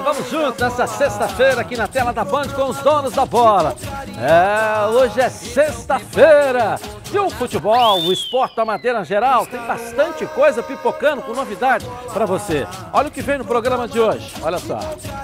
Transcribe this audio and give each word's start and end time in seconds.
Vamos 0.00 0.30
juntos 0.30 0.60
nessa 0.60 0.86
sexta-feira 0.86 1.60
aqui 1.60 1.76
na 1.76 1.86
tela 1.86 2.12
da 2.12 2.24
Band 2.24 2.48
com 2.48 2.64
os 2.64 2.78
donos 2.78 3.12
da 3.12 3.26
bola. 3.26 3.76
É, 4.18 4.86
hoje 4.88 5.20
é 5.20 5.28
sexta-feira. 5.28 6.78
E 7.12 7.18
o 7.18 7.28
futebol, 7.28 8.00
o 8.00 8.12
esporte 8.12 8.56
da 8.56 8.64
madeira 8.64 9.04
geral, 9.04 9.46
tem 9.46 9.60
bastante 9.60 10.24
coisa 10.26 10.62
pipocando 10.62 11.20
com 11.20 11.34
novidade 11.34 11.86
para 12.10 12.24
você. 12.24 12.66
Olha 12.90 13.08
o 13.08 13.10
que 13.10 13.20
vem 13.20 13.36
no 13.36 13.44
programa 13.44 13.86
de 13.86 14.00
hoje. 14.00 14.32
Olha 14.40 14.58
só. 14.58 14.78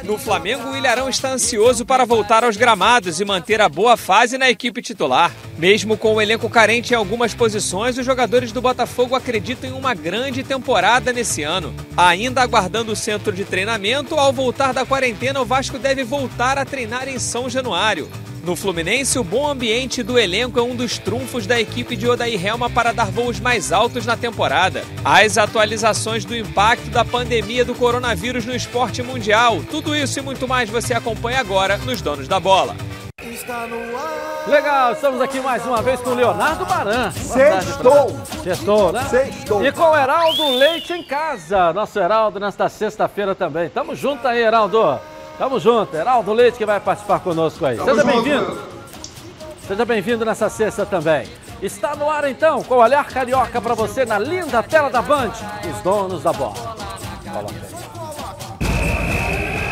No 0.05 0.19
Flamengo, 0.19 0.69
o 0.69 0.77
Ilharão 0.77 1.09
está 1.09 1.31
ansioso 1.31 1.87
para 1.87 2.05
voltar 2.05 2.45
aos 2.45 2.59
gramados 2.59 3.21
e 3.21 3.25
manter 3.25 3.63
a 3.63 3.71
boa 3.71 3.97
fase 3.97 4.37
na 4.37 4.51
equipe 4.51 4.83
titular. 4.83 5.33
Mesmo 5.57 5.97
com 5.97 6.15
o 6.15 6.21
elenco 6.21 6.49
carente 6.51 6.93
em 6.93 6.97
algumas 6.97 7.33
posições, 7.35 7.97
os 7.97 8.05
jogadores 8.05 8.53
do 8.53 8.61
Botafogo 8.61 9.17
acreditam 9.17 9.71
em 9.71 9.73
uma 9.73 9.95
grande 9.95 10.45
temporada 10.45 11.13
nesse 11.13 11.43
ano. 11.43 11.75
Ainda 11.97 12.43
aguardando 12.43 12.93
o 12.93 12.97
centro 12.97 13.33
de 13.33 13.45
treinamento, 13.45 14.15
ao 14.15 14.33
voltar 14.33 14.58
da 14.59 14.85
quarentena, 14.85 15.41
o 15.41 15.45
Vasco 15.45 15.79
deve 15.79 16.03
voltar 16.03 16.59
a 16.59 16.65
treinar 16.65 17.09
em 17.09 17.19
São 17.19 17.49
Januário. 17.49 18.11
No 18.45 18.57
Fluminense, 18.57 19.19
o 19.19 19.25
bom 19.25 19.49
ambiente 19.49 20.03
do 20.03 20.19
elenco 20.19 20.59
é 20.59 20.63
um 20.63 20.75
dos 20.75 20.99
trunfos 20.99 21.47
da 21.47 21.61
equipe 21.61 21.95
de 21.95 22.09
Odair 22.09 22.45
Helma 22.45 22.69
para 22.69 22.93
dar 22.93 23.11
voos 23.11 23.39
mais 23.39 23.73
altos 23.73 24.05
na 24.05 24.17
temporada. 24.17 24.85
As 25.05 25.39
atualizações 25.39 26.25
do 26.25 26.37
impacto 26.37 26.91
da 26.91 27.05
pandemia 27.05 27.65
do 27.65 27.75
coronavírus 27.75 28.45
no 28.45 28.55
esporte 28.55 29.03
mundial. 29.03 29.63
Tudo 29.71 29.95
isso 29.95 30.19
e 30.19 30.23
muito 30.23 30.49
mais 30.49 30.69
você 30.69 30.93
acompanha 30.93 31.39
agora 31.39 31.79
nos 31.79 32.03
Donos 32.03 32.27
da 32.27 32.41
Bola. 32.41 32.77
Legal, 34.47 34.93
estamos 34.93 35.21
aqui 35.21 35.41
mais 35.41 35.67
uma 35.67 35.83
vez 35.83 36.01
com 36.01 36.11
o 36.11 36.15
Leonardo 36.15 36.65
Baran. 36.65 37.11
Sextou! 37.11 38.17
Sextou, 38.45 38.93
né? 38.93 39.05
Sextou! 39.11 39.67
E 39.67 39.73
com 39.73 39.83
o 39.83 39.97
Heraldo 39.97 40.51
Leite 40.51 40.93
em 40.93 41.03
casa. 41.03 41.73
Nosso 41.73 41.99
Heraldo 41.99 42.39
nesta 42.39 42.69
sexta-feira 42.69 43.35
também. 43.35 43.69
Tamo 43.71 43.97
junto 43.97 44.27
aí, 44.29 44.41
Heraldo. 44.41 45.01
Tamo 45.37 45.59
junto. 45.59 45.97
Heraldo 45.97 46.33
Leite 46.33 46.59
que 46.59 46.65
vai 46.65 46.79
participar 46.79 47.19
conosco 47.19 47.67
aí. 47.67 47.77
Seja 47.77 48.05
bem-vindo. 48.05 48.63
Seja 49.67 49.85
bem-vindo 49.85 50.25
nessa 50.25 50.49
sexta 50.49 50.87
também. 50.87 51.29
Está 51.61 51.97
no 51.97 52.09
ar 52.09 52.25
então, 52.31 52.63
com 52.63 52.77
o 52.77 52.79
olhar 52.79 53.05
carioca 53.05 53.61
para 53.61 53.75
você 53.75 54.05
na 54.05 54.17
linda 54.17 54.63
tela 54.63 54.91
da 54.91 55.03
Band, 55.03 55.33
os 55.69 55.83
donos 55.83 56.23
da 56.23 56.33
bola. 56.33 56.77
Coloca. 57.33 57.68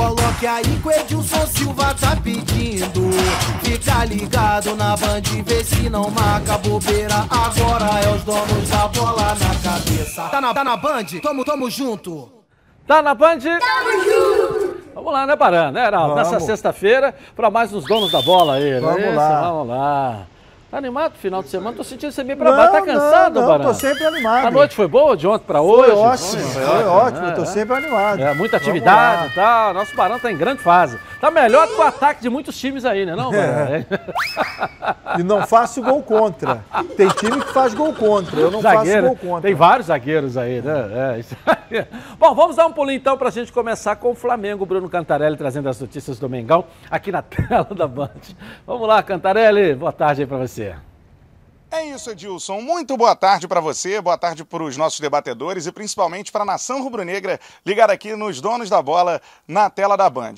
coloque 0.00 0.46
aí 0.46 0.64
que 0.64 0.88
o 0.88 0.90
Edilson 0.90 1.46
Silva 1.46 1.94
tá 1.94 2.16
pedindo. 2.16 3.10
Fica 3.62 4.04
ligado 4.06 4.74
na 4.74 4.96
band, 4.96 5.22
vê 5.44 5.62
se 5.62 5.90
não 5.90 6.10
marca 6.10 6.56
bobeira. 6.58 7.26
Agora 7.28 8.00
é 8.00 8.14
os 8.14 8.24
donos 8.24 8.68
da 8.68 8.88
bola 8.88 9.34
na 9.34 9.70
cabeça. 9.70 10.22
Tá 10.28 10.40
na, 10.40 10.54
tá 10.54 10.64
na 10.64 10.76
band? 10.76 11.04
Tamo, 11.22 11.44
tamo 11.44 11.70
junto. 11.70 12.40
Tá 12.86 13.00
na 13.02 13.14
Band? 13.14 13.38
Tamo 13.38 14.04
junto! 14.04 14.80
Vamos 14.92 15.12
lá, 15.12 15.24
né, 15.24 15.36
Baran? 15.36 15.70
Né, 15.70 15.86
Heraldo? 15.86 16.16
Nessa 16.16 16.40
sexta-feira, 16.40 17.14
para 17.36 17.48
mais 17.48 17.72
uns 17.72 17.84
donos 17.84 18.10
da 18.10 18.20
bola 18.20 18.54
aí, 18.54 18.68
né? 18.68 18.80
Vamos 18.80 19.00
Isso, 19.00 19.14
lá. 19.14 19.40
Vamos 19.42 19.68
lá. 19.68 20.26
Tá 20.70 20.78
animado 20.78 21.16
final 21.16 21.42
de 21.42 21.48
semana? 21.48 21.76
Tô 21.76 21.82
sentindo 21.82 22.12
você 22.12 22.22
meio 22.22 22.38
pra 22.38 22.52
baixo. 22.52 22.72
Tá 22.72 22.82
cansado, 22.82 23.40
não, 23.40 23.58
não, 23.58 23.60
tô 23.60 23.74
sempre 23.74 24.06
animado. 24.06 24.46
A 24.46 24.50
noite 24.52 24.72
foi 24.76 24.86
boa 24.86 25.16
de 25.16 25.26
ontem 25.26 25.44
pra 25.44 25.60
hoje? 25.60 25.90
Foi 25.90 25.98
ótimo, 25.98 26.42
foi, 26.42 26.84
ótimo, 26.84 27.26
né? 27.26 27.32
tô 27.32 27.44
sempre 27.44 27.76
animado. 27.76 28.22
É, 28.22 28.34
muita 28.34 28.56
atividade 28.56 29.32
e 29.32 29.34
tal. 29.34 29.74
Nosso 29.74 29.96
Barão 29.96 30.20
tá 30.20 30.30
em 30.30 30.36
grande 30.36 30.62
fase. 30.62 30.96
Tá 31.20 31.28
melhor 31.28 31.66
do 31.66 31.74
que 31.74 31.80
o 31.80 31.82
ataque 31.82 32.22
de 32.22 32.30
muitos 32.30 32.56
times 32.56 32.84
aí, 32.84 33.04
né, 33.04 33.16
não, 33.16 33.32
Barão? 33.32 33.84
E 35.18 35.24
não 35.24 35.44
faço 35.44 35.82
gol 35.82 36.02
contra. 36.04 36.62
Tem 36.96 37.08
time 37.08 37.40
que 37.40 37.52
faz 37.52 37.74
gol 37.74 37.92
contra, 37.92 38.38
eu 38.38 38.48
não 38.48 38.60
Zagueiro, 38.60 39.08
faço 39.08 39.16
gol 39.16 39.16
contra. 39.16 39.48
Tem 39.48 39.54
vários 39.56 39.88
zagueiros 39.88 40.36
aí, 40.36 40.62
né? 40.62 41.14
É, 41.16 41.18
isso 41.18 41.36
aí. 41.44 41.84
Bom, 42.16 42.32
vamos 42.32 42.54
dar 42.56 42.66
um 42.66 42.72
pulinho 42.72 42.96
então 42.96 43.18
pra 43.18 43.30
gente 43.30 43.52
começar 43.52 43.96
com 43.96 44.10
o 44.10 44.14
Flamengo. 44.14 44.64
Bruno 44.64 44.88
Cantarelli 44.88 45.36
trazendo 45.36 45.68
as 45.68 45.80
notícias 45.80 46.18
do 46.18 46.28
Mengão 46.28 46.64
aqui 46.88 47.10
na 47.10 47.22
tela 47.26 47.66
da 47.74 47.88
Band. 47.88 48.10
Vamos 48.64 48.86
lá, 48.86 49.02
Cantarelli. 49.02 49.74
Boa 49.74 49.92
tarde 49.92 50.22
aí 50.22 50.26
pra 50.26 50.38
você. 50.38 50.59
É 51.70 51.86
isso, 51.86 52.10
Edilson. 52.10 52.60
Muito 52.60 52.96
boa 52.96 53.14
tarde 53.14 53.46
para 53.46 53.60
você, 53.60 54.00
boa 54.00 54.18
tarde 54.18 54.44
para 54.44 54.62
os 54.62 54.76
nossos 54.76 54.98
debatedores 54.98 55.66
e 55.66 55.72
principalmente 55.72 56.32
para 56.32 56.42
a 56.42 56.44
nação 56.44 56.82
rubro-negra 56.82 57.38
ligada 57.64 57.92
aqui 57.92 58.16
nos 58.16 58.40
donos 58.40 58.68
da 58.68 58.82
bola 58.82 59.22
na 59.46 59.70
tela 59.70 59.96
da 59.96 60.10
Band. 60.10 60.34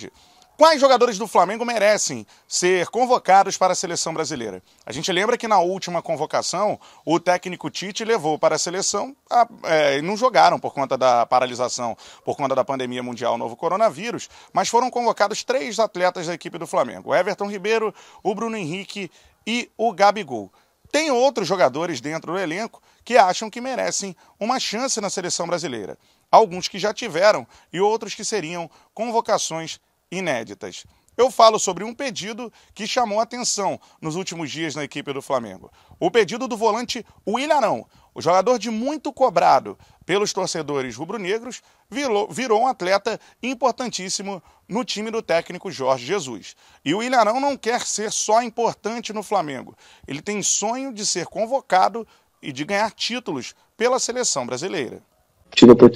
Quais 0.62 0.80
jogadores 0.80 1.18
do 1.18 1.26
Flamengo 1.26 1.64
merecem 1.64 2.26
ser 2.46 2.86
convocados 2.88 3.56
para 3.56 3.72
a 3.72 3.74
seleção 3.74 4.12
brasileira? 4.12 4.62
A 4.84 4.92
gente 4.92 5.10
lembra 5.10 5.38
que 5.38 5.48
na 5.48 5.58
última 5.58 6.02
convocação 6.02 6.78
o 7.04 7.18
técnico 7.18 7.70
Tite 7.70 8.04
levou 8.04 8.38
para 8.38 8.56
a 8.56 8.58
seleção 8.58 9.16
é, 9.64 9.98
e 9.98 10.02
não 10.02 10.16
jogaram 10.16 10.60
por 10.60 10.74
conta 10.74 10.96
da 10.96 11.24
paralisação, 11.24 11.96
por 12.24 12.36
conta 12.36 12.54
da 12.54 12.62
pandemia 12.64 13.02
mundial 13.02 13.38
novo 13.38 13.56
coronavírus, 13.56 14.28
mas 14.52 14.68
foram 14.68 14.90
convocados 14.90 15.42
três 15.42 15.80
atletas 15.80 16.26
da 16.26 16.34
equipe 16.34 16.58
do 16.58 16.66
Flamengo: 16.66 17.10
o 17.10 17.14
Everton 17.14 17.50
Ribeiro, 17.50 17.92
o 18.22 18.34
Bruno 18.34 18.56
Henrique 18.56 19.10
e 19.46 19.70
o 19.76 19.92
Gabigol. 19.92 20.52
Tem 20.90 21.10
outros 21.10 21.48
jogadores 21.48 22.00
dentro 22.00 22.32
do 22.32 22.38
elenco 22.38 22.82
que 23.04 23.16
acham 23.16 23.48
que 23.48 23.60
merecem 23.60 24.14
uma 24.38 24.60
chance 24.60 25.00
na 25.00 25.08
seleção 25.08 25.46
brasileira. 25.46 25.98
Alguns 26.30 26.68
que 26.68 26.78
já 26.78 26.92
tiveram 26.92 27.46
e 27.72 27.80
outros 27.80 28.14
que 28.14 28.24
seriam 28.24 28.70
convocações 28.94 29.80
inéditas. 30.10 30.84
Eu 31.16 31.30
falo 31.30 31.58
sobre 31.58 31.84
um 31.84 31.94
pedido 31.94 32.50
que 32.74 32.86
chamou 32.86 33.20
atenção 33.20 33.78
nos 34.00 34.16
últimos 34.16 34.50
dias 34.50 34.74
na 34.74 34.84
equipe 34.84 35.12
do 35.12 35.20
Flamengo. 35.20 35.70
O 36.00 36.10
pedido 36.10 36.48
do 36.48 36.56
volante 36.56 37.04
Willarão, 37.26 37.86
o 38.14 38.20
jogador 38.20 38.58
de 38.58 38.70
muito 38.70 39.12
cobrado 39.12 39.78
pelos 40.04 40.32
torcedores 40.32 40.96
rubro-negros, 40.96 41.62
virou, 41.90 42.28
virou 42.28 42.60
um 42.62 42.66
atleta 42.66 43.18
importantíssimo 43.42 44.42
no 44.68 44.84
time 44.84 45.10
do 45.10 45.22
técnico 45.22 45.70
Jorge 45.70 46.04
Jesus. 46.06 46.56
E 46.84 46.94
o 46.94 47.02
Ilharão 47.02 47.40
não 47.40 47.56
quer 47.56 47.80
ser 47.82 48.10
só 48.10 48.42
importante 48.42 49.12
no 49.12 49.22
Flamengo. 49.22 49.74
Ele 50.06 50.20
tem 50.20 50.42
sonho 50.42 50.92
de 50.92 51.06
ser 51.06 51.26
convocado 51.26 52.06
e 52.42 52.50
de 52.52 52.64
ganhar 52.64 52.90
títulos 52.90 53.54
pela 53.76 53.98
seleção 53.98 54.46
brasileira. 54.46 55.00
tive 55.54 55.70
a, 55.70 55.74
opor- 55.74 55.90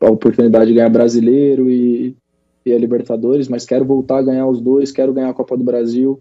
a- 0.00 0.06
a 0.06 0.10
oportunidade 0.10 0.66
de 0.66 0.74
ganhar 0.74 0.90
brasileiro 0.90 1.68
e, 1.70 2.16
e 2.64 2.72
a 2.72 2.78
Libertadores, 2.78 3.48
mas 3.48 3.64
quero 3.66 3.84
voltar 3.84 4.18
a 4.18 4.22
ganhar 4.22 4.46
os 4.46 4.60
dois, 4.60 4.92
quero 4.92 5.12
ganhar 5.12 5.30
a 5.30 5.34
Copa 5.34 5.56
do 5.56 5.64
Brasil, 5.64 6.20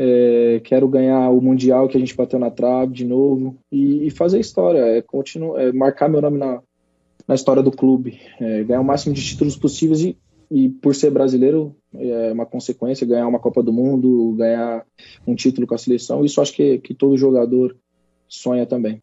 é, 0.00 0.60
quero 0.62 0.86
ganhar 0.86 1.28
o 1.30 1.40
Mundial 1.40 1.88
que 1.88 1.96
a 1.96 2.00
gente 2.00 2.14
bateu 2.14 2.38
na 2.38 2.50
trave 2.50 2.92
de 2.92 3.04
novo. 3.04 3.56
E, 3.70 4.06
e 4.06 4.10
fazer 4.10 4.38
história, 4.38 4.78
é, 4.78 5.02
continu, 5.02 5.58
é 5.58 5.72
marcar 5.72 6.08
meu 6.08 6.22
nome 6.22 6.38
na, 6.38 6.62
na 7.26 7.34
história 7.34 7.62
do 7.62 7.72
clube, 7.72 8.20
é, 8.40 8.62
ganhar 8.62 8.80
o 8.80 8.84
máximo 8.84 9.12
de 9.12 9.24
títulos 9.24 9.56
possíveis 9.56 10.00
e, 10.00 10.16
e 10.50 10.68
por 10.68 10.94
ser 10.94 11.10
brasileiro 11.10 11.74
é 11.94 12.32
uma 12.32 12.46
consequência, 12.46 13.06
ganhar 13.06 13.26
uma 13.26 13.40
Copa 13.40 13.62
do 13.62 13.72
Mundo, 13.72 14.34
ganhar 14.38 14.86
um 15.26 15.34
título 15.34 15.66
com 15.66 15.74
a 15.74 15.78
seleção, 15.78 16.24
isso 16.24 16.40
acho 16.40 16.52
que, 16.52 16.78
que 16.78 16.94
todo 16.94 17.18
jogador 17.18 17.76
sonha 18.28 18.64
também. 18.64 19.02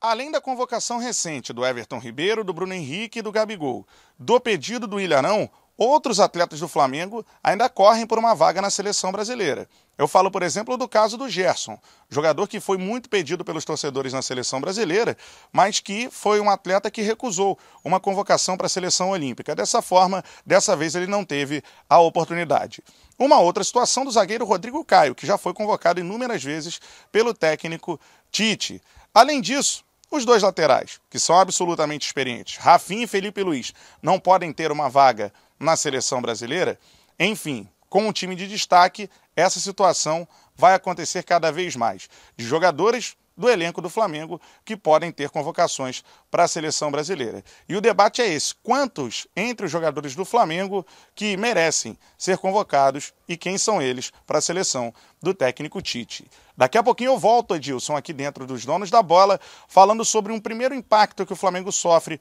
Além 0.00 0.30
da 0.30 0.40
convocação 0.40 0.98
recente 0.98 1.52
do 1.52 1.64
Everton 1.64 1.98
Ribeiro, 1.98 2.42
do 2.42 2.54
Bruno 2.54 2.72
Henrique 2.72 3.18
e 3.18 3.22
do 3.22 3.32
Gabigol, 3.32 3.86
do 4.18 4.40
pedido 4.40 4.86
do 4.86 5.00
Ilharão, 5.00 5.48
outros 5.80 6.20
atletas 6.20 6.60
do 6.60 6.68
Flamengo 6.68 7.24
ainda 7.42 7.66
correm 7.66 8.06
por 8.06 8.18
uma 8.18 8.34
vaga 8.34 8.60
na 8.60 8.68
seleção 8.68 9.10
brasileira. 9.10 9.66
Eu 9.96 10.06
falo, 10.06 10.30
por 10.30 10.42
exemplo, 10.42 10.76
do 10.76 10.86
caso 10.86 11.16
do 11.16 11.26
Gerson, 11.26 11.78
jogador 12.10 12.46
que 12.46 12.60
foi 12.60 12.76
muito 12.76 13.08
pedido 13.08 13.42
pelos 13.42 13.64
torcedores 13.64 14.12
na 14.12 14.20
seleção 14.20 14.60
brasileira, 14.60 15.16
mas 15.50 15.80
que 15.80 16.10
foi 16.10 16.38
um 16.38 16.50
atleta 16.50 16.90
que 16.90 17.00
recusou 17.00 17.58
uma 17.82 17.98
convocação 17.98 18.58
para 18.58 18.66
a 18.66 18.70
seleção 18.70 19.10
olímpica. 19.10 19.54
Dessa 19.54 19.80
forma, 19.80 20.22
dessa 20.44 20.76
vez 20.76 20.94
ele 20.94 21.06
não 21.06 21.24
teve 21.24 21.62
a 21.88 21.98
oportunidade. 21.98 22.82
Uma 23.18 23.40
outra 23.40 23.64
situação 23.64 24.04
do 24.04 24.10
zagueiro 24.10 24.44
Rodrigo 24.44 24.84
Caio, 24.84 25.14
que 25.14 25.26
já 25.26 25.38
foi 25.38 25.54
convocado 25.54 26.00
inúmeras 26.00 26.44
vezes 26.44 26.78
pelo 27.10 27.32
técnico 27.32 27.98
Tite. 28.30 28.82
Além 29.14 29.40
disso, 29.40 29.82
os 30.10 30.24
dois 30.24 30.42
laterais, 30.42 31.00
que 31.08 31.18
são 31.18 31.38
absolutamente 31.38 32.06
experientes, 32.06 32.56
Rafinha 32.56 33.04
e 33.04 33.06
Felipe 33.06 33.42
Luiz, 33.42 33.72
não 34.02 34.18
podem 34.18 34.52
ter 34.52 34.72
uma 34.72 34.88
vaga 34.88 35.32
na 35.60 35.76
seleção 35.76 36.22
brasileira. 36.22 36.78
Enfim, 37.18 37.68
com 37.90 38.08
um 38.08 38.12
time 38.12 38.34
de 38.34 38.48
destaque, 38.48 39.10
essa 39.36 39.60
situação 39.60 40.26
vai 40.56 40.74
acontecer 40.74 41.22
cada 41.22 41.52
vez 41.52 41.76
mais. 41.76 42.08
De 42.36 42.44
jogadores 42.44 43.16
do 43.40 43.48
elenco 43.48 43.80
do 43.80 43.88
Flamengo 43.88 44.38
que 44.66 44.76
podem 44.76 45.10
ter 45.10 45.30
convocações 45.30 46.04
para 46.30 46.44
a 46.44 46.48
seleção 46.48 46.90
brasileira. 46.90 47.42
E 47.66 47.74
o 47.74 47.80
debate 47.80 48.20
é 48.20 48.28
esse: 48.28 48.54
quantos 48.56 49.26
entre 49.34 49.64
os 49.64 49.72
jogadores 49.72 50.14
do 50.14 50.26
Flamengo 50.26 50.86
que 51.14 51.36
merecem 51.38 51.98
ser 52.18 52.36
convocados 52.36 53.14
e 53.26 53.36
quem 53.36 53.56
são 53.56 53.80
eles 53.80 54.12
para 54.26 54.38
a 54.38 54.42
seleção 54.42 54.92
do 55.22 55.32
técnico 55.32 55.80
Tite? 55.80 56.30
Daqui 56.54 56.76
a 56.76 56.82
pouquinho 56.82 57.12
eu 57.12 57.18
volto, 57.18 57.54
Edilson, 57.54 57.96
aqui 57.96 58.12
dentro 58.12 58.46
dos 58.46 58.66
donos 58.66 58.90
da 58.90 59.02
bola, 59.02 59.40
falando 59.66 60.04
sobre 60.04 60.32
um 60.32 60.38
primeiro 60.38 60.74
impacto 60.74 61.24
que 61.24 61.32
o 61.32 61.36
Flamengo 61.36 61.72
sofre 61.72 62.20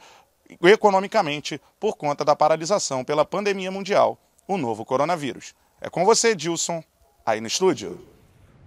economicamente 0.64 1.62
por 1.80 1.96
conta 1.96 2.26
da 2.26 2.36
paralisação 2.36 3.04
pela 3.04 3.26
pandemia 3.26 3.72
mundial, 3.72 4.18
o 4.48 4.58
novo 4.58 4.86
coronavírus. 4.86 5.54
É 5.82 5.90
com 5.90 6.04
você, 6.06 6.30
Edilson, 6.30 6.84
aí 7.26 7.40
no 7.40 7.48
estúdio. 7.48 8.00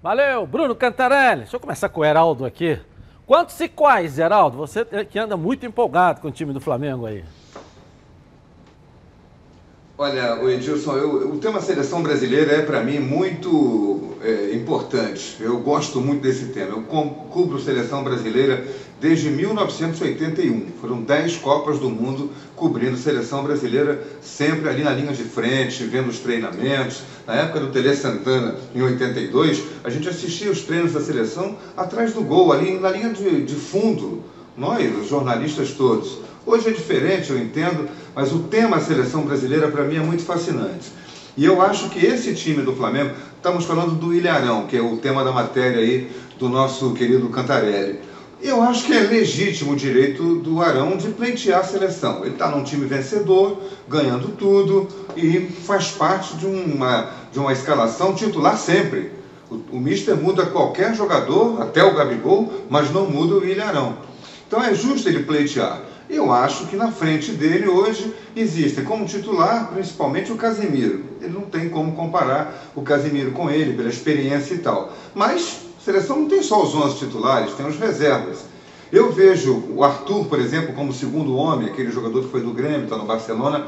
Valeu, 0.02 0.46
Bruno 0.46 0.74
Cantarelli. 0.74 1.42
Deixa 1.42 1.56
eu 1.56 1.60
começar 1.60 1.88
com 1.88 2.00
o 2.00 2.04
Heraldo 2.04 2.44
aqui. 2.44 2.80
Quantos 3.26 3.58
e 3.60 3.68
quais, 3.68 4.18
Heraldo? 4.18 4.56
Você 4.58 4.84
que 5.04 5.18
anda 5.18 5.36
muito 5.36 5.64
empolgado 5.64 6.20
com 6.20 6.28
o 6.28 6.32
time 6.32 6.52
do 6.52 6.60
Flamengo 6.60 7.06
aí. 7.06 7.24
Olha, 9.96 10.42
o 10.42 10.50
Edilson, 10.50 10.96
eu, 10.96 11.32
o 11.32 11.38
tema 11.38 11.60
seleção 11.60 12.02
brasileira 12.02 12.52
é 12.52 12.62
para 12.62 12.82
mim 12.82 12.98
muito 12.98 14.11
é, 14.24 14.54
importante. 14.54 15.36
Eu 15.40 15.58
gosto 15.58 16.00
muito 16.00 16.22
desse 16.22 16.46
tema. 16.46 16.76
Eu 16.76 16.82
cubro 16.82 17.60
seleção 17.60 18.04
brasileira 18.04 18.64
desde 19.00 19.30
1981. 19.30 20.68
Foram 20.80 21.02
10 21.02 21.36
Copas 21.38 21.78
do 21.78 21.90
Mundo 21.90 22.30
cobrindo 22.54 22.96
seleção 22.96 23.42
brasileira, 23.42 24.00
sempre 24.22 24.68
ali 24.68 24.84
na 24.84 24.92
linha 24.92 25.12
de 25.12 25.24
frente, 25.24 25.82
vendo 25.84 26.08
os 26.08 26.20
treinamentos. 26.20 27.02
Na 27.26 27.34
época 27.34 27.60
do 27.60 27.72
Tele 27.72 27.94
Santana, 27.96 28.56
em 28.74 28.80
82, 28.80 29.64
a 29.82 29.90
gente 29.90 30.08
assistia 30.08 30.50
os 30.50 30.60
treinos 30.60 30.92
da 30.92 31.00
seleção 31.00 31.56
atrás 31.76 32.12
do 32.12 32.22
gol, 32.22 32.52
ali 32.52 32.78
na 32.78 32.90
linha 32.90 33.10
de, 33.10 33.42
de 33.42 33.54
fundo. 33.54 34.22
Nós, 34.56 34.96
os 34.96 35.08
jornalistas 35.08 35.72
todos. 35.72 36.18
Hoje 36.46 36.68
é 36.68 36.72
diferente, 36.72 37.30
eu 37.30 37.38
entendo, 37.38 37.88
mas 38.14 38.32
o 38.32 38.40
tema 38.40 38.80
seleção 38.80 39.22
brasileira 39.22 39.68
para 39.68 39.84
mim 39.84 39.96
é 39.96 40.00
muito 40.00 40.22
fascinante. 40.22 40.92
E 41.36 41.44
eu 41.44 41.62
acho 41.62 41.88
que 41.88 42.04
esse 42.04 42.34
time 42.34 42.62
do 42.62 42.74
Flamengo, 42.74 43.14
estamos 43.42 43.64
falando 43.64 43.96
do 43.96 44.14
Ilharão, 44.14 44.68
que 44.68 44.76
é 44.76 44.80
o 44.80 44.98
tema 44.98 45.24
da 45.24 45.32
matéria 45.32 45.80
aí 45.80 46.08
do 46.38 46.48
nosso 46.48 46.94
querido 46.94 47.28
Cantarelli. 47.28 47.98
Eu 48.40 48.62
acho 48.62 48.86
que 48.86 48.92
é 48.92 49.00
legítimo 49.00 49.72
o 49.72 49.76
direito 49.76 50.36
do 50.36 50.62
Arão 50.62 50.96
de 50.96 51.08
pleitear 51.08 51.58
a 51.58 51.64
seleção. 51.64 52.20
Ele 52.20 52.34
está 52.34 52.48
num 52.48 52.62
time 52.62 52.86
vencedor, 52.86 53.60
ganhando 53.88 54.28
tudo 54.36 54.86
e 55.16 55.40
faz 55.40 55.90
parte 55.90 56.36
de 56.36 56.46
uma, 56.46 57.10
de 57.32 57.40
uma 57.40 57.52
escalação 57.52 58.14
titular 58.14 58.56
sempre. 58.56 59.10
O, 59.50 59.56
o 59.72 59.80
Mister 59.80 60.16
muda 60.16 60.46
qualquer 60.46 60.94
jogador, 60.94 61.60
até 61.60 61.82
o 61.82 61.96
Gabigol, 61.96 62.48
mas 62.70 62.92
não 62.92 63.10
muda 63.10 63.34
o 63.34 63.44
Ilharão. 63.44 63.96
Então 64.46 64.62
é 64.62 64.72
justo 64.72 65.08
ele 65.08 65.24
pleitear. 65.24 65.80
Eu 66.12 66.30
acho 66.30 66.66
que 66.66 66.76
na 66.76 66.92
frente 66.92 67.32
dele 67.32 67.66
hoje 67.66 68.14
existe 68.36 68.82
como 68.82 69.06
titular 69.06 69.70
principalmente 69.72 70.30
o 70.30 70.36
Casemiro. 70.36 71.02
Ele 71.22 71.32
não 71.32 71.40
tem 71.40 71.70
como 71.70 71.92
comparar 71.92 72.70
o 72.76 72.82
Casemiro 72.82 73.30
com 73.32 73.48
ele 73.48 73.72
pela 73.72 73.88
experiência 73.88 74.52
e 74.52 74.58
tal. 74.58 74.92
Mas 75.14 75.60
a 75.80 75.82
seleção 75.82 76.20
não 76.20 76.28
tem 76.28 76.42
só 76.42 76.62
os 76.62 76.74
11 76.74 76.98
titulares, 76.98 77.54
tem 77.54 77.66
os 77.66 77.78
reservas. 77.78 78.44
Eu 78.92 79.10
vejo 79.10 79.64
o 79.74 79.82
Arthur, 79.82 80.26
por 80.26 80.38
exemplo, 80.38 80.74
como 80.74 80.92
segundo 80.92 81.34
homem, 81.34 81.70
aquele 81.70 81.90
jogador 81.90 82.24
que 82.24 82.30
foi 82.30 82.42
do 82.42 82.52
Grêmio, 82.52 82.84
está 82.84 82.98
no 82.98 83.06
Barcelona, 83.06 83.66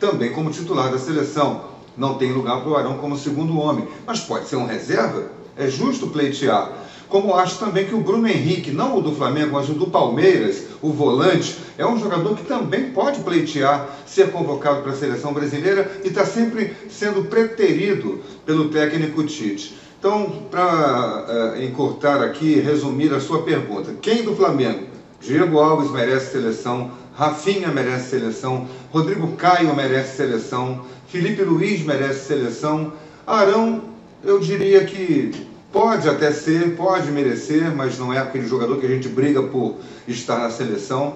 também 0.00 0.32
como 0.32 0.50
titular 0.50 0.90
da 0.90 0.98
seleção. 0.98 1.64
Não 1.94 2.14
tem 2.14 2.32
lugar 2.32 2.62
para 2.62 2.70
o 2.70 2.74
Arão 2.74 2.96
como 2.96 3.18
segundo 3.18 3.58
homem, 3.58 3.86
mas 4.06 4.20
pode 4.20 4.48
ser 4.48 4.56
um 4.56 4.64
reserva. 4.64 5.26
É 5.58 5.68
justo 5.68 6.06
pleitear. 6.06 6.72
Como 7.12 7.34
acho 7.34 7.58
também 7.58 7.84
que 7.84 7.94
o 7.94 8.00
Bruno 8.00 8.26
Henrique, 8.26 8.70
não 8.70 8.96
o 8.96 9.02
do 9.02 9.14
Flamengo, 9.14 9.52
mas 9.52 9.68
o 9.68 9.74
do 9.74 9.86
Palmeiras, 9.86 10.64
o 10.80 10.90
volante, 10.90 11.58
é 11.76 11.86
um 11.86 11.98
jogador 11.98 12.34
que 12.34 12.42
também 12.42 12.90
pode 12.90 13.20
pleitear 13.20 13.86
ser 14.06 14.32
convocado 14.32 14.80
para 14.80 14.92
a 14.92 14.96
seleção 14.96 15.34
brasileira 15.34 16.00
e 16.02 16.08
está 16.08 16.24
sempre 16.24 16.74
sendo 16.88 17.24
preterido 17.24 18.22
pelo 18.46 18.70
técnico 18.70 19.22
Tite. 19.24 19.76
Então, 19.98 20.44
para 20.50 20.64
uh, 20.64 21.60
eh, 21.60 21.66
encurtar 21.66 22.22
aqui, 22.22 22.54
resumir 22.54 23.12
a 23.12 23.20
sua 23.20 23.42
pergunta, 23.42 23.94
quem 24.00 24.22
do 24.22 24.34
Flamengo? 24.34 24.86
Diego 25.20 25.58
Alves 25.58 25.90
merece 25.90 26.32
seleção, 26.32 26.92
Rafinha 27.14 27.68
merece 27.68 28.08
seleção, 28.08 28.66
Rodrigo 28.90 29.36
Caio 29.36 29.76
merece 29.76 30.16
seleção, 30.16 30.86
Felipe 31.08 31.42
Luiz 31.42 31.84
merece 31.84 32.26
seleção, 32.26 32.94
Arão, 33.26 33.82
eu 34.24 34.38
diria 34.38 34.82
que 34.86 35.51
Pode 35.72 36.06
até 36.06 36.30
ser, 36.30 36.76
pode 36.76 37.10
merecer, 37.10 37.74
mas 37.74 37.98
não 37.98 38.12
é 38.12 38.18
aquele 38.18 38.46
jogador 38.46 38.78
que 38.78 38.84
a 38.84 38.88
gente 38.90 39.08
briga 39.08 39.42
por 39.42 39.76
estar 40.06 40.38
na 40.38 40.50
seleção. 40.50 41.14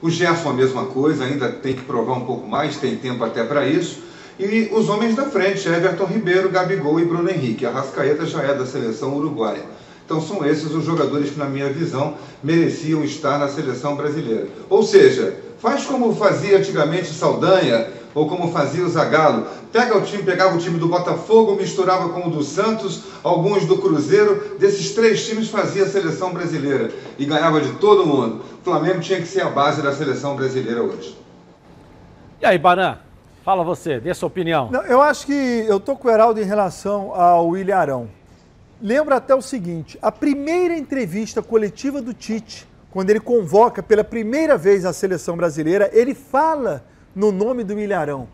O 0.00 0.08
Gerson 0.08 0.50
a 0.50 0.52
mesma 0.54 0.84
coisa, 0.86 1.24
ainda 1.24 1.50
tem 1.50 1.74
que 1.74 1.82
provar 1.82 2.14
um 2.14 2.24
pouco 2.24 2.46
mais, 2.46 2.76
tem 2.76 2.96
tempo 2.96 3.24
até 3.24 3.42
para 3.42 3.66
isso. 3.66 3.98
E 4.38 4.70
os 4.72 4.88
homens 4.88 5.16
da 5.16 5.24
frente, 5.24 5.68
Everton 5.68 6.06
Ribeiro, 6.06 6.48
Gabigol 6.48 7.00
e 7.00 7.04
Bruno 7.04 7.28
Henrique. 7.28 7.66
A 7.66 7.70
Rascaeta 7.70 8.24
já 8.24 8.42
é 8.42 8.54
da 8.54 8.64
seleção 8.64 9.16
uruguaia. 9.16 9.64
Então 10.06 10.20
são 10.20 10.46
esses 10.46 10.72
os 10.72 10.84
jogadores 10.84 11.30
que, 11.30 11.38
na 11.38 11.46
minha 11.46 11.68
visão, 11.68 12.14
mereciam 12.42 13.04
estar 13.04 13.38
na 13.38 13.48
seleção 13.48 13.96
brasileira. 13.96 14.48
Ou 14.68 14.82
seja, 14.82 15.34
faz 15.58 15.84
como 15.84 16.14
fazia 16.14 16.58
antigamente 16.58 17.12
Saldanha, 17.12 17.88
ou 18.14 18.28
como 18.28 18.52
fazia 18.52 18.84
o 18.84 18.88
Zagallo. 18.88 19.46
Pega 19.72 19.96
o 19.96 20.02
time, 20.02 20.22
pegava 20.22 20.56
o 20.56 20.58
time 20.58 20.78
do 20.78 20.88
Botafogo, 20.88 21.54
misturava 21.54 22.08
com 22.10 22.28
o 22.28 22.30
do 22.30 22.42
Santos, 22.42 23.04
alguns 23.22 23.64
do 23.66 23.78
Cruzeiro. 23.78 24.56
Desses 24.58 24.94
três 24.94 25.26
times 25.26 25.48
fazia 25.48 25.84
a 25.84 25.88
seleção 25.88 26.32
brasileira 26.32 26.90
e 27.18 27.24
ganhava 27.24 27.60
de 27.60 27.72
todo 27.74 28.06
mundo. 28.06 28.42
O 28.60 28.64
Flamengo 28.64 29.00
tinha 29.00 29.20
que 29.20 29.26
ser 29.26 29.42
a 29.42 29.50
base 29.50 29.82
da 29.82 29.92
seleção 29.92 30.36
brasileira 30.36 30.82
hoje. 30.82 31.16
E 32.40 32.46
aí, 32.46 32.58
Baran? 32.58 32.98
Fala 33.44 33.64
você, 33.64 33.98
dê 33.98 34.12
sua 34.12 34.26
opinião. 34.26 34.70
Não, 34.70 34.82
eu 34.82 35.00
acho 35.00 35.26
que 35.26 35.64
eu 35.66 35.80
tô 35.80 35.96
com 35.96 36.08
o 36.08 36.10
Heraldo 36.10 36.40
em 36.40 36.44
relação 36.44 37.14
ao 37.14 37.56
Ilharão. 37.56 38.08
Lembra 38.82 39.16
até 39.16 39.34
o 39.34 39.42
seguinte: 39.42 39.98
a 40.00 40.12
primeira 40.12 40.76
entrevista 40.76 41.42
coletiva 41.42 42.02
do 42.02 42.12
Tite, 42.12 42.66
quando 42.90 43.10
ele 43.10 43.20
convoca 43.20 43.82
pela 43.82 44.04
primeira 44.04 44.58
vez 44.58 44.84
a 44.84 44.92
seleção 44.92 45.36
brasileira, 45.36 45.90
ele 45.92 46.14
fala 46.14 46.84
no 47.14 47.32
nome 47.32 47.64
do 47.64 47.78
Ilharão. 47.78 48.28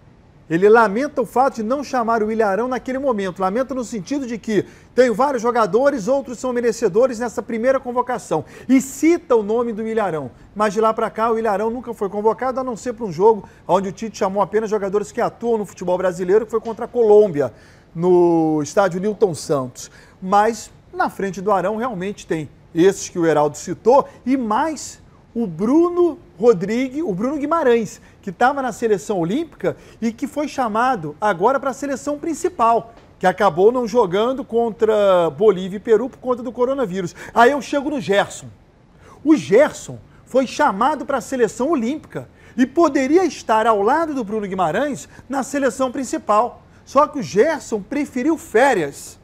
Ele 0.49 0.69
lamenta 0.69 1.21
o 1.21 1.27
fato 1.27 1.57
de 1.57 1.63
não 1.65 1.83
chamar 1.83 2.23
o 2.23 2.31
Ilharão 2.31 2.69
naquele 2.69 2.99
momento. 2.99 3.41
Lamenta 3.41 3.75
no 3.75 3.83
sentido 3.83 4.27
de 4.27 4.39
que 4.39 4.65
tem 4.95 5.11
vários 5.11 5.43
jogadores, 5.43 6.07
outros 6.07 6.39
são 6.39 6.53
merecedores 6.53 7.19
nessa 7.19 7.43
primeira 7.43 7.81
convocação. 7.81 8.45
E 8.69 8.81
cita 8.81 9.35
o 9.35 9.43
nome 9.43 9.73
do 9.73 9.87
Ilharão. 9.87 10.31
Mas 10.55 10.73
de 10.73 10.81
lá 10.81 10.95
para 10.95 11.11
cá, 11.11 11.33
o 11.33 11.39
Ilharão 11.39 11.69
nunca 11.69 11.93
foi 11.93 12.09
convocado, 12.09 12.61
a 12.61 12.65
não 12.65 12.77
ser 12.77 12.93
para 12.93 13.05
um 13.05 13.13
jogo 13.13 13.49
onde 13.67 13.89
o 13.89 13.93
Tite 13.93 14.19
chamou 14.19 14.41
apenas 14.41 14.71
jogadores 14.71 15.11
que 15.11 15.21
atuam 15.21 15.59
no 15.59 15.67
futebol 15.67 15.99
brasileiro, 15.99 16.45
que 16.45 16.51
foi 16.53 16.61
contra 16.61 16.85
a 16.85 16.89
Colômbia, 16.89 17.53
no 17.93 18.61
estádio 18.63 19.01
Newton 19.01 19.35
Santos. 19.35 19.91
Mas 20.23 20.71
na 20.93 21.11
frente 21.11 21.41
do 21.41 21.51
Arão 21.51 21.77
realmente 21.77 22.25
tem 22.25 22.49
esses 22.73 23.09
que 23.09 23.19
o 23.19 23.27
Heraldo 23.27 23.57
citou 23.57 24.09
e 24.25 24.37
mais 24.37 25.01
o 25.37 25.47
Bruno 25.47 26.19
Rodrigues, 26.41 27.03
o 27.03 27.13
Bruno 27.13 27.37
Guimarães, 27.37 28.01
que 28.23 28.31
estava 28.31 28.63
na 28.63 28.73
seleção 28.73 29.19
olímpica 29.19 29.77
e 30.01 30.11
que 30.11 30.27
foi 30.27 30.49
chamado 30.49 31.15
agora 31.21 31.61
para 31.61 31.69
a 31.69 31.75
seleção 31.75 32.19
principal, 32.19 32.95
que 33.19 33.27
acabou 33.27 33.71
não 33.71 33.87
jogando 33.87 34.43
contra 34.43 35.29
Bolívia 35.29 35.77
e 35.77 35.81
Peru 35.81 36.09
por 36.09 36.17
conta 36.21 36.43
do 36.43 36.51
coronavírus. 36.51 37.15
Aí 37.35 37.51
eu 37.51 37.61
chego 37.61 37.91
no 37.91 38.01
Gerson. 38.01 38.47
O 39.23 39.37
Gerson 39.37 39.99
foi 40.25 40.47
chamado 40.47 41.05
para 41.05 41.19
a 41.19 41.21
seleção 41.21 41.69
olímpica 41.69 42.31
e 42.57 42.65
poderia 42.65 43.27
estar 43.27 43.67
ao 43.67 43.83
lado 43.83 44.15
do 44.15 44.25
Bruno 44.25 44.47
Guimarães 44.47 45.07
na 45.29 45.43
seleção 45.43 45.93
principal. 45.93 46.63
Só 46.83 47.07
que 47.07 47.19
o 47.19 47.23
Gerson 47.23 47.83
preferiu 47.83 48.39
férias, 48.39 49.19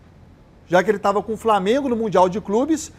já 0.66 0.83
que 0.85 0.90
ele 0.90 0.99
estava 0.99 1.23
com 1.23 1.33
o 1.33 1.38
Flamengo 1.38 1.88
no 1.88 1.97
Mundial 1.97 2.28
de 2.28 2.38
Clubes 2.38 2.92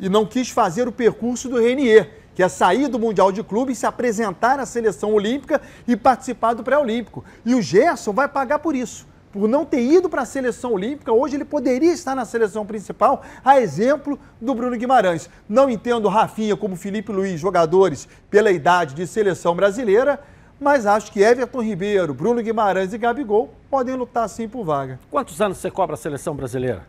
e 0.00 0.08
não 0.08 0.26
quis 0.26 0.50
fazer 0.50 0.88
o 0.88 0.92
percurso 0.92 1.48
do 1.48 1.60
Renier 1.60 2.15
que 2.36 2.42
é 2.42 2.48
sair 2.50 2.86
do 2.86 2.98
Mundial 2.98 3.32
de 3.32 3.42
Clubes, 3.42 3.78
se 3.78 3.86
apresentar 3.86 4.58
na 4.58 4.66
seleção 4.66 5.14
olímpica 5.14 5.58
e 5.88 5.96
participar 5.96 6.52
do 6.52 6.62
pré-olímpico. 6.62 7.24
E 7.46 7.54
o 7.54 7.62
Gerson 7.62 8.12
vai 8.12 8.28
pagar 8.28 8.58
por 8.58 8.76
isso. 8.76 9.06
Por 9.32 9.48
não 9.48 9.64
ter 9.64 9.80
ido 9.80 10.06
para 10.06 10.20
a 10.20 10.26
seleção 10.26 10.74
olímpica, 10.74 11.10
hoje 11.10 11.34
ele 11.34 11.46
poderia 11.46 11.90
estar 11.94 12.14
na 12.14 12.26
seleção 12.26 12.66
principal, 12.66 13.22
a 13.42 13.58
exemplo 13.58 14.18
do 14.38 14.54
Bruno 14.54 14.76
Guimarães. 14.76 15.30
Não 15.48 15.70
entendo 15.70 16.10
Rafinha 16.10 16.54
como 16.58 16.76
Felipe 16.76 17.10
Luiz, 17.10 17.40
jogadores 17.40 18.06
pela 18.28 18.50
idade 18.50 18.94
de 18.94 19.06
seleção 19.06 19.56
brasileira, 19.56 20.20
mas 20.60 20.84
acho 20.84 21.10
que 21.10 21.22
Everton 21.22 21.62
Ribeiro, 21.62 22.12
Bruno 22.12 22.42
Guimarães 22.42 22.92
e 22.92 22.98
Gabigol 22.98 23.50
podem 23.70 23.94
lutar 23.94 24.28
sim 24.28 24.46
por 24.46 24.62
vaga. 24.62 25.00
Quantos 25.10 25.40
anos 25.40 25.56
você 25.56 25.70
cobra 25.70 25.94
a 25.94 25.98
seleção 25.98 26.36
brasileira? 26.36 26.86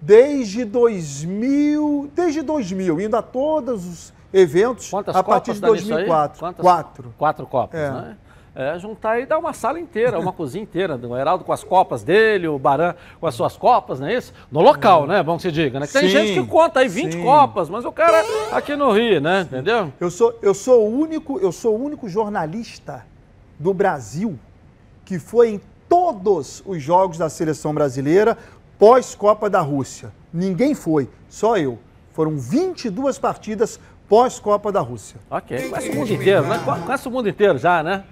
Desde 0.00 0.64
2000, 0.64 2.12
desde 2.14 2.42
2000, 2.42 3.00
indo 3.00 3.16
a 3.16 3.22
todos 3.22 3.84
os 3.84 4.17
eventos 4.32 4.90
Quantas 4.90 5.16
a 5.16 5.22
partir 5.22 5.54
de 5.54 5.60
2004. 5.60 6.38
Quantas? 6.38 6.62
Quatro. 6.62 7.14
Quatro 7.16 7.46
Copas, 7.46 7.80
é. 7.80 7.90
né? 7.90 8.16
é, 8.58 8.76
juntar 8.76 9.20
e 9.20 9.24
dar 9.24 9.38
uma 9.38 9.52
sala 9.52 9.78
inteira, 9.78 10.18
uma 10.18 10.32
cozinha 10.34 10.64
inteira. 10.64 10.96
O 10.96 11.16
Heraldo 11.16 11.44
com 11.44 11.52
as 11.52 11.62
copas 11.62 12.02
dele, 12.02 12.48
o 12.48 12.58
Baran 12.58 12.96
com 13.20 13.26
as 13.28 13.36
suas 13.36 13.56
copas, 13.56 14.00
não 14.00 14.08
é 14.08 14.16
isso? 14.16 14.34
No 14.50 14.60
local, 14.60 15.06
né? 15.06 15.22
Bom 15.22 15.36
que 15.36 15.42
se 15.42 15.52
diga, 15.52 15.78
né? 15.78 15.86
Que 15.86 15.92
Tem 15.92 16.02
Sim, 16.02 16.08
gente 16.08 16.40
que 16.40 16.44
conta 16.44 16.80
aí 16.80 16.88
20 16.88 17.12
sim. 17.12 17.22
copas, 17.22 17.70
mas 17.70 17.84
o 17.84 17.92
cara 17.92 18.24
aqui 18.50 18.74
no 18.74 18.90
Rio, 18.90 19.20
né? 19.20 19.42
Entendeu? 19.42 19.92
Eu 20.00 20.10
sou, 20.10 20.36
eu 20.42 20.52
sou 20.52 20.88
o 20.88 20.98
único, 20.98 21.38
eu 21.38 21.52
sou 21.52 21.78
o 21.78 21.84
único 21.84 22.08
jornalista 22.08 23.06
do 23.60 23.72
Brasil 23.72 24.36
que 25.04 25.20
foi 25.20 25.50
em 25.50 25.60
todos 25.88 26.60
os 26.66 26.82
jogos 26.82 27.16
da 27.16 27.30
seleção 27.30 27.72
brasileira 27.72 28.36
pós-Copa 28.76 29.48
da 29.48 29.60
Rússia. 29.60 30.12
Ninguém 30.32 30.74
foi, 30.74 31.08
só 31.28 31.56
eu. 31.56 31.78
Foram 32.12 32.36
22 32.36 33.18
partidas 33.18 33.78
pós-Copa 34.08 34.72
da 34.72 34.80
Rússia. 34.80 35.20
Ok, 35.30 35.68
conhece 35.68 35.90
o 35.90 35.94
mundo 35.94 36.12
inteiro, 36.12 36.46
né? 36.46 36.60
Co- 36.64 36.76
Conhece 36.76 37.08
o 37.08 37.10
mundo 37.10 37.28
inteiro 37.28 37.58
já, 37.58 37.82
né? 37.82 38.04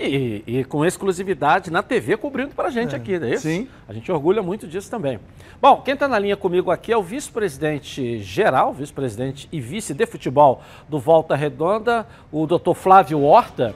E, 0.00 0.44
e 0.46 0.64
com 0.64 0.84
exclusividade 0.84 1.72
na 1.72 1.82
TV 1.82 2.16
cobrindo 2.16 2.54
pra 2.54 2.70
gente 2.70 2.94
aqui, 2.94 3.18
não 3.18 3.26
é 3.26 3.32
isso? 3.32 3.42
sim. 3.42 3.68
A 3.88 3.92
gente 3.92 4.12
orgulha 4.12 4.40
muito 4.42 4.66
disso 4.68 4.88
também. 4.88 5.18
Bom, 5.60 5.80
quem 5.80 5.94
está 5.94 6.06
na 6.06 6.18
linha 6.18 6.36
comigo 6.36 6.70
aqui 6.70 6.92
é 6.92 6.96
o 6.96 7.02
vice-presidente 7.02 8.18
geral, 8.20 8.72
vice-presidente 8.72 9.48
e 9.50 9.60
vice 9.60 9.92
de 9.94 10.06
futebol 10.06 10.62
do 10.88 11.00
Volta 11.00 11.34
Redonda, 11.34 12.06
o 12.30 12.46
doutor 12.46 12.74
Flávio 12.74 13.22
Horta, 13.22 13.74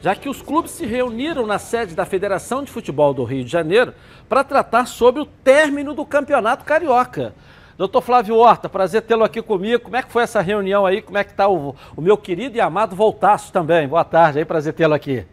já 0.00 0.14
que 0.14 0.28
os 0.28 0.40
clubes 0.42 0.70
se 0.70 0.86
reuniram 0.86 1.44
na 1.44 1.58
sede 1.58 1.94
da 1.96 2.04
Federação 2.04 2.62
de 2.62 2.70
Futebol 2.70 3.12
do 3.12 3.24
Rio 3.24 3.42
de 3.44 3.50
Janeiro 3.50 3.94
para 4.28 4.44
tratar 4.44 4.86
sobre 4.86 5.22
o 5.22 5.26
término 5.26 5.92
do 5.92 6.04
Campeonato 6.06 6.64
Carioca. 6.64 7.34
Doutor 7.76 8.02
Flávio 8.02 8.36
Horta, 8.36 8.68
prazer 8.68 9.02
tê-lo 9.02 9.24
aqui 9.24 9.42
comigo. 9.42 9.82
Como 9.82 9.96
é 9.96 10.02
que 10.02 10.12
foi 10.12 10.22
essa 10.22 10.40
reunião 10.40 10.86
aí? 10.86 11.02
Como 11.02 11.18
é 11.18 11.24
que 11.24 11.32
está 11.32 11.48
o, 11.48 11.74
o 11.96 12.00
meu 12.00 12.16
querido 12.16 12.56
e 12.56 12.60
amado 12.60 12.94
Voltaço 12.94 13.52
também? 13.52 13.88
Boa 13.88 14.04
tarde 14.04 14.38
aí, 14.38 14.44
prazer 14.44 14.72
tê-lo 14.74 14.94
aqui. 14.94 15.26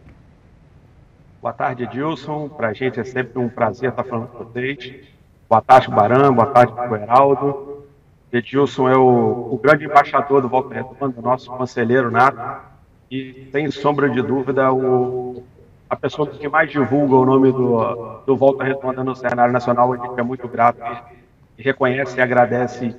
Boa 1.40 1.52
tarde, 1.52 1.84
Edilson. 1.84 2.48
Para 2.48 2.68
a 2.68 2.72
gente 2.72 2.98
é 2.98 3.04
sempre 3.04 3.38
um 3.38 3.48
prazer 3.48 3.90
estar 3.90 4.02
falando 4.02 4.26
com 4.26 4.44
vocês. 4.44 4.92
Boa 5.48 5.62
tarde, 5.62 5.88
Barão. 5.88 6.34
Boa 6.34 6.48
tarde, 6.48 6.72
Heraldo. 7.00 7.84
Edilson 8.32 8.88
é 8.88 8.96
o, 8.96 9.52
o 9.52 9.60
grande 9.62 9.84
embaixador 9.84 10.42
do 10.42 10.48
Volta 10.48 10.74
Redonda, 10.74 11.20
nosso 11.22 11.48
conselheiro 11.48 12.10
nato. 12.10 12.40
E, 13.08 13.48
sem 13.52 13.70
sombra 13.70 14.10
de 14.10 14.20
dúvida, 14.20 14.72
o, 14.72 15.44
a 15.88 15.94
pessoa 15.94 16.26
que 16.26 16.48
mais 16.48 16.72
divulga 16.72 17.14
o 17.14 17.24
nome 17.24 17.52
do, 17.52 18.20
do 18.26 18.36
Volta 18.36 18.64
Redonda 18.64 19.04
no 19.04 19.14
cenário 19.14 19.52
nacional. 19.52 19.92
A 19.92 19.96
gente 19.96 20.18
é 20.18 20.22
muito 20.24 20.48
grato 20.48 20.80
reconhece 21.58 22.16
e 22.18 22.20
agradece. 22.20 22.94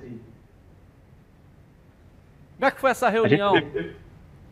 Como 2.57 2.65
é 2.67 2.71
que 2.71 2.79
foi 2.79 2.91
essa 2.91 3.09
reunião 3.09 3.53
teve- 3.53 3.95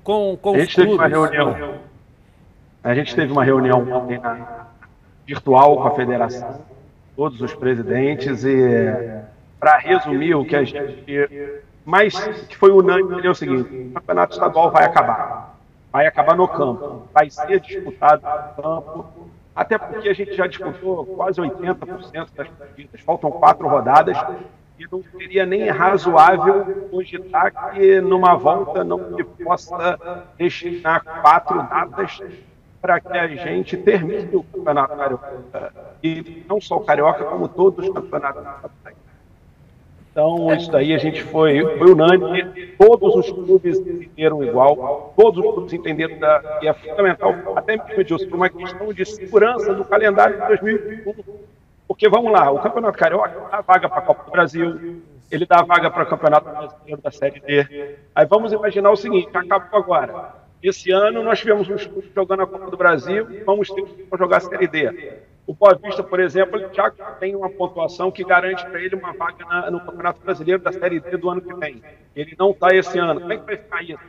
com, 0.04 0.38
com 0.42 0.56
A 0.56 0.60
gente 0.60 0.76
teve 0.76 0.92
uma 0.92 1.08
reunião. 1.08 1.80
A 2.84 2.96
gente 2.96 3.16
teve 3.16 3.32
uma 3.32 3.44
reunião 3.44 3.86
virtual 5.26 5.78
com 5.78 5.88
a 5.88 5.96
federação, 5.96 6.66
todos 7.16 7.40
os 7.42 7.54
presidentes, 7.54 8.44
e 8.44 8.88
para 9.60 9.78
resumir 9.78 10.34
o 10.36 10.44
que 10.44 10.56
a 10.56 10.64
gente 10.64 11.62
mais 11.86 12.20
que 12.48 12.58
foi 12.58 12.72
unânime 12.72 13.26
é 13.26 13.30
o 13.30 13.36
seguinte: 13.36 13.70
o 13.90 13.94
campeonato 13.94 14.34
estadual 14.34 14.72
vai 14.72 14.84
acabar. 14.86 15.58
Vai 15.92 16.08
acabar 16.08 16.36
no 16.36 16.48
campo. 16.48 17.08
Vai 17.14 17.30
ser 17.30 17.60
disputado 17.60 18.22
no 18.58 18.64
campo. 18.64 19.30
Até 19.56 19.78
porque 19.78 20.08
a 20.08 20.14
gente 20.14 20.34
já 20.34 20.48
disputou 20.48 21.06
quase 21.06 21.42
80% 21.42 22.30
das 22.36 22.48
partidas. 22.48 23.02
Faltam 23.02 23.32
quatro 23.32 23.68
rodadas 23.68 24.18
e 24.80 24.88
não 24.92 25.04
seria 25.04 25.46
nem 25.46 25.70
razoável 25.70 26.88
cogitar 26.90 27.72
que 27.72 28.00
numa 28.02 28.36
volta 28.36 28.84
não 28.84 29.16
se 29.16 29.24
possa 29.24 30.26
destinar 30.38 31.04
quatro 31.22 31.58
datas 31.64 32.20
para 32.82 33.00
que 33.00 33.16
a 33.16 33.28
gente 33.28 33.78
termine 33.78 34.36
o 34.36 34.44
campeonato 34.44 34.98
carioca. 34.98 35.74
E 36.02 36.44
não 36.50 36.60
só 36.60 36.78
o 36.78 36.84
carioca, 36.84 37.26
como 37.26 37.48
todos 37.48 37.88
os 37.88 37.94
campeonatos 37.94 38.42
estaduais. 38.42 39.11
Então, 40.12 40.54
isso 40.54 40.70
daí 40.70 40.94
a 40.94 40.98
gente 40.98 41.24
foi, 41.24 41.62
foi 41.78 41.92
unânime, 41.92 42.74
todos 42.78 43.16
os 43.16 43.32
clubes 43.32 43.80
entenderam 43.80 44.44
igual, 44.44 45.14
todos 45.16 45.44
os 45.44 45.54
clubes 45.54 45.72
entenderam 45.72 46.20
da, 46.20 46.58
que 46.60 46.68
é 46.68 46.74
fundamental, 46.74 47.34
até 47.56 47.78
mesmo 47.78 48.02
Edilson, 48.02 48.28
por 48.28 48.36
uma 48.36 48.50
questão 48.50 48.92
de 48.92 49.06
segurança 49.06 49.74
do 49.74 49.86
calendário 49.86 50.42
de 50.42 50.48
2021. 50.48 51.14
Porque 51.88 52.10
vamos 52.10 52.30
lá, 52.32 52.52
o 52.52 52.60
Campeonato 52.60 52.98
Carioca 52.98 53.48
dá 53.50 53.62
vaga 53.62 53.88
para 53.88 54.00
a 54.00 54.02
Copa 54.02 54.24
do 54.26 54.32
Brasil, 54.32 55.02
ele 55.32 55.46
dá 55.46 55.64
vaga 55.64 55.90
para 55.90 56.04
o 56.04 56.08
Campeonato 56.08 56.50
Brasileiro 56.50 57.02
da 57.02 57.12
Série 57.12 57.40
D. 57.40 57.96
Aí 58.14 58.26
vamos 58.26 58.52
imaginar 58.52 58.92
o 58.92 58.98
seguinte, 58.98 59.30
acabou 59.34 59.80
agora. 59.80 60.36
Esse 60.62 60.92
ano 60.92 61.24
nós 61.24 61.40
tivemos 61.40 61.70
uns 61.70 61.88
clubes 61.88 62.12
jogando 62.14 62.44
a 62.44 62.48
Copa 62.48 62.70
do 62.70 62.76
Brasil, 62.76 63.26
vamos 63.46 63.70
ter 63.70 63.84
que 63.84 64.06
jogar 64.18 64.38
a 64.38 64.42
Série 64.42 64.68
D. 64.68 65.22
O 65.48 65.54
Boa 65.54 65.76
Vista, 65.76 66.04
por 66.04 66.20
exemplo, 66.20 66.60
já 66.74 66.90
tem 67.20 67.36
uma 67.36 67.50
pontuação 67.50 68.12
que 68.12 68.24
garante 68.24 68.66
para 68.66 68.80
ele 68.82 68.96
uma 68.96 69.12
vaga 69.14 69.44
na- 69.46 69.72
no 69.72 69.80
Campeonato 69.82 70.22
Brasileiro 70.22 70.62
da 70.62 70.72
Série 70.72 71.00
D 71.00 71.18
do 71.18 71.30
ano 71.30 71.42
que 71.42 71.54
vem. 71.56 71.82
Ele 72.16 72.36
não 72.38 72.52
está 72.52 72.70
esse 72.74 72.98
ano. 73.00 73.20
Como 73.20 73.34
é 73.34 73.38
que 73.38 73.46
vai 73.46 73.58
ficar 73.58 73.84
isso? 73.84 74.00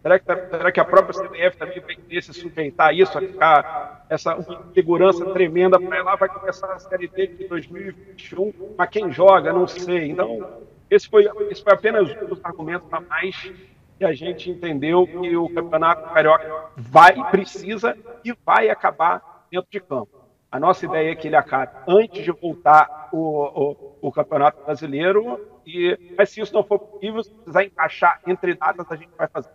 Será 0.00 0.18
que, 0.18 0.24
será 0.24 0.72
que 0.72 0.80
a 0.80 0.84
própria 0.84 1.12
CBF 1.12 1.56
também 1.56 1.80
vai 1.80 1.96
querer 1.96 2.22
se 2.22 2.32
sujeitar 2.32 2.88
a 2.88 2.92
isso, 2.92 3.18
a 3.18 3.20
ficar 3.20 4.06
essa 4.08 4.38
segurança 4.72 5.24
tremenda 5.32 5.78
para 5.78 6.02
lá? 6.02 6.16
Vai 6.16 6.28
começar 6.28 6.72
a 6.72 6.78
Série 6.78 7.08
D 7.08 7.26
de 7.26 7.48
2021, 7.48 8.52
mas 8.76 8.88
quem 8.90 9.12
joga, 9.12 9.52
não 9.52 9.66
sei. 9.66 10.10
Então, 10.10 10.62
esse 10.88 11.08
foi, 11.08 11.28
esse 11.50 11.62
foi 11.62 11.72
apenas 11.74 12.10
um 12.10 12.26
dos 12.26 12.42
argumentos 12.44 12.90
a 12.92 13.00
mais 13.00 13.52
que 13.98 14.04
a 14.04 14.12
gente 14.12 14.48
entendeu 14.50 15.06
que 15.06 15.36
o 15.36 15.48
Campeonato 15.48 16.08
Carioca 16.14 16.70
vai, 16.76 17.14
precisa 17.30 17.96
e 18.24 18.32
vai 18.46 18.70
acabar 18.70 19.44
dentro 19.50 19.68
de 19.70 19.80
campo. 19.80 20.08
A 20.50 20.58
nossa 20.58 20.86
ideia 20.86 21.12
é 21.12 21.14
que 21.14 21.28
ele 21.28 21.36
acabe 21.36 21.72
antes 21.86 22.24
de 22.24 22.32
voltar 22.32 23.10
o, 23.12 23.18
o, 23.20 24.08
o 24.08 24.12
Campeonato 24.12 24.64
Brasileiro, 24.64 25.38
e, 25.66 26.14
mas 26.16 26.30
se 26.30 26.40
isso 26.40 26.54
não 26.54 26.64
for 26.64 26.78
possível, 26.78 27.22
se 27.22 27.30
precisar 27.30 27.64
encaixar 27.64 28.20
entre 28.26 28.54
datas, 28.54 28.86
a 28.90 28.96
gente 28.96 29.10
vai 29.16 29.28
fazer. 29.28 29.50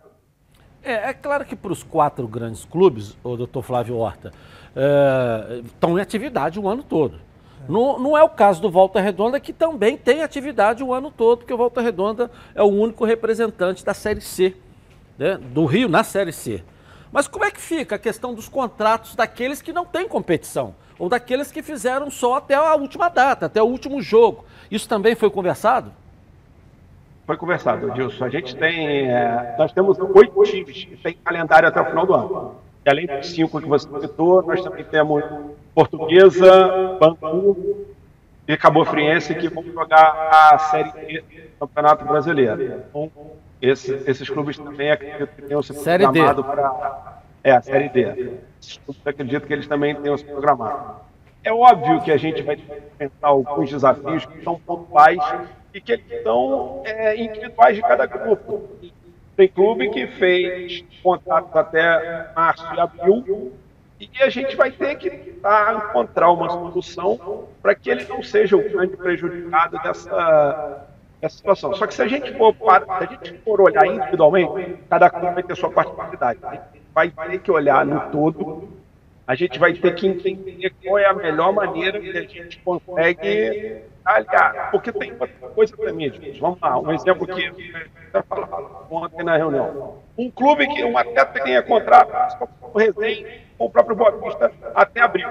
É, 0.84 1.10
é 1.10 1.14
claro 1.14 1.44
que 1.44 1.56
para 1.56 1.72
os 1.72 1.82
quatro 1.82 2.28
grandes 2.28 2.64
clubes, 2.64 3.18
o 3.24 3.36
doutor 3.36 3.62
Flávio 3.62 3.96
Horta, 3.96 4.30
é, 4.76 5.62
estão 5.64 5.98
em 5.98 6.00
atividade 6.00 6.60
o 6.60 6.68
ano 6.68 6.84
todo. 6.84 7.18
Não, 7.68 7.98
não 7.98 8.16
é 8.16 8.22
o 8.22 8.28
caso 8.28 8.60
do 8.62 8.70
Volta 8.70 9.00
Redonda, 9.00 9.40
que 9.40 9.52
também 9.52 9.96
tem 9.96 10.22
atividade 10.22 10.84
o 10.84 10.92
ano 10.92 11.10
todo, 11.10 11.38
porque 11.38 11.54
o 11.54 11.56
Volta 11.56 11.80
Redonda 11.80 12.30
é 12.54 12.62
o 12.62 12.66
único 12.66 13.04
representante 13.04 13.84
da 13.84 13.94
Série 13.94 14.20
C, 14.20 14.54
né, 15.18 15.38
do 15.38 15.64
Rio 15.64 15.88
na 15.88 16.04
Série 16.04 16.32
C. 16.32 16.62
Mas 17.14 17.28
como 17.28 17.44
é 17.44 17.50
que 17.52 17.60
fica 17.60 17.94
a 17.94 17.98
questão 17.98 18.34
dos 18.34 18.48
contratos 18.48 19.14
daqueles 19.14 19.62
que 19.62 19.72
não 19.72 19.86
têm 19.86 20.08
competição? 20.08 20.74
Ou 20.98 21.08
daqueles 21.08 21.52
que 21.52 21.62
fizeram 21.62 22.10
só 22.10 22.34
até 22.34 22.56
a 22.56 22.74
última 22.74 23.08
data, 23.08 23.46
até 23.46 23.62
o 23.62 23.66
último 23.66 24.02
jogo? 24.02 24.44
Isso 24.68 24.88
também 24.88 25.14
foi 25.14 25.30
conversado? 25.30 25.92
Foi 27.24 27.36
conversado, 27.36 27.88
Edilson. 27.88 28.24
A 28.24 28.28
gente 28.28 28.56
tem. 28.56 29.08
é, 29.08 29.54
nós 29.56 29.72
temos 29.72 29.96
oito 29.96 30.42
times 30.42 30.86
que 30.86 30.96
têm 30.96 31.14
calendário 31.24 31.68
até 31.68 31.80
o 31.80 31.84
final 31.84 32.04
do 32.04 32.14
ano. 32.14 32.56
E 32.84 32.90
além 32.90 33.06
dos 33.06 33.30
cinco 33.30 33.60
que 33.60 33.68
você 33.68 33.88
citou, 34.00 34.42
nós 34.42 34.60
também 34.60 34.82
temos 34.82 35.22
Portuguesa, 35.72 36.98
Bangu 36.98 37.86
e 38.48 38.56
Cabo 38.56 38.84
Friense 38.84 39.36
que 39.36 39.48
vão 39.48 39.62
jogar 39.62 40.30
a 40.32 40.58
Série 40.58 40.90
D 40.90 41.20
do 41.22 41.68
Campeonato 41.68 42.04
Brasileiro. 42.04 42.82
Então, 42.90 43.10
esse- 43.60 44.02
esses 44.06 44.28
clubes 44.28 44.58
também 44.58 44.90
acredito 44.90 45.26
que 45.28 45.42
tenham 45.42 45.62
se 45.62 45.74
Série 45.74 46.04
programado 46.04 46.44
para. 46.44 47.22
É, 47.42 47.52
a 47.52 47.60
Série 47.60 47.88
D. 47.90 48.38
Esses 48.60 48.78
clubes 48.78 49.06
acredito 49.06 49.46
que 49.46 49.52
eles 49.52 49.66
também 49.66 49.94
tenham 49.94 50.16
se 50.16 50.24
programado. 50.24 50.96
É 51.42 51.52
óbvio 51.52 52.00
que 52.00 52.10
a 52.10 52.16
gente 52.16 52.42
vai 52.42 52.54
enfrentar 52.56 53.28
alguns 53.28 53.68
desafios 53.70 54.24
que 54.24 54.42
são 54.42 54.58
pontuais 54.58 55.18
e 55.74 55.80
que 55.80 56.00
são 56.22 56.82
é, 56.86 57.16
individuais 57.22 57.76
de 57.76 57.82
cada 57.82 58.06
grupo. 58.06 58.68
Tem 59.36 59.48
clube 59.48 59.90
que 59.90 60.06
fez 60.06 60.84
contratos 61.02 61.54
até 61.54 62.30
março 62.34 62.64
e 62.74 62.80
abril 62.80 63.52
e 64.00 64.22
a 64.22 64.30
gente 64.30 64.56
vai 64.56 64.70
ter 64.70 64.94
que 64.96 65.10
tentar 65.10 65.88
encontrar 65.90 66.30
uma 66.30 66.48
solução 66.48 67.44
para 67.60 67.74
que 67.74 67.90
ele 67.90 68.04
não 68.06 68.22
seja 68.22 68.56
o 68.56 68.62
grande 68.62 68.96
prejudicado 68.96 69.78
dessa, 69.82 70.86
dessa 71.24 71.36
situação. 71.36 71.74
Só 71.74 71.86
que 71.86 71.94
se 71.94 72.02
a 72.02 72.06
gente 72.06 72.32
for, 72.34 72.54
para- 72.54 72.84
se 72.98 73.04
a 73.04 73.06
gente 73.06 73.38
for 73.38 73.60
olhar 73.60 73.86
individualmente, 73.86 74.78
cada 74.88 75.08
clube 75.08 75.34
vai 75.34 75.42
ter 75.42 75.56
sua 75.56 75.70
particularidade. 75.70 76.38
A 76.42 76.52
gente 76.54 76.64
vai 76.94 77.10
ter 77.10 77.38
que 77.40 77.50
olhar 77.50 77.84
no 77.84 78.10
todo 78.10 78.68
a 79.26 79.34
gente 79.34 79.58
vai 79.58 79.72
ter 79.72 79.94
que 79.94 80.06
entender 80.06 80.70
qual 80.84 80.98
é 80.98 81.06
a 81.06 81.14
melhor 81.14 81.50
maneira 81.50 81.98
que 81.98 82.10
a 82.10 82.20
gente 82.22 82.58
consegue 82.58 83.82
aliar. 84.04 84.70
Porque 84.70 84.92
tem 84.92 85.12
outra 85.12 85.48
coisa 85.48 85.74
também, 85.78 86.12
gente. 86.12 86.38
Vamos 86.38 86.60
lá, 86.60 86.78
um 86.78 86.92
exemplo 86.92 87.26
que 87.26 87.42
eu 88.12 88.22
falava 88.24 88.86
ontem 88.90 89.24
na 89.24 89.34
reunião. 89.38 89.96
Um 90.18 90.30
clube 90.30 90.68
que 90.68 90.84
um 90.84 90.98
atleta 90.98 91.40
tenha 91.42 91.62
contrato, 91.62 92.36
o 92.60 92.78
Resenha, 92.78 93.40
com 93.56 93.64
o 93.64 93.70
próprio 93.70 93.96
Boa 93.96 94.10
Vista, 94.10 94.52
até 94.74 95.00
abril. 95.00 95.28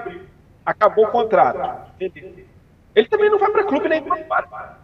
Acabou 0.66 1.04
o 1.04 1.10
contrato. 1.12 1.92
Ele 2.00 3.08
também 3.08 3.30
não 3.30 3.38
vai 3.38 3.50
para 3.52 3.62
clube 3.62 3.88
nem 3.88 4.02
para 4.02 4.83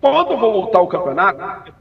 Quando 0.00 0.36
voltar 0.36 0.80
o 0.80 0.86
campeonato, 0.86 1.72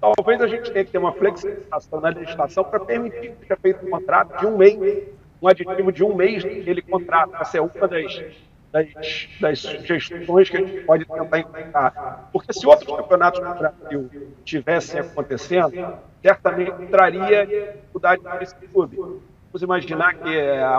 talvez 0.00 0.40
a 0.40 0.46
gente 0.46 0.70
tenha 0.70 0.84
que 0.84 0.92
ter 0.92 0.98
uma 0.98 1.12
flexibilização 1.12 2.00
na 2.00 2.10
legislação 2.10 2.64
para 2.64 2.80
permitir 2.80 3.32
que 3.32 3.40
seja 3.40 3.56
feito 3.60 3.84
um 3.84 3.90
contrato 3.90 4.38
de 4.38 4.46
um 4.46 4.56
mês, 4.56 5.08
um 5.42 5.48
aditivo 5.48 5.90
de 5.90 6.04
um 6.04 6.14
mês 6.14 6.44
naquele 6.44 6.82
contrato. 6.82 7.34
Essa 7.40 7.58
é 7.58 7.60
uma 7.60 7.88
das, 7.88 8.24
das, 8.70 9.28
das 9.40 9.58
sugestões 9.58 10.48
que 10.48 10.56
a 10.56 10.60
gente 10.60 10.80
pode 10.82 11.04
tentar 11.04 11.38
encontrar. 11.38 12.28
Porque 12.32 12.52
se 12.52 12.64
outros 12.64 12.96
campeonatos 12.96 13.40
no 13.40 13.54
Brasil 13.54 14.10
estivessem 14.44 15.00
acontecendo, 15.00 15.98
certamente 16.22 16.86
traria 16.86 17.44
dificuldade 17.44 18.22
para 18.22 18.42
esse 18.42 18.54
clube. 18.54 18.96
Vamos 18.96 19.62
imaginar 19.62 20.14
que 20.14 20.38
a, 20.38 20.78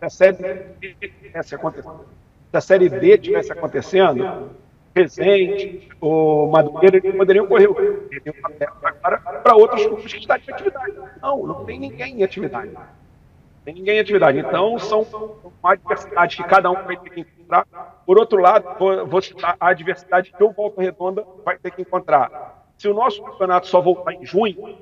a 0.00 0.10
Série 0.10 0.36
acontecendo, 1.54 2.04
se 2.50 2.56
a 2.56 2.60
Série 2.60 3.18
tivesse 3.18 3.52
acontecendo, 3.52 4.50
Resende, 4.94 5.88
o 6.00 6.46
Madureira, 6.46 6.98
eles 6.98 7.16
poderiam 7.16 7.46
correr 7.46 7.68
para 9.42 9.56
outros 9.56 9.84
clubes 9.86 10.12
que 10.12 10.20
estão 10.20 10.36
em 10.36 10.52
atividade. 10.52 10.94
Não, 11.20 11.46
não 11.46 11.64
tem 11.64 11.80
ninguém 11.80 12.20
em 12.20 12.22
atividade. 12.22 12.70
Não 12.70 12.82
tem 13.64 13.74
ninguém 13.74 13.96
em 13.96 14.00
atividade. 14.00 14.38
Então, 14.38 14.78
são 14.78 15.04
uma 15.62 15.74
diversidade 15.74 16.36
que 16.36 16.44
cada 16.44 16.70
um 16.70 16.84
vai 16.84 16.96
ter 16.96 17.10
que 17.10 17.20
encontrar. 17.20 17.66
Por 18.06 18.18
outro 18.18 18.40
lado, 18.40 18.78
vou, 18.78 19.06
vou 19.06 19.20
citar 19.20 19.56
a 19.58 19.72
diversidade 19.72 20.32
que 20.32 20.44
o 20.44 20.52
Volta 20.52 20.80
Redonda 20.80 21.26
vai 21.44 21.58
ter 21.58 21.72
que 21.72 21.82
encontrar. 21.82 22.64
Se 22.78 22.86
o 22.88 22.94
nosso 22.94 23.22
campeonato 23.22 23.66
só 23.66 23.80
voltar 23.80 24.12
em 24.12 24.24
junho, 24.24 24.78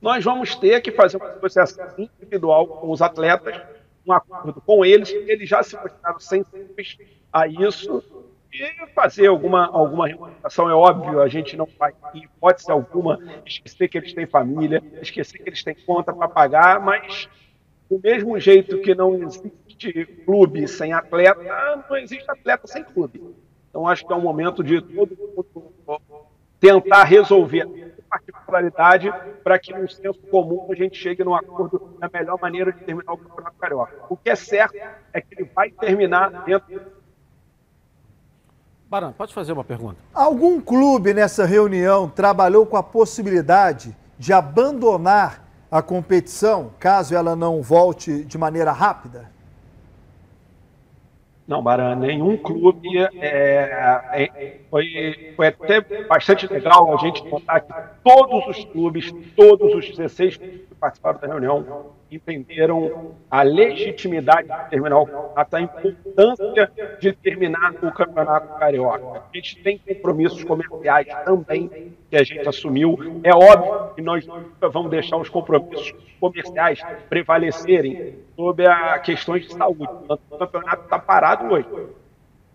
nós 0.00 0.24
vamos 0.24 0.54
ter 0.54 0.80
que 0.80 0.90
fazer 0.90 1.16
uma 1.16 1.28
negociação 1.32 1.86
individual 1.96 2.66
com 2.66 2.90
os 2.90 3.00
atletas, 3.00 3.60
um 4.06 4.12
acordo 4.12 4.60
com 4.60 4.84
eles, 4.84 5.10
eles 5.10 5.48
já 5.48 5.62
se 5.62 5.76
mostraram 5.76 6.18
sensíveis 6.18 6.98
a 7.32 7.46
isso, 7.46 8.02
e 8.52 8.86
fazer 8.94 9.28
alguma, 9.28 9.66
alguma 9.66 10.08
remuneração, 10.08 10.68
é 10.68 10.74
óbvio, 10.74 11.20
a 11.20 11.28
gente 11.28 11.56
não 11.56 11.68
vai, 11.78 11.92
em 12.14 12.24
hipótese 12.24 12.70
alguma, 12.70 13.18
esquecer 13.46 13.88
que 13.88 13.98
eles 13.98 14.12
têm 14.12 14.26
família, 14.26 14.82
esquecer 15.00 15.38
que 15.38 15.48
eles 15.48 15.62
têm 15.62 15.74
conta 15.86 16.12
para 16.12 16.28
pagar, 16.28 16.80
mas 16.80 17.28
do 17.88 18.00
mesmo 18.02 18.38
jeito 18.38 18.80
que 18.80 18.94
não 18.94 19.22
existe 19.22 20.04
clube 20.24 20.66
sem 20.68 20.92
atleta, 20.92 21.40
não 21.88 21.96
existe 21.96 22.30
atleta 22.30 22.66
sem 22.66 22.84
clube. 22.84 23.22
Então 23.68 23.86
acho 23.86 24.06
que 24.06 24.12
é 24.12 24.16
um 24.16 24.20
momento 24.20 24.62
de 24.64 24.80
todo 24.80 25.16
mundo 25.16 26.00
tentar 26.58 27.04
resolver 27.04 27.62
a 27.62 28.18
particularidade 28.18 29.10
para 29.42 29.58
que, 29.58 29.72
num 29.72 29.88
senso 29.88 30.20
comum, 30.30 30.66
a 30.70 30.74
gente 30.74 30.96
chegue 30.98 31.24
num 31.24 31.34
acordo 31.34 31.96
da 31.98 32.10
melhor 32.12 32.38
maneira 32.40 32.72
de 32.72 32.84
terminar 32.84 33.12
o 33.12 33.18
Campeonato 33.18 33.56
Carioca. 33.56 34.04
O 34.08 34.16
que 34.16 34.28
é 34.28 34.34
certo 34.34 34.76
é 35.12 35.20
que 35.20 35.34
ele 35.34 35.50
vai 35.54 35.70
terminar 35.70 36.44
dentro. 36.44 36.99
Barão, 38.90 39.12
pode 39.12 39.32
fazer 39.32 39.52
uma 39.52 39.62
pergunta. 39.62 39.98
Algum 40.12 40.60
clube 40.60 41.14
nessa 41.14 41.46
reunião 41.46 42.08
trabalhou 42.08 42.66
com 42.66 42.76
a 42.76 42.82
possibilidade 42.82 43.96
de 44.18 44.32
abandonar 44.32 45.48
a 45.70 45.80
competição 45.80 46.72
caso 46.76 47.14
ela 47.14 47.36
não 47.36 47.62
volte 47.62 48.24
de 48.24 48.36
maneira 48.36 48.72
rápida? 48.72 49.30
Não, 51.46 51.62
Baran, 51.62 51.94
nenhum 51.94 52.36
clube. 52.36 52.88
É, 53.14 54.02
é, 54.12 54.60
foi, 54.68 55.32
foi 55.36 55.46
até 55.46 55.80
bastante 56.08 56.52
legal 56.52 56.92
a 56.92 56.96
gente 56.96 57.22
contar 57.28 57.60
que 57.60 57.72
todos 58.02 58.48
os 58.48 58.64
clubes, 58.64 59.12
todos 59.36 59.72
os 59.72 59.88
16 59.88 60.36
que 60.36 60.66
participaram 60.80 61.18
da 61.20 61.26
reunião, 61.26 61.92
entenderam 62.10 63.14
a 63.30 63.42
legitimidade 63.42 64.48
de 64.48 64.70
terminar 64.70 65.04
campeonato, 65.04 65.56
a 65.56 65.60
importância 65.60 66.72
de 66.98 67.12
terminar 67.12 67.74
o 67.82 67.92
campeonato 67.92 68.58
carioca. 68.58 69.22
A 69.32 69.36
gente 69.36 69.62
tem 69.62 69.78
compromissos 69.78 70.42
comerciais 70.42 71.06
também 71.24 71.94
que 72.08 72.16
a 72.16 72.24
gente 72.24 72.48
assumiu. 72.48 72.98
É 73.22 73.32
óbvio 73.32 73.94
que 73.94 74.02
nós 74.02 74.26
nunca 74.26 74.68
vamos 74.68 74.90
deixar 74.90 75.18
os 75.18 75.28
compromissos 75.28 75.92
comerciais 76.18 76.80
prevalecerem 77.08 78.16
sobre 78.34 78.66
as 78.66 79.02
questões 79.02 79.46
de 79.46 79.52
saúde. 79.52 79.88
O 80.30 80.38
campeonato 80.38 80.84
está 80.84 80.98
parado 80.98 81.54
hoje. 81.54 81.68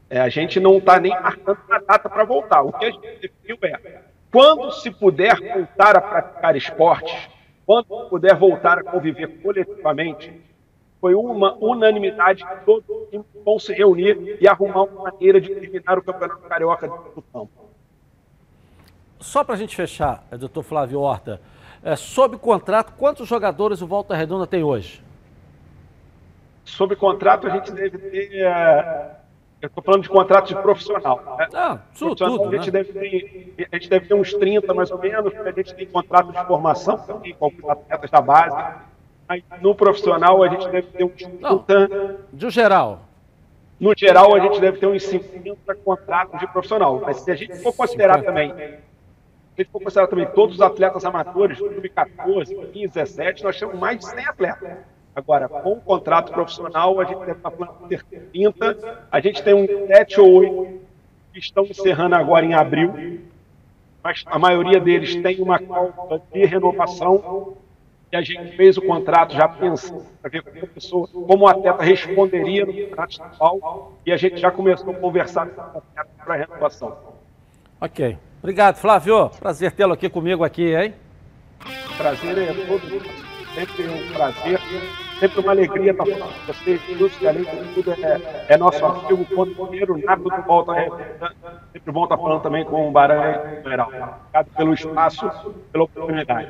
É, 0.09 0.19
a 0.19 0.29
gente 0.29 0.59
não 0.59 0.77
está 0.77 0.99
nem 0.99 1.11
marcando 1.11 1.59
a 1.69 1.79
data 1.79 2.09
para 2.09 2.23
voltar. 2.23 2.61
O 2.61 2.71
que 2.73 2.85
a 2.85 2.91
gente 2.91 3.19
definiu 3.21 3.57
é, 3.63 4.01
quando 4.31 4.69
se 4.71 4.91
puder 4.91 5.35
voltar 5.39 5.95
a 5.95 6.01
praticar 6.01 6.55
esportes, 6.55 7.29
quando 7.65 8.09
puder 8.09 8.35
voltar 8.35 8.79
a 8.79 8.83
conviver 8.83 9.41
coletivamente, 9.41 10.41
foi 11.01 11.15
uma 11.15 11.53
unanimidade 11.55 12.45
que 12.45 12.65
todos 12.65 12.85
vão 13.43 13.59
se 13.59 13.73
reunir 13.73 14.37
e 14.39 14.47
arrumar 14.47 14.83
uma 14.83 15.03
maneira 15.11 15.39
de 15.41 15.53
terminar 15.53 15.97
o 15.97 16.03
Campeonato 16.03 16.41
Carioca 16.47 16.87
de 16.87 16.95
campo. 17.31 17.49
Só 19.19 19.43
para 19.43 19.55
a 19.55 19.57
gente 19.57 19.75
fechar, 19.75 20.23
é, 20.31 20.37
doutor 20.37 20.63
Flávio 20.63 20.99
Horta, 21.01 21.41
é, 21.83 21.95
sob 21.95 22.37
contrato, 22.37 22.93
quantos 22.97 23.27
jogadores 23.27 23.81
o 23.81 23.87
Volta 23.87 24.15
Redonda 24.15 24.47
tem 24.47 24.63
hoje? 24.63 25.03
Sob 26.63 26.95
contrato, 26.95 27.47
a 27.47 27.51
gente 27.51 27.71
deve 27.71 27.97
ter. 27.97 28.41
É, 28.41 29.15
eu 29.61 29.67
estou 29.67 29.83
falando 29.83 30.03
de 30.03 30.09
contrato 30.09 30.47
de 30.47 30.55
profissional. 30.55 31.37
Né? 31.37 31.47
Ah, 31.53 31.79
tudo, 31.97 32.15
tudo, 32.15 32.49
a, 32.49 32.57
gente 32.57 32.71
né? 32.71 32.83
deve 32.83 32.93
ter, 32.93 33.67
a 33.71 33.75
gente 33.75 33.89
deve 33.89 34.07
ter 34.07 34.13
uns 34.13 34.33
30 34.33 34.73
mais 34.73 34.91
ou 34.91 34.99
menos, 34.99 35.33
a 35.33 35.51
gente 35.51 35.73
tem 35.73 35.87
contrato 35.87 36.31
de 36.31 36.45
formação 36.45 36.97
também 36.97 37.33
com 37.33 37.51
atletas 37.69 38.11
da 38.11 38.21
base. 38.21 38.55
Aí, 39.27 39.43
no 39.61 39.73
profissional, 39.73 40.43
a 40.43 40.47
gente 40.49 40.69
deve 40.69 40.87
ter 40.87 41.03
uns 41.03 41.15
30. 41.15 41.39
Não, 41.39 41.65
de 42.31 42.49
geral. 42.49 43.01
No 43.79 43.93
geral, 43.97 44.35
a 44.35 44.39
gente 44.39 44.61
deve 44.61 44.77
ter 44.77 44.85
uns 44.85 45.03
50 45.03 45.75
contratos 45.75 46.39
de 46.39 46.47
profissional. 46.47 47.01
Mas 47.03 47.17
se 47.17 47.31
a 47.31 47.35
gente 47.35 47.55
for 47.55 47.73
considerar 47.73 48.23
também 48.23 48.53
se 49.55 49.61
a 49.61 49.63
gente 49.63 49.71
for 49.71 49.81
considerar 49.81 50.07
também 50.07 50.27
todos 50.27 50.55
os 50.55 50.61
atletas 50.61 51.05
amadores, 51.05 51.57
2014, 51.57 52.53
15, 52.53 52.93
17, 52.93 53.43
nós 53.43 53.57
temos 53.57 53.79
mais 53.79 53.99
de 53.99 54.05
100 54.05 54.27
atletas. 54.27 54.77
Agora, 55.15 55.47
com 55.47 55.71
o 55.71 55.81
contrato 55.81 56.33
profissional, 56.33 56.99
a 56.99 57.05
gente 57.05 57.19
deve 57.19 57.31
estar 57.31 57.49
falando 57.49 57.87
de 57.87 57.97
30, 58.03 59.07
a 59.09 59.19
gente 59.21 59.41
tem 59.41 59.53
uns 59.53 59.87
7 59.87 60.19
ou 60.19 60.33
8 60.33 60.81
que 61.31 61.39
estão 61.39 61.63
encerrando 61.63 62.15
agora 62.15 62.45
em 62.45 62.53
abril, 62.53 63.21
mas 64.03 64.23
a 64.25 64.37
maioria 64.37 64.79
deles 64.79 65.15
tem 65.15 65.41
uma 65.41 65.57
cláusula 65.57 66.21
de 66.33 66.45
renovação 66.45 67.55
e 68.11 68.15
a 68.17 68.21
gente 68.21 68.57
fez 68.57 68.77
o 68.77 68.81
contrato 68.81 69.33
já 69.33 69.47
pensando 69.47 70.05
para 70.21 70.29
ver 70.29 70.43
como 70.43 70.63
a 70.63 70.67
pessoa, 70.67 71.07
como 71.07 71.45
o 71.45 71.47
atleta 71.47 71.81
responderia 71.81 72.65
no 72.65 72.73
contrato 72.73 73.11
estadual 73.11 73.93
e 74.05 74.11
a 74.11 74.17
gente 74.17 74.37
já 74.37 74.51
começou 74.51 74.91
a 74.91 74.95
conversar 74.95 75.47
com 75.47 75.61
o 75.61 75.63
atleta 75.77 76.09
para 76.23 76.33
a 76.33 76.37
renovação. 76.37 76.97
Ok. 77.79 78.17
Obrigado, 78.39 78.75
Flávio. 78.75 79.29
Prazer 79.29 79.71
tê-lo 79.71 79.93
aqui 79.93 80.09
comigo 80.09 80.43
aqui, 80.43 80.75
hein? 80.75 80.93
Prazer 81.97 82.37
é 82.37 82.53
todo 82.67 82.85
sempre 83.55 83.87
um 83.87 84.13
prazer, 84.13 84.59
sempre 85.19 85.39
uma 85.39 85.51
alegria 85.51 85.91
estar 85.91 86.05
falando 86.05 86.33
com 86.33 86.53
vocês, 86.53 86.81
que 87.17 87.27
além 87.27 87.45
tudo 87.73 87.91
é, 87.93 88.45
é 88.49 88.57
nosso 88.57 88.85
amigo, 88.85 89.25
ponteiro, 89.25 89.97
nato 89.97 90.23
do 90.23 90.41
Volta 90.43 90.73
sempre 91.73 91.91
bom 91.91 92.03
estar 92.03 92.17
falando 92.17 92.41
também 92.41 92.65
com 92.65 92.87
o 92.87 92.91
Barão 92.91 93.21
Geral. 93.63 93.87
Obrigado 93.87 94.47
pelo 94.55 94.73
espaço, 94.73 95.53
pela 95.71 95.83
oportunidade. 95.83 96.49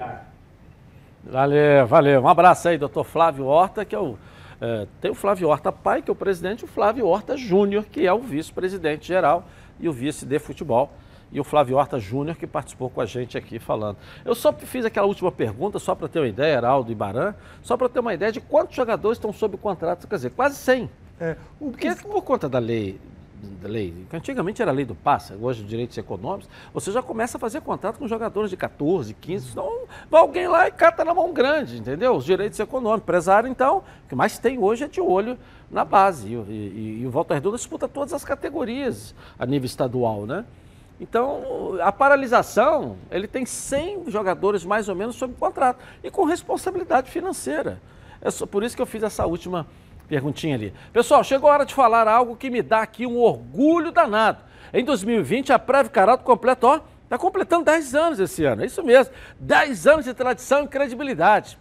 Valeu, 1.23 1.87
valeu. 1.87 2.21
Um 2.21 2.27
abraço 2.27 2.69
aí, 2.69 2.77
doutor 2.77 3.03
Flávio 3.03 3.45
Horta, 3.45 3.83
que 3.83 3.95
é 3.95 3.99
o. 3.99 4.17
É, 4.61 4.87
tem 5.01 5.11
o 5.11 5.15
Flávio 5.15 5.49
Horta 5.49 5.71
pai, 5.71 6.01
que 6.01 6.09
é 6.09 6.13
o 6.13 6.15
presidente, 6.15 6.61
e 6.61 6.65
o 6.65 6.67
Flávio 6.67 7.07
Horta 7.07 7.35
Júnior, 7.35 7.85
que 7.85 8.05
é 8.05 8.13
o 8.13 8.19
vice-presidente 8.19 9.07
geral 9.07 9.43
e 9.79 9.89
o 9.89 9.91
vice 9.91 10.25
de 10.25 10.39
futebol 10.39 10.91
e 11.35 11.39
o 11.39 11.43
Flávio 11.43 11.75
Horta 11.75 11.99
Júnior, 11.99 12.37
que 12.37 12.47
participou 12.47 12.89
com 12.89 13.01
a 13.01 13.05
gente 13.05 13.37
aqui 13.37 13.59
falando. 13.59 13.97
Eu 14.23 14.33
só 14.33 14.53
fiz 14.53 14.85
aquela 14.85 15.05
última 15.05 15.29
pergunta, 15.29 15.77
só 15.79 15.93
para 15.93 16.07
ter 16.07 16.19
uma 16.19 16.29
ideia, 16.29 16.55
Heraldo 16.55 16.89
e 16.93 16.95
Baran, 16.95 17.35
só 17.61 17.75
para 17.75 17.89
ter 17.89 17.99
uma 17.99 18.13
ideia 18.13 18.31
de 18.31 18.39
quantos 18.39 18.73
jogadores 18.73 19.17
estão 19.17 19.33
sob 19.33 19.57
contrato, 19.57 20.07
quer 20.07 20.15
dizer, 20.15 20.29
quase 20.29 20.55
100. 20.55 20.89
É, 21.19 21.35
o, 21.59 21.71
Porque 21.71 21.93
por 21.95 22.21
conta 22.21 22.47
da 22.47 22.57
lei, 22.57 23.01
da 23.61 23.67
lei, 23.67 23.93
que 24.09 24.15
antigamente 24.15 24.61
era 24.61 24.71
a 24.71 24.73
lei 24.73 24.85
do 24.85 24.95
passe, 24.95 25.33
hoje 25.33 25.61
direitos 25.61 25.97
econômicos, 25.97 26.49
você 26.73 26.89
já 26.89 27.03
começa 27.03 27.35
a 27.35 27.39
fazer 27.39 27.59
contrato 27.59 27.99
com 27.99 28.07
jogadores 28.07 28.49
de 28.49 28.55
14, 28.55 29.13
15, 29.13 29.49
senão 29.49 29.87
vai 30.09 30.21
alguém 30.21 30.47
lá 30.47 30.69
e 30.69 30.71
cata 30.71 31.03
na 31.03 31.13
mão 31.13 31.33
grande, 31.33 31.77
entendeu? 31.77 32.15
Os 32.15 32.23
direitos 32.23 32.57
econômicos. 32.61 33.03
Empresário, 33.03 33.49
então, 33.49 33.79
o 33.79 34.07
que 34.07 34.15
mais 34.15 34.39
tem 34.39 34.57
hoje 34.57 34.85
é 34.85 34.87
de 34.87 35.01
olho 35.01 35.37
na 35.69 35.83
base. 35.83 36.29
E, 36.29 36.33
e, 36.33 36.99
e 37.01 37.05
o 37.05 37.11
Volta 37.11 37.33
Redonda 37.33 37.57
disputa 37.57 37.89
todas 37.89 38.13
as 38.13 38.23
categorias 38.23 39.13
a 39.37 39.45
nível 39.45 39.65
estadual, 39.65 40.25
né? 40.25 40.45
Então, 40.99 41.77
a 41.81 41.91
paralisação, 41.91 42.97
ele 43.11 43.27
tem 43.27 43.45
100 43.45 44.09
jogadores 44.09 44.63
mais 44.63 44.87
ou 44.87 44.95
menos 44.95 45.15
sob 45.15 45.33
contrato 45.33 45.83
e 46.03 46.09
com 46.09 46.23
responsabilidade 46.23 47.11
financeira. 47.11 47.81
É 48.21 48.45
por 48.45 48.63
isso 48.63 48.75
que 48.75 48.81
eu 48.81 48.85
fiz 48.85 49.03
essa 49.03 49.25
última 49.25 49.67
perguntinha 50.07 50.55
ali. 50.55 50.73
Pessoal, 50.93 51.23
chegou 51.23 51.49
a 51.49 51.53
hora 51.53 51.65
de 51.65 51.73
falar 51.73 52.07
algo 52.07 52.35
que 52.35 52.49
me 52.49 52.61
dá 52.61 52.81
aqui 52.81 53.05
um 53.05 53.17
orgulho 53.17 53.91
danado. 53.91 54.39
Em 54.73 54.83
2020, 54.83 55.51
a 55.51 55.59
Preve 55.59 55.89
Caralto 55.89 56.23
completa, 56.23 56.67
ó, 56.67 56.79
está 57.03 57.17
completando 57.17 57.65
10 57.65 57.95
anos 57.95 58.19
esse 58.19 58.43
ano, 58.45 58.63
é 58.63 58.65
isso 58.65 58.83
mesmo. 58.83 59.13
10 59.39 59.87
anos 59.87 60.05
de 60.05 60.13
tradição 60.13 60.63
e 60.63 60.67
credibilidade. 60.67 61.57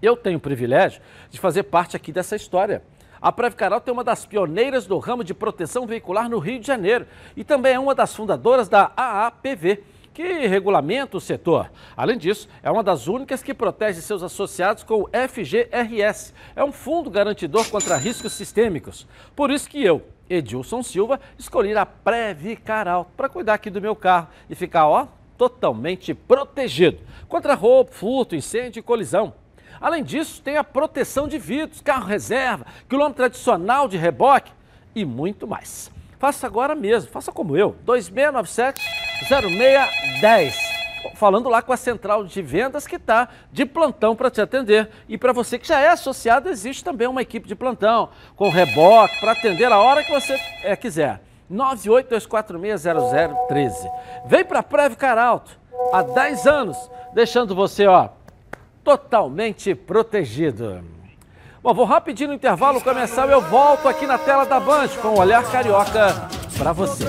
Eu 0.00 0.16
tenho 0.16 0.38
o 0.38 0.40
privilégio 0.40 1.00
de 1.30 1.38
fazer 1.38 1.64
parte 1.64 1.96
aqui 1.96 2.12
dessa 2.12 2.36
história. 2.36 2.82
A 3.26 3.32
Previcaral 3.32 3.80
tem 3.80 3.92
uma 3.92 4.04
das 4.04 4.24
pioneiras 4.24 4.86
do 4.86 4.96
ramo 4.98 5.24
de 5.24 5.34
proteção 5.34 5.84
veicular 5.84 6.30
no 6.30 6.38
Rio 6.38 6.60
de 6.60 6.66
Janeiro 6.68 7.08
e 7.36 7.42
também 7.42 7.72
é 7.74 7.78
uma 7.80 7.92
das 7.92 8.14
fundadoras 8.14 8.68
da 8.68 8.92
AAPV, 8.96 9.82
que 10.14 10.46
regulamenta 10.46 11.16
o 11.16 11.20
setor. 11.20 11.68
Além 11.96 12.18
disso, 12.18 12.48
é 12.62 12.70
uma 12.70 12.84
das 12.84 13.08
únicas 13.08 13.42
que 13.42 13.52
protege 13.52 14.00
seus 14.00 14.22
associados 14.22 14.84
com 14.84 15.02
o 15.02 15.08
FGRS. 15.08 16.32
É 16.54 16.62
um 16.62 16.70
fundo 16.70 17.10
garantidor 17.10 17.68
contra 17.68 17.96
riscos 17.96 18.32
sistêmicos. 18.32 19.08
Por 19.34 19.50
isso 19.50 19.68
que 19.68 19.84
eu, 19.84 20.06
Edilson 20.30 20.84
Silva, 20.84 21.18
escolhi 21.36 21.76
a 21.76 21.84
Previcar 21.84 23.06
para 23.16 23.28
cuidar 23.28 23.54
aqui 23.54 23.70
do 23.70 23.82
meu 23.82 23.96
carro 23.96 24.28
e 24.48 24.54
ficar, 24.54 24.86
ó, 24.86 25.08
totalmente 25.36 26.14
protegido 26.14 27.00
contra 27.26 27.54
roubo, 27.54 27.90
furto, 27.90 28.36
incêndio 28.36 28.78
e 28.78 28.84
colisão. 28.84 29.34
Além 29.86 30.02
disso, 30.02 30.42
tem 30.42 30.56
a 30.56 30.64
proteção 30.64 31.28
de 31.28 31.38
vidros, 31.38 31.80
carro 31.80 32.06
reserva, 32.06 32.66
quilômetro 32.88 33.24
adicional 33.24 33.86
de 33.86 33.96
reboque 33.96 34.50
e 34.92 35.04
muito 35.04 35.46
mais. 35.46 35.92
Faça 36.18 36.44
agora 36.44 36.74
mesmo, 36.74 37.12
faça 37.12 37.30
como 37.30 37.56
eu, 37.56 37.76
2697-0610. 37.86 40.54
Falando 41.14 41.48
lá 41.48 41.62
com 41.62 41.72
a 41.72 41.76
central 41.76 42.24
de 42.24 42.42
vendas 42.42 42.84
que 42.84 42.96
está 42.96 43.28
de 43.52 43.64
plantão 43.64 44.16
para 44.16 44.28
te 44.28 44.40
atender. 44.40 44.90
E 45.08 45.16
para 45.16 45.32
você 45.32 45.56
que 45.56 45.68
já 45.68 45.78
é 45.78 45.90
associado, 45.90 46.48
existe 46.48 46.82
também 46.82 47.06
uma 47.06 47.22
equipe 47.22 47.46
de 47.46 47.54
plantão, 47.54 48.08
com 48.34 48.48
reboque, 48.48 49.20
para 49.20 49.30
atender 49.30 49.70
a 49.70 49.78
hora 49.78 50.02
que 50.02 50.10
você 50.10 50.36
é, 50.64 50.74
quiser. 50.74 51.22
982460013. 51.48 53.72
Vem 54.26 54.44
para 54.44 54.58
a 54.58 54.90
Caralto, 54.96 55.56
há 55.92 56.02
10 56.02 56.44
anos, 56.48 56.90
deixando 57.14 57.54
você 57.54 57.86
ó, 57.86 58.08
totalmente 58.86 59.74
protegido. 59.74 60.80
Bom, 61.60 61.74
vou 61.74 61.84
rapidinho 61.84 62.28
no 62.28 62.34
intervalo 62.36 62.80
começar 62.80 63.28
e 63.28 63.32
eu 63.32 63.40
volto 63.40 63.88
aqui 63.88 64.06
na 64.06 64.16
tela 64.16 64.46
da 64.46 64.60
Band 64.60 64.86
com 65.02 65.08
o 65.08 65.18
Olhar 65.18 65.42
Carioca 65.50 66.28
para 66.56 66.72
você. 66.72 67.04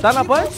Tá 0.00 0.14
na 0.14 0.24
Band? 0.24 0.48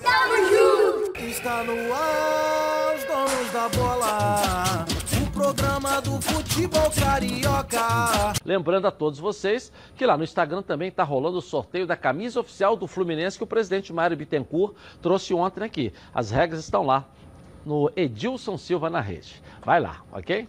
Tamo 0.00 0.36
junto! 0.48 1.20
Está 1.26 1.64
no 1.64 1.92
ar, 1.92 2.94
os 2.94 3.04
donos 3.04 3.52
da 3.52 3.68
bola. 3.70 4.86
O 5.20 5.30
programa 5.32 6.00
do 6.00 6.22
futebol 6.22 6.88
carioca. 6.92 8.32
Lembrando 8.44 8.86
a 8.86 8.92
todos 8.92 9.18
vocês 9.18 9.72
que 9.96 10.06
lá 10.06 10.16
no 10.16 10.22
Instagram 10.22 10.62
também 10.62 10.90
está 10.90 11.02
rolando 11.02 11.38
o 11.38 11.42
sorteio 11.42 11.88
da 11.88 11.96
camisa 11.96 12.38
oficial 12.38 12.76
do 12.76 12.86
Fluminense 12.86 13.36
que 13.36 13.42
o 13.42 13.48
presidente 13.48 13.92
Mário 13.92 14.16
Bittencourt 14.16 14.76
trouxe 15.02 15.34
ontem 15.34 15.64
aqui. 15.64 15.92
As 16.14 16.30
regras 16.30 16.60
estão 16.60 16.84
lá 16.86 17.04
no 17.64 17.90
Edilson 17.96 18.56
Silva 18.56 18.88
na 18.90 19.00
rede. 19.00 19.42
Vai 19.64 19.80
lá, 19.80 20.02
ok? 20.12 20.48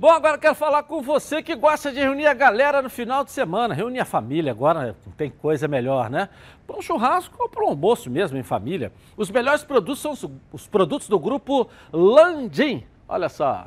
Bom, 0.00 0.08
agora 0.08 0.38
quero 0.38 0.54
falar 0.54 0.84
com 0.84 1.02
você 1.02 1.42
que 1.42 1.54
gosta 1.54 1.92
de 1.92 1.98
reunir 1.98 2.24
a 2.24 2.32
galera 2.32 2.80
no 2.80 2.88
final 2.88 3.22
de 3.22 3.30
semana, 3.30 3.74
reunir 3.74 4.00
a 4.00 4.06
família, 4.06 4.50
agora 4.50 4.96
não 5.04 5.12
tem 5.12 5.28
coisa 5.28 5.68
melhor, 5.68 6.08
né? 6.08 6.30
Para 6.66 6.78
um 6.78 6.80
churrasco 6.80 7.36
ou 7.38 7.50
para 7.50 7.62
um 7.66 7.68
almoço 7.68 8.08
mesmo 8.08 8.38
em 8.38 8.42
família. 8.42 8.90
Os 9.14 9.30
melhores 9.30 9.62
produtos 9.62 10.00
são 10.00 10.16
os 10.54 10.66
produtos 10.66 11.06
do 11.06 11.18
grupo 11.18 11.68
Landim. 11.92 12.82
Olha 13.06 13.28
só. 13.28 13.66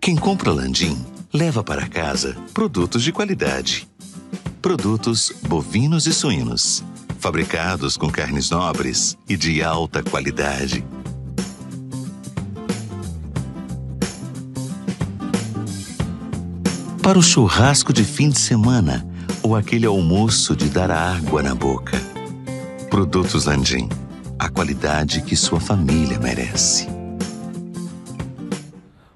Quem 0.00 0.16
compra 0.16 0.50
Landim 0.50 1.06
leva 1.32 1.62
para 1.62 1.88
casa 1.88 2.36
produtos 2.52 3.04
de 3.04 3.12
qualidade. 3.12 3.88
Produtos 4.60 5.30
bovinos 5.46 6.08
e 6.08 6.12
suínos, 6.12 6.82
fabricados 7.20 7.96
com 7.96 8.10
carnes 8.10 8.50
nobres 8.50 9.16
e 9.28 9.36
de 9.36 9.62
alta 9.62 10.02
qualidade 10.02 10.84
para 17.08 17.18
o 17.18 17.22
churrasco 17.22 17.90
de 17.90 18.04
fim 18.04 18.28
de 18.28 18.38
semana 18.38 19.02
ou 19.42 19.56
aquele 19.56 19.86
almoço 19.86 20.54
de 20.54 20.68
dar 20.68 20.90
água 20.90 21.42
na 21.42 21.54
boca. 21.54 21.96
Produtos 22.90 23.46
Landim, 23.46 23.88
a 24.38 24.50
qualidade 24.50 25.22
que 25.22 25.34
sua 25.34 25.58
família 25.58 26.18
merece. 26.18 26.86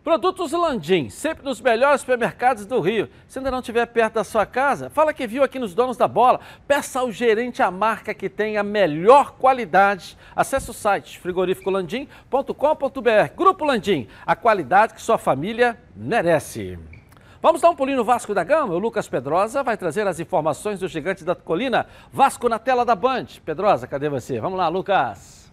Produtos 0.02 0.52
Landim, 0.52 1.10
sempre 1.10 1.44
nos 1.44 1.60
melhores 1.60 2.00
supermercados 2.00 2.64
do 2.64 2.80
Rio. 2.80 3.10
Se 3.28 3.38
ainda 3.38 3.50
não 3.50 3.58
estiver 3.58 3.84
perto 3.84 4.14
da 4.14 4.24
sua 4.24 4.46
casa, 4.46 4.88
fala 4.88 5.12
que 5.12 5.26
viu 5.26 5.42
aqui 5.42 5.58
nos 5.58 5.74
Donos 5.74 5.98
da 5.98 6.08
Bola. 6.08 6.40
Peça 6.66 7.00
ao 7.00 7.12
gerente 7.12 7.62
a 7.62 7.70
marca 7.70 8.14
que 8.14 8.30
tem 8.30 8.56
a 8.56 8.62
melhor 8.62 9.32
qualidade. 9.32 10.16
Acesse 10.34 10.70
o 10.70 10.72
site 10.72 11.18
frigorificolandim.com.br. 11.18 13.34
Grupo 13.36 13.66
Landim, 13.66 14.08
a 14.24 14.34
qualidade 14.34 14.94
que 14.94 15.02
sua 15.02 15.18
família 15.18 15.78
merece. 15.94 16.78
Vamos 17.42 17.60
dar 17.60 17.70
um 17.70 17.74
pulinho 17.74 17.96
no 17.96 18.04
Vasco 18.04 18.32
da 18.32 18.44
Gama? 18.44 18.72
O 18.72 18.78
Lucas 18.78 19.08
Pedrosa 19.08 19.64
vai 19.64 19.76
trazer 19.76 20.06
as 20.06 20.20
informações 20.20 20.78
do 20.78 20.86
gigante 20.86 21.24
da 21.24 21.34
colina. 21.34 21.88
Vasco 22.12 22.48
na 22.48 22.56
tela 22.56 22.84
da 22.84 22.94
Band. 22.94 23.26
Pedrosa, 23.44 23.88
cadê 23.88 24.08
você? 24.08 24.38
Vamos 24.38 24.56
lá, 24.56 24.68
Lucas. 24.68 25.50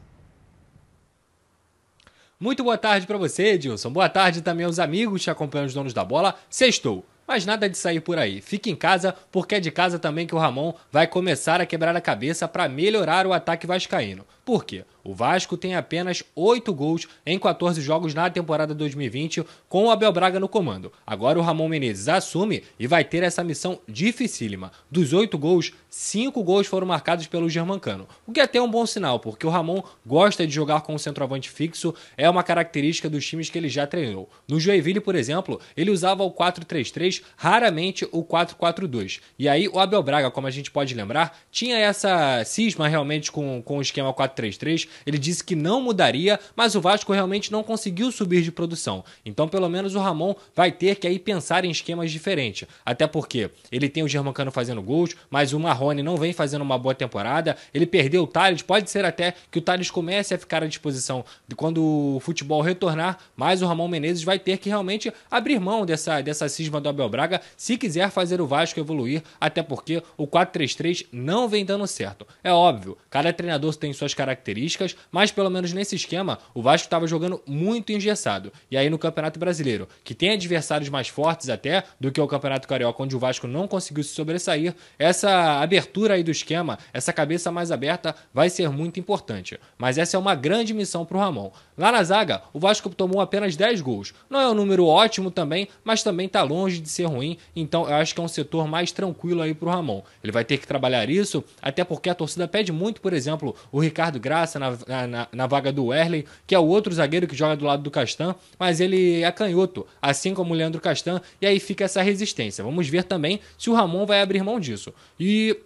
Muito 2.39 2.63
boa 2.63 2.78
tarde 2.78 3.08
para 3.08 3.17
você, 3.17 3.54
Edilson. 3.54 3.89
Boa 3.89 4.08
tarde 4.08 4.43
também 4.43 4.67
aos 4.67 4.78
amigos 4.78 5.23
que 5.23 5.32
acompanham 5.32 5.65
os 5.65 5.73
donos 5.73 5.91
da 5.91 6.06
bola. 6.06 6.36
Sextou. 6.47 7.04
Mas 7.28 7.43
nada 7.43 7.67
de 7.67 7.75
sair 7.75 8.02
por 8.02 8.19
aí. 8.19 8.39
Fique 8.39 8.69
em 8.69 8.75
casa, 8.75 9.15
porque 9.32 9.56
é 9.56 9.60
de 9.60 9.71
casa 9.71 9.97
também 9.97 10.28
que 10.28 10.36
o 10.36 10.39
Ramon 10.39 10.73
vai 10.91 11.08
começar 11.08 11.60
a 11.60 11.65
quebrar 11.65 11.95
a 11.95 12.02
cabeça 12.02 12.47
para 12.47 12.69
melhorar 12.69 13.25
o 13.25 13.34
ataque 13.34 13.65
vascaíno. 13.65 14.25
Por 14.45 14.63
quê? 14.63 14.86
O 15.04 15.14
Vasco 15.14 15.58
tem 15.58 15.76
apenas 15.76 16.24
8 16.36 16.74
gols 16.74 17.08
em 17.26 17.38
14 17.40 17.82
jogos 17.82 18.14
na 18.14 18.30
temporada 18.30 18.74
2020 18.74 19.44
com 19.68 19.86
o 19.86 19.92
Abel 19.92 20.12
Braga 20.12 20.40
no 20.40 20.48
comando. 20.48 20.92
Agora 21.06 21.40
o 21.40 21.42
Ramon 21.42 21.70
Menezes 21.70 22.08
assume 22.08 22.64
e 22.80 22.88
vai 22.88 23.04
ter 23.04 23.24
essa 23.24 23.44
missão 23.44 23.80
dificílima. 23.88 24.72
Dos 24.90 25.14
8 25.14 25.38
gols, 25.38 25.74
5 25.90 26.44
gols 26.44 26.68
foram 26.68 26.88
marcados 26.88 27.28
pelo 27.28 27.50
Germancano, 27.50 28.08
o 28.26 28.32
que 28.32 28.40
é 28.40 28.44
até 28.44 28.62
um 28.62 28.70
bom 28.70 28.86
sinal, 28.86 29.20
porque 29.20 29.46
o 29.46 29.50
Ramon 29.50 29.82
gosta 30.06 30.46
de 30.46 30.54
jogar 30.54 30.82
com 30.82 30.94
um 30.94 30.98
centroavante 30.98 31.50
fixo, 31.50 31.94
é 32.18 32.30
uma 32.30 32.44
característica 32.44 33.10
dos 33.10 33.26
times 33.26 33.50
que 33.50 33.58
ele 33.58 33.70
já 33.70 33.88
treinou. 33.88 34.30
No 34.48 34.60
Joinville, 34.60 35.00
por 35.00 35.16
exemplo, 35.16 35.60
ele 35.76 35.92
usava 35.92 36.24
o 36.24 36.32
4-3-3, 36.32 37.24
raramente 37.36 38.08
o 38.12 38.24
4-4-2. 38.24 39.20
E 39.38 39.48
aí 39.48 39.68
o 39.68 39.80
Abel 39.80 40.04
Braga, 40.04 40.32
como 40.32 40.48
a 40.48 40.52
gente 40.52 40.72
pode 40.72 40.94
lembrar, 40.94 41.38
tinha 41.52 41.78
essa 41.78 42.44
cisma 42.46 42.88
realmente 42.88 43.32
com, 43.32 43.62
com 43.62 43.78
o 43.78 43.82
esquema 43.82 44.14
4-3-3. 44.14 44.88
Ele 45.06 45.17
disse 45.17 45.43
que 45.43 45.56
não 45.56 45.82
mudaria, 45.82 46.39
mas 46.56 46.75
o 46.75 46.82
Vasco 46.82 47.13
realmente 47.13 47.52
não 47.52 47.63
conseguiu 47.63 48.12
subir 48.12 48.41
de 48.41 48.52
produção. 48.52 49.04
Então, 49.25 49.47
pelo 49.47 49.69
menos 49.69 49.95
o 49.95 49.99
Ramon 49.99 50.36
vai 50.56 50.71
ter 50.71 50.95
que 50.95 51.08
aí 51.08 51.19
pensar 51.19 51.65
em 51.65 51.71
esquemas 51.71 52.12
diferentes. 52.12 52.67
Até 52.86 53.08
porque 53.08 53.49
ele 53.71 53.89
tem 53.89 54.04
o 54.04 54.08
Germancano 54.08 54.52
fazendo 54.52 54.82
gols, 54.82 55.15
mas 55.30 55.54
o 55.54 55.60
Marrone 55.60 56.04
não 56.04 56.17
vem 56.17 56.34
fazendo 56.34 56.62
uma 56.62 56.78
boa 56.78 56.95
temporada. 56.95 57.58
Ele 57.73 57.86
perdeu 57.86 58.23
o 58.23 58.28
Thales, 58.28 58.62
pode 58.62 58.89
ser 58.89 59.06
até 59.06 59.34
que 59.52 59.60
o 59.60 59.62
Thales 59.62 59.91
comece 59.91 60.34
a 60.34 60.38
ficar 60.38 60.63
à 60.63 60.67
disposição 60.67 61.23
de 61.47 61.56
quando 61.56 61.84
o 61.84 62.19
futebol 62.19 62.62
retornar, 62.62 63.17
mas 63.36 63.62
o 63.62 63.67
Ramon 63.67 63.88
Menezes 63.88 64.23
vai 64.23 64.39
ter 64.39 64.58
que 64.58 64.69
realmente 64.69 65.12
abrir 65.30 65.60
mão 65.60 65.86
dessa, 65.86 66.21
dessa 66.21 66.47
cisma 66.49 66.80
do 66.80 66.89
Abel 66.89 67.10
Braga 67.10 67.41
se 67.58 67.78
quiser 67.78 68.10
fazer 68.10 68.41
o 68.41 68.47
Vasco 68.47 68.80
evoluir, 68.80 69.23
até 69.39 69.62
porque 69.62 70.02
o 70.17 70.28
4-3-3 70.28 71.06
não 71.12 71.47
vem 71.47 71.65
dando 71.65 71.86
certo. 71.88 72.25
É 72.43 72.52
óbvio, 72.52 72.97
cada 73.10 73.32
treinador 73.34 73.75
tem 73.75 73.93
suas 73.93 74.13
características, 74.13 74.79
mas 75.12 75.32
pelo 75.32 75.50
menos 75.50 75.74
nesse 75.74 75.96
esquema, 75.96 76.39
o 76.54 76.62
Vasco 76.62 76.86
estava 76.86 77.08
jogando 77.08 77.42
muito 77.46 77.92
engessado. 77.92 78.52
E 78.70 78.78
aí 78.78 78.89
no 78.89 79.00
Campeonato 79.00 79.39
Brasileiro, 79.39 79.88
que 80.04 80.13
tem 80.13 80.32
adversários 80.32 80.89
mais 80.89 81.08
fortes 81.08 81.50
até 81.50 81.84
do 82.00 82.12
que 82.12 82.22
o 82.22 82.28
Campeonato 82.28 82.68
Carioca, 82.68 83.04
onde 83.04 83.15
o 83.15 83.20
Vasco 83.20 83.48
não 83.48 83.68
conseguiu 83.68 84.04
se 84.04 84.13
sobressair, 84.13 84.76
essa 84.98 85.62
abertura 85.62 86.15
aí 86.15 86.24
do 86.24 86.32
esquema, 86.32 86.78
essa 86.94 87.13
cabeça 87.13 87.52
mais 87.52 87.72
aberta 87.72 88.15
vai 88.34 88.50
ser 88.50 88.70
muito 88.70 89.00
importante. 89.00 89.60
Mas 89.78 89.98
essa 89.98 90.18
é 90.18 90.20
uma 90.20 90.36
grande 90.36 90.74
missão 90.74 91.06
para 91.06 91.18
o 91.18 91.20
Ramon. 91.20 91.52
Lá 91.78 91.92
na 91.92 92.04
zaga, 92.04 92.42
o 92.54 92.60
Vasco 92.60 92.89
tomou 92.89 93.22
apenas 93.22 93.56
10 93.56 93.82
gols. 93.82 94.13
Não 94.30 94.39
é 94.39 94.50
um 94.50 94.54
número 94.54 94.86
ótimo 94.86 95.32
também, 95.32 95.68
mas 95.84 96.04
também 96.04 96.28
está 96.28 96.44
longe 96.44 96.80
de 96.80 96.89
ser 96.89 97.06
ruim, 97.06 97.38
então 97.56 97.88
eu 97.88 97.96
acho 97.96 98.13
que 98.13 98.20
é 98.20 98.24
um 98.24 98.28
setor 98.28 98.68
mais 98.68 98.92
tranquilo 98.92 99.42
aí 99.42 99.54
para 99.54 99.70
o 99.70 99.72
Ramon. 99.72 100.02
Ele 100.24 100.32
vai 100.32 100.44
ter 100.44 100.58
que 100.58 100.68
trabalhar 100.68 101.10
isso, 101.10 101.44
até 101.62 101.84
porque 101.84 102.10
a 102.10 102.15
torcida 102.15 102.48
pede 102.48 102.72
muito, 102.72 103.02
por 103.02 103.13
exemplo, 103.13 103.56
o 103.72 103.80
Ricardo 103.80 104.20
Graça 104.20 104.60
na, 104.60 104.69
na, 105.08 105.28
na 105.32 105.48
vaga 105.48 105.72
do 105.72 105.86
Werley, 105.86 106.26
que 106.46 106.56
é 106.56 106.60
o 106.60 106.66
outro 106.66 106.94
zagueiro 106.94 107.28
que 107.28 107.36
joga 107.36 107.56
do 107.56 107.66
lado 107.66 107.84
do 107.84 107.92
Castan, 107.92 108.36
mas 108.58 108.80
ele 108.80 109.22
é 109.24 109.32
canhoto, 109.32 109.86
assim 110.02 110.34
como 110.34 110.54
o 110.54 110.58
Leandro 110.58 110.82
Castan, 110.82 111.22
e 111.42 111.46
aí 111.46 111.60
fica 111.60 111.86
essa 111.86 112.02
resistência. 112.02 112.64
Vamos 112.64 112.88
ver 112.88 113.04
também 113.04 113.40
se 113.58 113.70
o 113.70 113.74
Ramon 113.74 114.06
vai 114.06 114.22
abrir 114.22 114.44
mão 114.44 114.60
disso. 114.60 114.94
E 115.20 115.58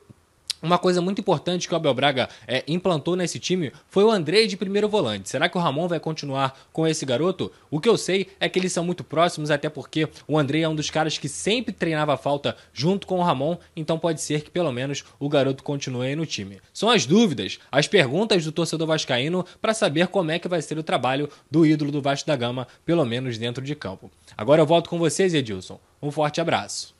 uma 0.63 0.79
coisa 0.79 1.01
muito 1.01 1.19
importante 1.19 1.67
que 1.67 1.73
o 1.73 1.77
Abel 1.77 1.93
Braga 1.93 2.29
é, 2.47 2.63
implantou 2.67 3.17
nesse 3.17 3.37
time 3.37 3.71
foi 3.89 4.05
o 4.05 4.09
Andrei 4.09 4.47
de 4.47 4.55
primeiro 4.55 4.87
volante. 4.87 5.29
Será 5.29 5.49
que 5.49 5.57
o 5.57 5.61
Ramon 5.61 5.89
vai 5.89 5.99
continuar 5.99 6.57
com 6.71 6.87
esse 6.87 7.05
garoto? 7.05 7.51
O 7.69 7.81
que 7.81 7.89
eu 7.89 7.97
sei 7.97 8.27
é 8.39 8.47
que 8.47 8.57
eles 8.57 8.71
são 8.71 8.85
muito 8.85 9.03
próximos, 9.03 9.51
até 9.51 9.67
porque 9.67 10.07
o 10.25 10.39
Andrei 10.39 10.63
é 10.63 10.69
um 10.69 10.75
dos 10.75 10.89
caras 10.89 11.17
que 11.17 11.27
sempre 11.27 11.73
treinava 11.73 12.15
falta 12.15 12.55
junto 12.71 13.05
com 13.05 13.19
o 13.19 13.23
Ramon, 13.23 13.57
então 13.75 13.99
pode 13.99 14.21
ser 14.21 14.41
que 14.41 14.49
pelo 14.49 14.71
menos 14.71 15.03
o 15.19 15.27
garoto 15.27 15.63
continue 15.63 16.07
aí 16.07 16.15
no 16.15 16.25
time. 16.25 16.61
São 16.73 16.89
as 16.89 17.05
dúvidas, 17.05 17.59
as 17.69 17.87
perguntas 17.87 18.45
do 18.45 18.51
torcedor 18.51 18.87
vascaíno 18.87 19.45
para 19.61 19.73
saber 19.73 20.07
como 20.07 20.31
é 20.31 20.39
que 20.39 20.47
vai 20.47 20.61
ser 20.61 20.77
o 20.77 20.83
trabalho 20.83 21.29
do 21.51 21.65
ídolo 21.65 21.91
do 21.91 22.01
Vasco 22.01 22.25
da 22.25 22.37
Gama, 22.37 22.67
pelo 22.85 23.03
menos 23.03 23.37
dentro 23.37 23.63
de 23.63 23.75
campo. 23.75 24.09
Agora 24.37 24.61
eu 24.61 24.65
volto 24.65 24.89
com 24.89 24.97
vocês, 24.97 25.33
Edilson. 25.33 25.77
Um 26.01 26.09
forte 26.09 26.39
abraço. 26.39 26.92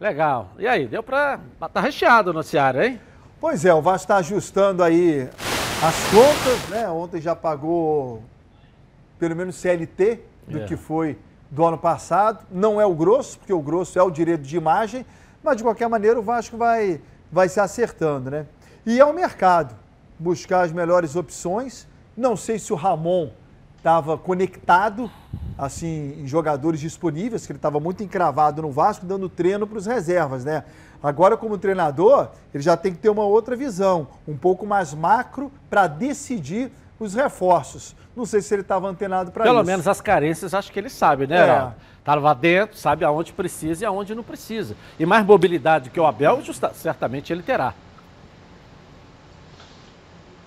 Legal. 0.00 0.50
E 0.58 0.66
aí, 0.66 0.86
deu 0.86 1.02
para 1.02 1.40
tá 1.72 1.80
recheado 1.80 2.30
o 2.30 2.32
noticiário, 2.32 2.82
hein? 2.82 3.00
Pois 3.40 3.64
é, 3.64 3.74
o 3.74 3.82
Vasco 3.82 4.04
está 4.04 4.16
ajustando 4.18 4.82
aí 4.82 5.28
as 5.82 5.94
contas, 6.10 6.68
né? 6.68 6.88
Ontem 6.88 7.20
já 7.20 7.34
pagou 7.34 8.22
pelo 9.18 9.34
menos 9.34 9.56
CLT 9.56 10.20
do 10.46 10.58
é. 10.58 10.64
que 10.66 10.76
foi 10.76 11.18
do 11.50 11.64
ano 11.64 11.76
passado. 11.76 12.46
Não 12.48 12.80
é 12.80 12.86
o 12.86 12.94
grosso, 12.94 13.38
porque 13.40 13.52
o 13.52 13.60
grosso 13.60 13.98
é 13.98 14.02
o 14.02 14.10
direito 14.10 14.42
de 14.42 14.56
imagem, 14.56 15.04
mas 15.42 15.56
de 15.56 15.64
qualquer 15.64 15.88
maneira 15.88 16.18
o 16.18 16.22
Vasco 16.22 16.56
vai, 16.56 17.00
vai 17.30 17.48
se 17.48 17.58
acertando, 17.58 18.30
né? 18.30 18.46
E 18.86 19.00
é 19.00 19.04
o 19.04 19.12
mercado, 19.12 19.74
buscar 20.16 20.60
as 20.60 20.70
melhores 20.70 21.16
opções. 21.16 21.88
Não 22.16 22.36
sei 22.36 22.60
se 22.60 22.72
o 22.72 22.76
Ramon 22.76 23.30
estava 23.78 24.18
conectado 24.18 25.10
assim, 25.58 26.14
em 26.20 26.26
jogadores 26.26 26.78
disponíveis, 26.78 27.44
que 27.44 27.50
ele 27.50 27.58
estava 27.58 27.80
muito 27.80 28.02
encravado 28.04 28.62
no 28.62 28.70
Vasco, 28.70 29.04
dando 29.04 29.28
treino 29.28 29.66
para 29.66 29.78
os 29.78 29.86
reservas, 29.86 30.44
né? 30.44 30.62
Agora, 31.02 31.36
como 31.36 31.58
treinador, 31.58 32.28
ele 32.54 32.62
já 32.62 32.76
tem 32.76 32.92
que 32.92 32.98
ter 32.98 33.08
uma 33.08 33.24
outra 33.24 33.56
visão, 33.56 34.06
um 34.26 34.36
pouco 34.36 34.64
mais 34.64 34.94
macro, 34.94 35.50
para 35.68 35.86
decidir 35.88 36.70
os 36.98 37.14
reforços. 37.14 37.94
Não 38.16 38.24
sei 38.24 38.40
se 38.40 38.54
ele 38.54 38.62
estava 38.62 38.88
antenado 38.88 39.30
para 39.30 39.44
isso. 39.44 39.52
Pelo 39.52 39.64
menos 39.64 39.86
as 39.86 40.00
carências, 40.00 40.54
acho 40.54 40.72
que 40.72 40.78
ele 40.78 40.90
sabe, 40.90 41.26
né, 41.26 41.48
é. 41.48 41.72
Estava 41.98 42.34
dentro, 42.34 42.76
sabe 42.76 43.04
aonde 43.04 43.32
precisa 43.32 43.84
e 43.84 43.86
aonde 43.86 44.14
não 44.14 44.22
precisa. 44.22 44.74
E 44.98 45.04
mais 45.04 45.26
mobilidade 45.26 45.90
que 45.90 46.00
o 46.00 46.06
Abel, 46.06 46.40
justa, 46.42 46.72
certamente 46.72 47.32
ele 47.32 47.42
terá. 47.42 47.74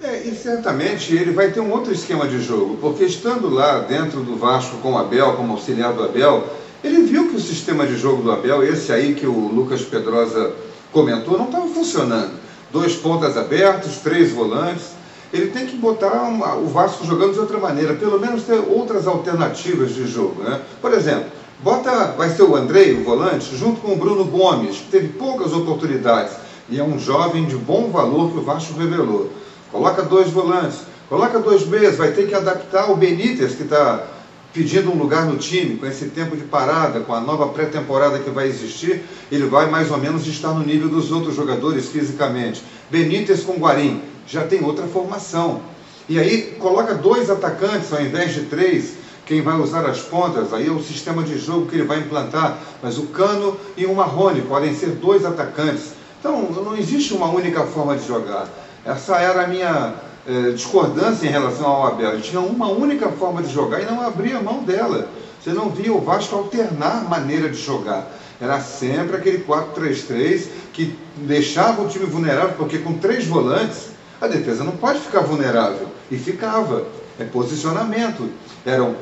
É, 0.04 0.24
e 0.26 0.36
certamente 0.36 1.16
ele 1.16 1.32
vai 1.32 1.52
ter 1.52 1.60
um 1.60 1.72
outro 1.72 1.94
esquema 1.94 2.28
de 2.28 2.42
jogo, 2.42 2.76
porque 2.82 3.04
estando 3.04 3.48
lá 3.48 3.78
dentro 3.80 4.22
do 4.22 4.36
Vasco 4.36 4.78
com 4.78 4.94
o 4.94 4.98
Abel, 4.98 5.34
como 5.34 5.54
auxiliar 5.54 5.94
do 5.94 6.04
Abel, 6.04 6.44
ele 6.84 7.04
viu 7.04 7.30
que 7.30 7.36
o 7.36 7.40
sistema 7.40 7.86
de 7.86 7.96
jogo 7.98 8.24
do 8.24 8.32
Abel, 8.32 8.64
esse 8.64 8.92
aí 8.92 9.14
que 9.14 9.28
o 9.28 9.50
Lucas 9.50 9.84
Pedrosa 9.84 10.54
comentou, 10.92 11.38
não 11.38 11.46
estava 11.46 11.68
funcionando. 11.68 12.32
Dois 12.72 12.96
pontas 12.96 13.38
abertos, 13.38 13.98
três 13.98 14.32
volantes. 14.32 14.86
Ele 15.32 15.52
tem 15.52 15.68
que 15.68 15.78
botar 15.78 16.24
uma, 16.24 16.56
o 16.56 16.66
Vasco 16.66 17.06
jogando 17.06 17.34
de 17.34 17.40
outra 17.40 17.60
maneira, 17.60 17.94
pelo 17.94 18.20
menos 18.20 18.42
ter 18.42 18.58
outras 18.58 19.06
alternativas 19.06 19.94
de 19.94 20.08
jogo. 20.08 20.42
Né? 20.42 20.62
Por 20.82 20.94
exemplo, 20.94 21.26
bota, 21.62 22.16
vai 22.18 22.30
ser 22.32 22.42
o 22.42 22.56
Andrei, 22.56 23.00
o 23.00 23.04
volante, 23.04 23.56
junto 23.56 23.80
com 23.80 23.94
o 23.94 23.98
Bruno 23.98 24.26
Gomes, 24.26 24.78
que 24.78 24.90
teve 24.90 25.10
poucas 25.10 25.54
oportunidades 25.54 26.34
e 26.72 26.80
é 26.80 26.84
um 26.84 26.98
jovem 26.98 27.46
de 27.46 27.56
bom 27.56 27.92
valor 27.92 28.32
que 28.32 28.40
o 28.40 28.42
Vasco 28.42 28.80
revelou. 28.80 29.30
Coloca 29.72 30.04
dois 30.04 30.30
volantes, 30.30 30.80
coloca 31.08 31.40
dois 31.40 31.66
meias, 31.66 31.96
vai 31.96 32.12
ter 32.12 32.28
que 32.28 32.36
adaptar 32.36 32.92
o 32.92 32.96
Benítez, 32.96 33.56
que 33.56 33.64
está 33.64 34.06
pedindo 34.54 34.92
um 34.92 34.98
lugar 34.98 35.26
no 35.26 35.38
time, 35.38 35.78
com 35.78 35.86
esse 35.86 36.08
tempo 36.08 36.36
de 36.36 36.44
parada, 36.44 37.00
com 37.00 37.14
a 37.14 37.22
nova 37.22 37.48
pré-temporada 37.48 38.20
que 38.20 38.30
vai 38.30 38.48
existir, 38.48 39.02
ele 39.32 39.46
vai 39.46 39.70
mais 39.70 39.90
ou 39.90 39.98
menos 39.98 40.28
estar 40.28 40.50
no 40.50 40.66
nível 40.66 40.90
dos 40.90 41.10
outros 41.12 41.36
jogadores 41.36 41.88
fisicamente. 41.88 42.62
Benítez 42.90 43.44
com 43.44 43.54
Guarim, 43.54 44.02
já 44.28 44.46
tem 44.46 44.64
outra 44.64 44.86
formação. 44.88 45.62
E 46.10 46.20
aí 46.20 46.58
coloca 46.60 46.94
dois 46.94 47.30
atacantes 47.30 47.94
ao 47.94 48.02
invés 48.02 48.34
de 48.34 48.42
três, 48.42 48.96
quem 49.26 49.42
vai 49.42 49.58
usar 49.58 49.86
as 49.86 50.00
pontas, 50.02 50.52
aí 50.52 50.68
é 50.68 50.72
o 50.72 50.84
sistema 50.84 51.24
de 51.24 51.40
jogo 51.40 51.68
que 51.68 51.76
ele 51.76 51.86
vai 51.86 52.00
implantar, 52.00 52.58
mas 52.84 52.98
o 52.98 53.04
Cano 53.08 53.56
e 53.78 53.86
o 53.86 53.96
Marrone 53.96 54.42
podem 54.42 54.76
ser 54.76 54.90
dois 54.90 55.24
atacantes. 55.24 55.94
Então, 56.20 56.52
não 56.52 56.76
existe 56.76 57.14
uma 57.14 57.28
única 57.28 57.64
forma 57.64 57.96
de 57.96 58.06
jogar. 58.06 58.50
Essa 58.86 59.18
era 59.18 59.44
a 59.44 59.48
minha 59.48 59.94
eh, 60.28 60.52
discordância 60.52 61.28
em 61.28 61.30
relação 61.30 61.68
ao 61.68 61.88
Abel. 61.88 62.14
Ele 62.14 62.22
tinha 62.22 62.42
uma 62.42 62.68
única 62.68 63.10
forma 63.10 63.44
de 63.44 63.54
jogar 63.54 63.82
e 63.82 63.86
não 63.86 64.02
abria 64.02 64.42
mão 64.42 64.64
dela. 64.64 65.08
Você 65.40 65.52
não 65.52 65.70
via 65.70 65.94
o 65.94 66.02
Vasco 66.02 66.36
alternar 66.36 67.04
maneira 67.08 67.50
de 67.50 67.58
jogar. 67.58 68.08
Era 68.40 68.60
sempre 68.60 69.18
aquele 69.18 69.44
4-3-3 69.44 70.48
que 70.74 70.98
deixava 71.18 71.84
o 71.84 71.88
time 71.88 72.06
vulnerável, 72.06 72.56
porque 72.58 72.80
com 72.80 72.94
três 72.94 73.26
volantes, 73.26 73.90
a 74.20 74.28
defesa 74.28 74.64
não 74.64 74.74
pode 74.74 75.00
ficar 75.00 75.22
vulnerável. 75.22 75.88
E 76.10 76.18
ficava. 76.18 76.86
É 77.20 77.24
posicionamento. 77.24 78.30
Eram 78.66 78.96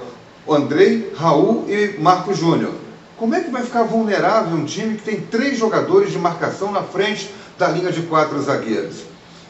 Andrei, 0.48 1.14
Raul 1.16 1.66
e 1.70 1.98
Marco 2.00 2.34
Júnior. 2.34 2.74
Como 3.18 3.36
é 3.36 3.42
que 3.42 3.52
vai 3.52 3.64
ficar 3.64 3.84
vulnerável 3.84 4.58
um 4.58 4.66
time 4.66 4.96
que 4.96 5.04
tem 5.04 5.22
três 5.22 5.58
jogadores 5.58 6.12
de 6.12 6.18
marcação 6.18 6.72
na 6.72 6.84
frente 6.84 7.30
da 7.58 7.68
linha 7.70 7.92
de 7.92 8.02
quatro 8.04 8.42
zagueiros? 8.42 9.09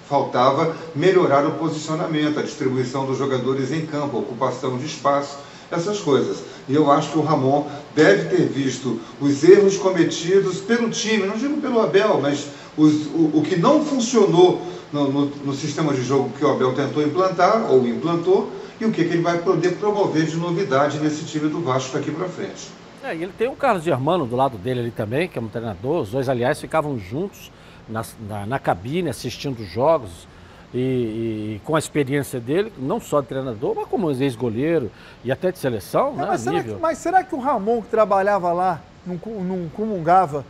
Faltava 0.10 0.76
melhorar 0.96 1.46
o 1.46 1.52
posicionamento, 1.52 2.40
a 2.40 2.42
distribuição 2.42 3.06
dos 3.06 3.18
jogadores 3.18 3.72
em 3.72 3.86
campo, 3.86 4.18
a 4.18 4.20
ocupação 4.20 4.76
de 4.78 4.88
espaço, 4.88 5.38
essas 5.72 6.00
coisas. 6.00 6.44
E 6.68 6.74
eu 6.74 6.92
acho 6.92 7.12
que 7.12 7.20
o 7.20 7.22
Ramon 7.22 7.68
deve 7.96 8.36
ter 8.36 8.48
visto 8.48 9.00
os 9.22 9.44
erros 9.44 9.78
cometidos 9.78 10.58
pelo 10.62 10.90
time, 10.90 11.28
não 11.28 11.38
digo 11.38 11.62
pelo 11.62 11.80
Abel, 11.80 12.20
mas 12.20 12.48
os, 12.76 13.06
o, 13.08 13.32
o, 13.36 13.44
que 13.44 13.56
não 13.56 13.86
funcionou 13.86 14.60
no, 14.92 15.12
no, 15.12 15.26
no, 15.28 15.54
sistema 15.54 15.94
de 15.94 16.04
jogo 16.04 16.32
que 16.36 16.44
o 16.44 16.50
Abel 16.50 16.74
tentou 16.74 17.04
implantar 17.04 17.72
ou 17.72 17.86
implantou 17.88 18.52
e 18.82 18.86
o 18.86 18.92
que, 18.92 19.04
que 19.04 19.14
ele 19.14 19.22
vai 19.22 19.38
poder 19.38 19.76
promover 19.76 20.26
de 20.26 20.38
novidade 20.38 20.98
nesse 21.00 21.24
time 21.26 21.50
do 21.50 21.62
Vasco 21.62 21.96
daqui 21.96 22.10
para 22.10 22.28
frente. 22.28 22.70
É, 23.04 23.16
e 23.16 23.24
ele 23.24 23.34
tem 23.38 23.48
o 23.48 23.56
Carlos 23.56 23.84
Germano 23.84 24.26
do 24.26 24.36
lado 24.36 24.58
dele 24.58 24.80
ali 24.80 24.92
também, 24.92 25.28
que 25.28 25.38
é 25.38 25.42
um 25.42 25.48
treinador. 25.48 26.02
Os 26.02 26.10
dois, 26.10 26.28
aliás, 26.28 26.60
ficavam 26.60 26.98
juntos 26.98 27.52
na, 27.90 28.04
na, 28.28 28.46
na 28.46 28.60
cabine, 28.60 29.10
assistindo 29.10 29.64
jogos. 29.66 30.28
E, 30.72 30.78
e, 30.78 31.62
com 31.66 31.76
a 31.76 31.80
experiência 31.80 32.40
dele, 32.40 32.72
não 32.78 33.00
só 33.02 33.22
de 33.22 33.28
treinador, 33.28 33.74
mas 33.76 33.88
como 33.88 34.12
ex-goleiro 34.12 34.92
e 35.24 35.32
até 35.32 35.52
de 35.52 35.58
seleção, 35.58 36.14
né? 36.14 36.26
mas, 36.28 36.42
será 36.42 36.64
que, 36.64 36.70
mas 36.74 36.98
será 37.00 37.24
que 37.24 37.34
o 37.34 37.40
Ramon 37.40 37.82
que 37.82 37.88
trabalhava 37.88 38.54
lá 38.54 38.80
não, 39.04 39.16
não 39.42 39.68
comungava 39.70 40.46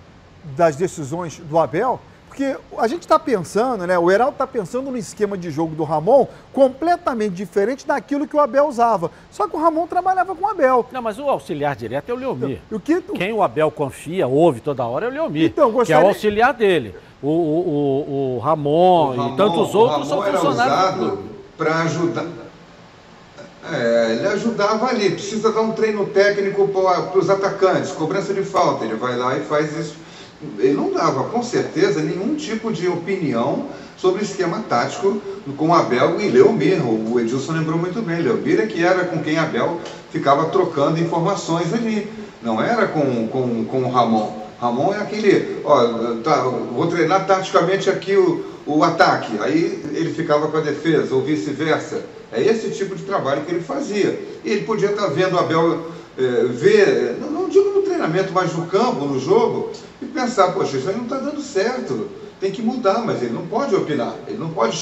das 0.58 0.75
decisões 0.75 1.38
do 1.39 1.58
Abel? 1.58 2.02
Porque 2.28 2.56
a 2.78 2.88
gente 2.88 3.02
está 3.02 3.17
pensando, 3.17 3.88
né? 3.88 3.97
O 3.97 4.12
Heraldo 4.12 4.34
está 4.34 4.45
pensando 4.45 4.91
no 4.91 4.97
esquema 4.97 5.38
de 5.38 5.49
jogo 5.49 5.73
do 5.73 5.84
Ramon 5.84 6.28
completamente 6.54 7.34
diferente 7.34 7.88
daquilo 7.88 8.28
que 8.28 8.36
o 8.36 8.39
Abel 8.39 8.67
usava. 8.67 9.10
Só 9.32 9.47
que 9.47 9.56
o 9.56 9.60
Ramon 9.60 9.88
trabalhava 9.88 10.36
com 10.36 10.45
o 10.45 10.47
Abel. 10.47 10.86
Não, 10.91 11.02
mas 11.02 11.17
o 11.17 11.28
auxiliar 11.28 11.75
direto 11.75 12.10
é 12.10 12.13
o 12.13 12.17
Leomir. 12.17 12.60
O 12.69 12.80
que, 12.80 13.02
Quem 13.02 13.34
o 13.34 13.41
Abel 13.41 13.71
confia, 13.71 14.28
ouve 14.28 14.60
toda 14.60 14.86
hora, 14.86 15.06
é 15.06 15.10
o 15.10 15.12
Leomir, 15.12 15.45
Então, 15.45 15.69
que 15.69 15.71
é 15.71 15.80
gostaria- 15.80 16.06
o 16.06 16.08
auxiliar 16.10 16.54
dele. 16.54 16.93
O, 17.21 17.27
o, 17.27 17.32
o, 17.32 18.36
o 18.38 18.39
Ramon, 18.39 19.10
O 19.10 19.15
Ramon- 19.15 19.34
e 19.34 19.38
tantos 19.38 19.73
o 19.73 19.77
outros 19.77 20.08
são 20.08 20.21
funcionários 20.23 21.13
para 21.58 21.75
ajudar. 21.84 22.25
É, 23.71 24.15
ele 24.17 24.27
ajudava 24.27 24.88
ali, 24.88 25.12
precisa 25.12 25.51
dar 25.51 25.62
um 25.62 25.71
treino 25.73 26.05
técnico 26.08 26.67
para 26.69 27.19
os 27.19 27.29
atacantes, 27.29 27.91
cobrança 27.91 28.34
de 28.34 28.41
falta, 28.41 28.86
ele 28.86 28.95
vai 28.95 29.17
lá 29.17 29.38
e 29.38 29.41
faz 29.41 29.77
isso. 29.77 29.95
Ele 30.58 30.73
não 30.73 30.93
dava, 30.93 31.25
com 31.25 31.43
certeza, 31.43 32.01
nenhum 32.01 32.36
tipo 32.36 32.71
de 32.71 32.88
opinião 32.88 33.65
sobre 33.97 34.21
o 34.21 34.23
esquema 34.23 34.63
tático 34.69 35.21
com 35.58 35.73
Abel 35.73 36.21
e 36.21 36.29
Leomir. 36.29 36.82
O 36.82 37.19
Edilson 37.19 37.51
lembrou 37.51 37.77
muito 37.77 38.01
bem, 38.01 38.21
Leomir 38.21 38.62
é 38.62 38.65
que 38.65 38.82
era 38.82 39.03
com 39.03 39.21
quem 39.21 39.38
Abel 39.38 39.77
ficava 40.10 40.45
trocando 40.45 40.97
informações 40.97 41.73
ali, 41.73 42.10
não 42.41 42.62
era 42.63 42.88
com, 42.88 43.27
com, 43.27 43.65
com 43.65 43.84
o 43.84 43.91
Ramon. 43.91 44.38
Ramon 44.60 44.93
é 44.93 44.98
aquele, 44.98 45.62
ó, 45.63 46.15
tá, 46.24 46.41
vou 46.41 46.88
treinar 46.88 47.26
taticamente 47.26 47.89
aqui 47.89 48.15
o, 48.17 48.43
o 48.65 48.84
ataque, 48.84 49.38
aí 49.39 49.82
ele 49.93 50.13
ficava 50.13 50.50
com 50.50 50.58
a 50.58 50.62
defesa, 50.62 51.15
ou 51.15 51.22
vice-versa. 51.22 52.04
É 52.32 52.41
esse 52.41 52.69
tipo 52.72 52.95
de 52.95 53.04
trabalho 53.04 53.43
que 53.43 53.52
ele 53.52 53.63
fazia. 53.63 54.19
E 54.43 54.52
ele 54.52 54.65
podia 54.65 54.89
estar 54.89 55.08
vendo 55.08 55.36
o 55.36 55.39
Abel 55.39 55.88
eh, 56.17 56.45
ver, 56.50 57.17
não, 57.19 57.32
não 57.32 57.50
digo 57.50 57.69
no 57.69 57.82
treinamento, 57.82 58.32
mas 58.34 58.54
no 58.54 58.67
campo, 58.67 59.06
no 59.06 59.19
jogo, 59.19 59.72
e 60.02 60.06
pensar, 60.06 60.52
poxa, 60.52 60.78
isso 60.78 60.89
aí 60.89 60.95
não 60.95 61.04
está 61.04 61.17
dando 61.17 61.41
certo. 61.41 62.08
Tem 62.39 62.52
que 62.52 62.62
mudar, 62.62 62.99
mas 63.06 63.21
ele 63.21 63.34
não 63.34 63.45
pode 63.47 63.75
opinar, 63.75 64.15
ele 64.25 64.38
não 64.38 64.49
pode, 64.49 64.78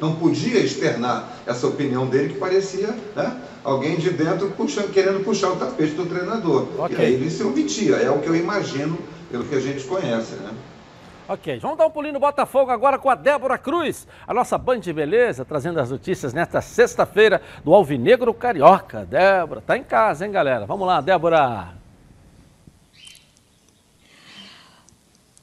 não 0.00 0.16
podia 0.16 0.58
externar 0.58 1.28
essa 1.46 1.66
opinião 1.66 2.06
dele 2.06 2.32
que 2.32 2.38
parecia 2.38 2.88
né, 3.14 3.36
alguém 3.62 3.96
de 3.96 4.10
dentro 4.10 4.50
puxando, 4.52 4.90
querendo 4.92 5.22
puxar 5.22 5.50
o 5.50 5.56
tapete 5.56 5.92
do 5.92 6.06
treinador. 6.06 6.66
Ok. 6.78 6.96
E 6.96 7.00
aí 7.00 7.14
ele 7.14 7.30
se 7.30 7.42
omitia, 7.42 7.96
é 7.96 8.10
o 8.10 8.20
que 8.20 8.28
eu 8.28 8.34
imagino 8.34 8.98
pelo 9.30 9.44
que 9.44 9.54
a 9.54 9.60
gente 9.60 9.84
conhece, 9.84 10.36
né? 10.36 10.50
Ok, 11.28 11.58
vamos 11.58 11.76
dar 11.76 11.86
um 11.86 11.90
pulinho 11.90 12.14
no 12.14 12.20
Botafogo 12.20 12.70
agora 12.70 12.98
com 12.98 13.10
a 13.10 13.16
Débora 13.16 13.58
Cruz, 13.58 14.06
a 14.26 14.32
nossa 14.32 14.56
Band 14.56 14.78
de 14.78 14.92
Beleza, 14.92 15.44
trazendo 15.44 15.80
as 15.80 15.90
notícias 15.90 16.32
nesta 16.32 16.60
sexta-feira 16.60 17.42
do 17.64 17.74
Alvinegro 17.74 18.32
Carioca. 18.32 19.04
Débora, 19.04 19.60
tá 19.60 19.76
em 19.76 19.82
casa, 19.82 20.24
hein, 20.24 20.30
galera? 20.30 20.66
Vamos 20.66 20.86
lá, 20.86 21.00
Débora. 21.00 21.75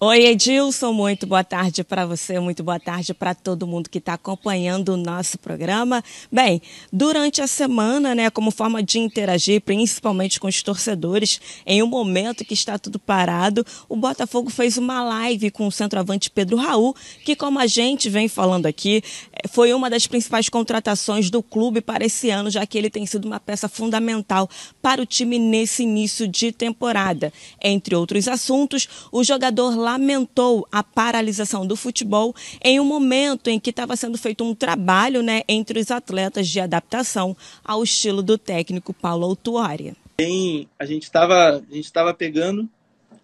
Oi, 0.06 0.26
Edilson, 0.26 0.92
muito 0.92 1.26
boa 1.26 1.46
tarde 1.46 1.82
para 1.82 2.06
você, 2.06 2.38
muito 2.38 2.62
boa 2.62 2.78
tarde 2.78 3.14
para 3.14 3.34
todo 3.34 3.66
mundo 3.66 3.90
que 3.90 4.00
está 4.00 4.16
acompanhando 4.16 4.90
o 4.90 4.98
nosso 4.98 5.40
programa. 5.40 6.04
Bem, 6.30 6.62
durante 6.92 7.42
a 7.42 7.48
semana, 7.48 8.14
né, 8.14 8.30
como 8.30 8.52
forma 8.52 8.84
de 8.84 9.00
interagir, 9.00 9.62
principalmente 9.62 10.42
com 10.42 10.48
os 10.50 10.62
torcedores, 10.62 11.40
em 11.66 11.82
um 11.82 11.88
momento 11.88 12.44
que 12.44 12.54
está 12.54 12.78
tudo 12.78 13.00
parado, 13.00 13.66
o 13.88 13.96
Botafogo 13.96 14.50
fez 14.50 14.78
uma 14.78 15.02
live 15.06 15.50
com 15.50 15.68
o 15.68 15.72
centroavante 15.72 16.30
Pedro 16.30 16.58
Raul, 16.58 16.94
que, 17.24 17.34
como 17.34 17.58
a 17.58 17.66
gente 17.66 18.10
vem 18.10 18.28
falando 18.28 18.66
aqui, 18.66 19.02
eh, 19.32 19.48
foi 19.48 19.74
uma 19.74 19.90
das 19.90 20.06
principais 20.06 20.50
contratações 20.50 21.30
do 21.30 21.42
clube 21.42 21.80
para 21.80 22.06
esse 22.06 22.30
ano, 22.30 22.50
já 22.50 22.66
que 22.66 22.78
ele 22.78 22.90
tem 22.90 23.06
sido 23.06 23.24
uma 23.24 23.40
peça 23.40 23.70
fundamental 23.70 24.50
para 24.82 25.02
o 25.02 25.06
time 25.06 25.40
nesse 25.40 25.84
início 25.84 26.28
de 26.28 26.52
temporada. 26.52 27.32
Entre 27.64 27.96
outros 27.96 28.28
assuntos, 28.28 28.90
o 29.10 29.24
jogador 29.24 29.78
lamentou 29.94 30.68
a 30.72 30.84
paralisação 30.84 31.66
do 31.68 31.76
futebol 31.76 32.36
em 32.64 32.80
um 32.80 32.86
momento 32.86 33.48
em 33.48 33.60
que 33.60 33.70
estava 33.70 33.96
sendo 33.96 34.18
feito 34.18 34.44
um 34.44 34.56
trabalho 34.56 35.22
né, 35.22 35.44
entre 35.48 35.80
os 35.80 35.92
atletas 35.92 36.48
de 36.48 36.60
adaptação 36.60 37.38
ao 37.64 37.84
estilo 37.84 38.24
do 38.24 38.38
técnico 38.38 38.94
Paulo 38.94 39.26
Autuária. 39.26 39.96
Tem- 40.18 40.68
a 40.80 40.86
gente 40.86 41.04
estava 41.04 41.58
a 41.58 41.76
gente 41.76 41.86
estava 41.86 42.14
pegando. 42.14 42.68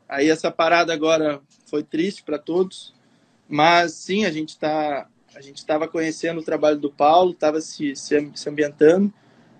Aí 0.07 0.29
essa 0.29 0.51
parada 0.51 0.93
agora 0.93 1.41
foi 1.65 1.83
triste 1.83 2.23
para 2.23 2.37
todos. 2.37 2.93
Mas 3.47 3.93
sim 3.93 4.25
a 4.25 4.31
gente 4.31 4.49
está 4.49 5.07
a 5.35 5.41
gente 5.41 5.57
estava 5.57 5.87
conhecendo 5.87 6.39
o 6.39 6.43
trabalho 6.43 6.77
do 6.77 6.89
Paulo 6.91 7.31
estava 7.31 7.61
se, 7.61 7.95
se 7.95 8.31
se 8.35 8.49
ambientando. 8.49 9.11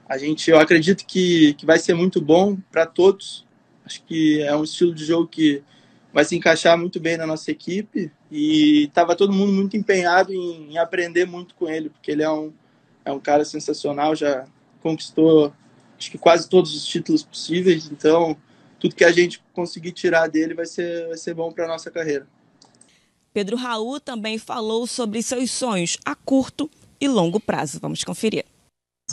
A 0.08 0.17
gente 0.17 0.50
eu 0.50 0.60
acredito 0.60 1.06
que, 1.06 1.54
que 1.56 1.65
vai 1.65 1.80
ser 1.80 1.95
muito 1.95 2.22
bom 2.22 2.56
para 2.72 2.86
todos. 2.86 3.45
Acho 3.86 4.04
que 4.04 4.41
é 4.41 4.56
um 4.56 4.63
estilo 4.63 4.93
de 4.93 5.04
jogo 5.06 5.28
que 5.28 5.63
vai 6.13 6.26
se 6.26 6.36
encaixar 6.36 6.78
muito 6.78 7.00
bem 7.00 7.17
na 7.17 7.28
nossa 7.28 7.52
equipe 7.52 8.12
e 8.32 8.86
estava 8.86 9.15
todo 9.15 9.34
mundo 9.34 9.52
muito 9.52 9.78
empenhado 9.78 10.34
em, 10.34 10.74
em 10.74 10.78
aprender 10.78 11.26
muito 11.26 11.56
com 11.56 11.69
ele 11.69 11.89
porque 11.89 12.12
ele 12.12 12.24
é 12.24 12.30
um 12.30 12.52
é 13.06 13.12
um 13.12 13.19
cara 13.19 13.45
sensacional 13.45 14.15
já 14.15 14.45
conquistou 14.82 15.54
acho 16.00 16.10
que 16.10 16.17
quase 16.17 16.50
todos 16.50 16.74
os 16.74 16.86
títulos 16.86 17.24
possíveis. 17.24 17.91
Então, 17.91 18.36
tudo 18.80 18.95
que 18.95 19.04
a 19.04 19.12
gente 19.12 19.43
conseguir 19.54 19.91
tirar 19.91 20.28
dele 20.28 20.54
vai 20.54 20.65
ser, 20.65 21.08
vai 21.08 21.17
ser 21.17 21.34
bom 21.34 21.52
para 21.52 21.67
nossa 21.67 21.91
carreira. 21.91 22.26
Pedro 23.34 23.58
Raul 23.58 24.00
também 24.00 24.39
falou 24.39 24.88
sobre 24.88 25.22
seus 25.22 25.52
sonhos 25.52 25.98
a 26.04 26.15
curto 26.15 26.69
e 27.00 27.08
longo 27.08 27.39
prazo. 27.39 27.80
Vamos 27.80 28.04
conferir. 28.04 28.45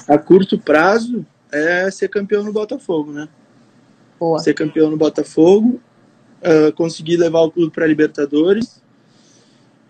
A 0.08 0.16
curto 0.16 0.58
prazo 0.58 1.26
é 1.52 1.90
ser 1.90 2.08
campeão 2.08 2.44
no 2.44 2.52
Botafogo, 2.52 3.12
né? 3.12 3.28
Ser 4.38 4.54
campeão 4.54 4.90
no 4.90 4.96
Botafogo, 4.96 5.80
ah, 6.42 6.72
conseguir 6.72 7.16
levar 7.16 7.40
o 7.40 7.50
clube 7.50 7.72
para 7.72 7.86
Libertadores 7.86 8.82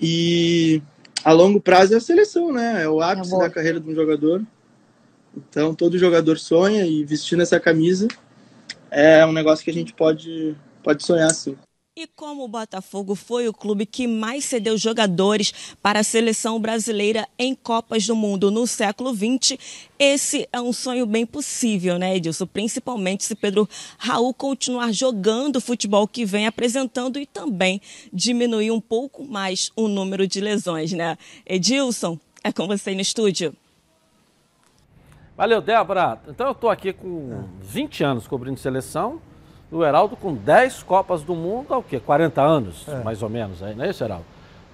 e 0.01 0.83
a 1.25 1.33
longo 1.33 1.61
prazo 1.61 1.95
é 1.95 1.97
a 1.97 2.01
seleção, 2.01 2.53
né? 2.53 2.85
É 2.85 2.89
o 2.89 3.01
ápice 3.01 3.37
da 3.39 3.51
carreira 3.51 3.81
de 3.81 3.91
um 3.91 3.95
jogador. 3.95 4.45
Então, 5.37 5.75
todo 5.75 5.99
jogador 5.99 6.39
sonha 6.39 6.87
e 6.87 7.05
vestindo 7.05 7.43
essa 7.43 7.59
camisa 7.59 8.09
é 8.91 9.27
um 9.27 9.33
negócio 9.33 9.65
que 9.65 9.71
a 9.71 9.75
gente 9.75 9.93
pode, 9.93 10.55
pode 10.83 11.05
sonhar 11.05 11.31
sim. 11.35 11.57
E 11.99 12.07
como 12.07 12.45
o 12.45 12.49
Botafogo 12.49 13.15
foi 13.15 13.49
o 13.49 13.55
clube 13.55 13.87
que 13.87 14.07
mais 14.07 14.45
cedeu 14.45 14.77
jogadores 14.77 15.75
para 15.81 16.01
a 16.01 16.05
seleção 16.05 16.61
brasileira 16.61 17.27
em 17.39 17.55
Copas 17.55 18.07
do 18.07 18.15
Mundo 18.15 18.51
no 18.51 18.67
século 18.67 19.15
XX, 19.15 19.57
esse 19.99 20.47
é 20.53 20.61
um 20.61 20.75
sonho 20.75 21.07
bem 21.07 21.25
possível, 21.25 21.99
né, 21.99 22.15
Edilson? 22.15 22.45
Principalmente 22.45 23.25
se 23.25 23.35
Pedro 23.35 23.67
Raul 23.97 24.35
continuar 24.35 24.93
jogando 24.93 25.57
o 25.57 25.61
futebol 25.63 26.07
que 26.07 26.27
vem 26.27 26.47
apresentando 26.47 27.19
e 27.19 27.25
também 27.25 27.81
diminuir 28.13 28.73
um 28.73 28.81
pouco 28.81 29.25
mais 29.25 29.73
o 29.75 29.89
número 29.89 30.27
de 30.27 30.39
lesões, 30.39 30.93
né? 30.93 31.17
Edilson, 31.47 32.19
é 32.45 32.53
com 32.53 32.67
você 32.67 32.95
no 32.95 33.01
estúdio. 33.01 33.57
Valeu, 35.35 35.63
Débora. 35.63 36.21
Então 36.29 36.49
eu 36.49 36.53
estou 36.53 36.69
aqui 36.69 36.93
com 36.93 37.45
20 37.63 38.05
anos 38.05 38.29
cobrindo 38.29 38.61
seleção, 38.61 39.19
o 39.71 39.85
Heraldo 39.85 40.17
com 40.17 40.35
10 40.35 40.83
Copas 40.83 41.23
do 41.23 41.35
Mundo, 41.35 41.75
há 41.75 41.79
o 41.79 41.83
quê? 41.83 41.99
40 42.01 42.41
anos, 42.43 42.85
É. 42.89 43.03
mais 43.03 43.23
ou 43.23 43.29
menos, 43.29 43.63
aí, 43.63 43.75
não 43.75 43.85
é 43.85 43.91
isso, 43.91 44.03
Heraldo? 44.05 44.25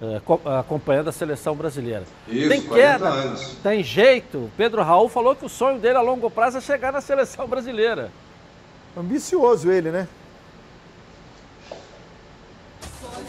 É, 0.01 0.19
co- 0.25 0.41
acompanhando 0.45 1.07
a 1.07 1.11
seleção 1.13 1.55
brasileira. 1.55 2.03
Isso, 2.27 2.49
tem 2.49 2.61
40 2.61 2.75
queda, 2.99 3.07
anos. 3.09 3.55
tem 3.63 3.81
jeito. 3.83 4.49
Pedro 4.57 4.81
Raul 4.81 5.07
falou 5.07 5.33
que 5.35 5.45
o 5.45 5.49
sonho 5.49 5.79
dele 5.79 5.97
a 5.97 6.01
longo 6.01 6.29
prazo 6.29 6.57
é 6.57 6.61
chegar 6.61 6.91
na 6.91 6.99
seleção 6.99 7.47
brasileira. 7.47 8.11
Ambicioso 8.97 9.71
ele, 9.71 9.91
né? 9.91 10.07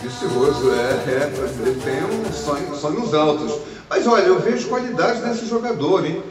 Vicioso, 0.01 0.71
é, 0.73 0.75
é. 0.75 1.33
Ele 1.67 1.81
tem 1.81 2.05
um 2.05 2.33
sonho, 2.33 2.75
sonhos 2.75 3.15
altos. 3.15 3.59
Mas 3.89 4.07
olha, 4.07 4.23
eu 4.25 4.41
vejo 4.41 4.69
qualidade 4.69 5.21
nesse 5.21 5.47
jogador, 5.47 6.05
hein? 6.05 6.23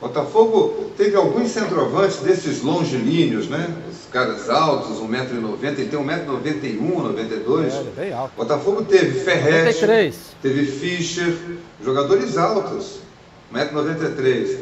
Botafogo 0.00 0.90
teve 0.96 1.14
alguns 1.14 1.50
centroavantes 1.50 2.20
desses 2.20 2.62
longilíneos, 2.62 3.48
né? 3.48 3.68
Os 3.90 4.10
caras 4.10 4.48
altos, 4.48 4.98
1,90m, 4.98 5.78
ele 5.78 5.88
tem 5.88 6.00
1,91m, 6.00 7.02
92 7.02 7.74
É, 7.74 7.76
é 7.76 7.82
bem 7.96 8.12
alto. 8.12 8.32
Botafogo 8.34 8.82
teve 8.84 9.20
Ferretti, 9.20 9.82
93. 9.82 10.16
teve 10.42 10.66
Fischer, 10.66 11.36
jogadores 11.84 12.38
altos, 12.38 13.00
1,93m. 13.54 14.58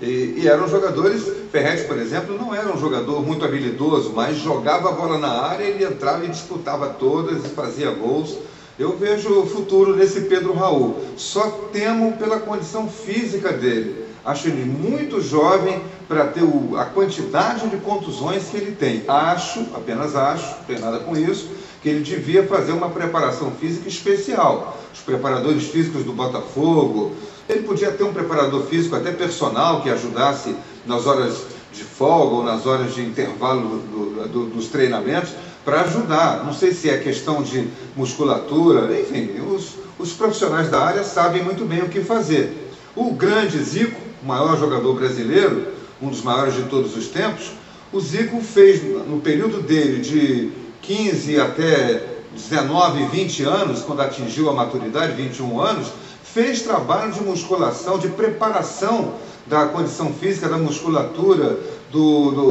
E, 0.00 0.40
e 0.42 0.48
eram 0.48 0.66
jogadores, 0.66 1.30
Ferretti, 1.52 1.84
por 1.84 1.96
exemplo, 1.96 2.36
não 2.36 2.52
era 2.52 2.74
um 2.74 2.78
jogador 2.78 3.24
muito 3.24 3.44
habilidoso, 3.44 4.12
mas 4.12 4.36
jogava 4.38 4.88
a 4.88 4.92
bola 4.92 5.16
na 5.16 5.30
área, 5.42 5.62
ele 5.62 5.84
entrava 5.84 6.24
e 6.24 6.28
disputava 6.28 6.88
todas 6.88 7.44
e 7.44 7.48
fazia 7.50 7.92
gols. 7.92 8.36
Eu 8.76 8.96
vejo 8.96 9.42
o 9.42 9.46
futuro 9.46 9.94
nesse 9.94 10.22
Pedro 10.22 10.54
Raul. 10.54 10.96
Só 11.16 11.68
temo 11.72 12.14
pela 12.14 12.40
condição 12.40 12.88
física 12.88 13.52
dele. 13.52 14.11
Acho 14.24 14.48
ele 14.48 14.64
muito 14.64 15.20
jovem 15.20 15.82
para 16.06 16.26
ter 16.26 16.42
o, 16.42 16.76
a 16.76 16.84
quantidade 16.84 17.68
de 17.68 17.76
contusões 17.78 18.44
que 18.44 18.56
ele 18.56 18.72
tem. 18.72 19.02
Acho, 19.08 19.60
apenas 19.74 20.14
acho, 20.14 20.58
não 20.58 20.64
tem 20.64 20.78
nada 20.78 21.00
com 21.00 21.16
isso, 21.16 21.48
que 21.82 21.88
ele 21.88 22.02
devia 22.02 22.44
fazer 22.44 22.72
uma 22.72 22.90
preparação 22.90 23.50
física 23.52 23.88
especial. 23.88 24.78
Os 24.94 25.00
preparadores 25.00 25.64
físicos 25.64 26.04
do 26.04 26.12
Botafogo, 26.12 27.12
ele 27.48 27.62
podia 27.62 27.90
ter 27.90 28.04
um 28.04 28.12
preparador 28.12 28.64
físico 28.66 28.94
até 28.94 29.10
personal 29.10 29.80
que 29.80 29.90
ajudasse 29.90 30.54
nas 30.86 31.06
horas 31.06 31.44
de 31.72 31.82
folga 31.82 32.36
ou 32.36 32.44
nas 32.44 32.66
horas 32.66 32.94
de 32.94 33.02
intervalo 33.02 33.78
do, 33.78 34.28
do, 34.28 34.46
dos 34.46 34.68
treinamentos 34.68 35.32
para 35.64 35.82
ajudar. 35.82 36.44
Não 36.44 36.52
sei 36.52 36.72
se 36.72 36.88
é 36.88 36.98
questão 36.98 37.42
de 37.42 37.68
musculatura, 37.96 38.88
enfim, 39.00 39.40
os, 39.48 39.74
os 39.98 40.12
profissionais 40.12 40.68
da 40.68 40.80
área 40.80 41.02
sabem 41.02 41.42
muito 41.42 41.64
bem 41.64 41.82
o 41.82 41.88
que 41.88 42.00
fazer. 42.00 42.70
O 42.94 43.12
grande 43.12 43.58
Zico, 43.58 44.00
o 44.22 44.26
maior 44.26 44.58
jogador 44.58 44.94
brasileiro, 44.94 45.66
um 46.00 46.08
dos 46.08 46.22
maiores 46.22 46.54
de 46.54 46.62
todos 46.64 46.96
os 46.96 47.08
tempos, 47.08 47.52
o 47.92 48.00
Zico 48.00 48.40
fez 48.40 48.82
no 48.82 49.20
período 49.20 49.60
dele 49.60 50.00
de 50.00 50.52
15 50.80 51.40
até 51.40 52.06
19, 52.34 53.06
20 53.06 53.42
anos, 53.44 53.82
quando 53.82 54.00
atingiu 54.00 54.48
a 54.48 54.52
maturidade, 54.54 55.12
21 55.12 55.60
anos, 55.60 55.88
fez 56.24 56.62
trabalho 56.62 57.12
de 57.12 57.22
musculação, 57.22 57.98
de 57.98 58.08
preparação 58.08 59.14
da 59.46 59.66
condição 59.66 60.12
física, 60.14 60.48
da 60.48 60.56
musculatura, 60.56 61.58
do, 61.90 62.30
do, 62.30 62.50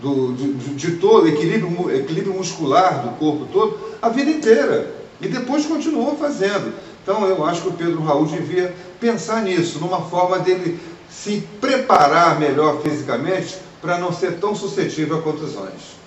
do, 0.00 0.32
do 0.32 0.74
de, 0.76 0.92
todo, 0.92 1.26
equilíbrio, 1.26 1.90
equilíbrio 1.94 2.34
muscular 2.34 3.02
do 3.02 3.18
corpo 3.18 3.48
todo, 3.52 3.78
a 4.00 4.08
vida 4.08 4.30
inteira. 4.30 4.94
E 5.20 5.26
depois 5.26 5.66
continuou 5.66 6.16
fazendo. 6.16 6.72
Então 7.02 7.26
eu 7.26 7.44
acho 7.44 7.62
que 7.62 7.68
o 7.68 7.72
Pedro 7.72 8.02
Raul 8.02 8.26
devia 8.26 8.72
pensar 9.00 9.42
nisso, 9.42 9.80
numa 9.80 10.02
forma 10.02 10.38
dele 10.38 10.78
se 11.10 11.40
preparar 11.60 12.38
melhor 12.38 12.80
fisicamente 12.80 13.58
para 13.80 13.98
não 13.98 14.12
ser 14.12 14.38
tão 14.38 14.54
suscetível 14.54 15.18
a 15.18 15.22
contusões. 15.22 15.98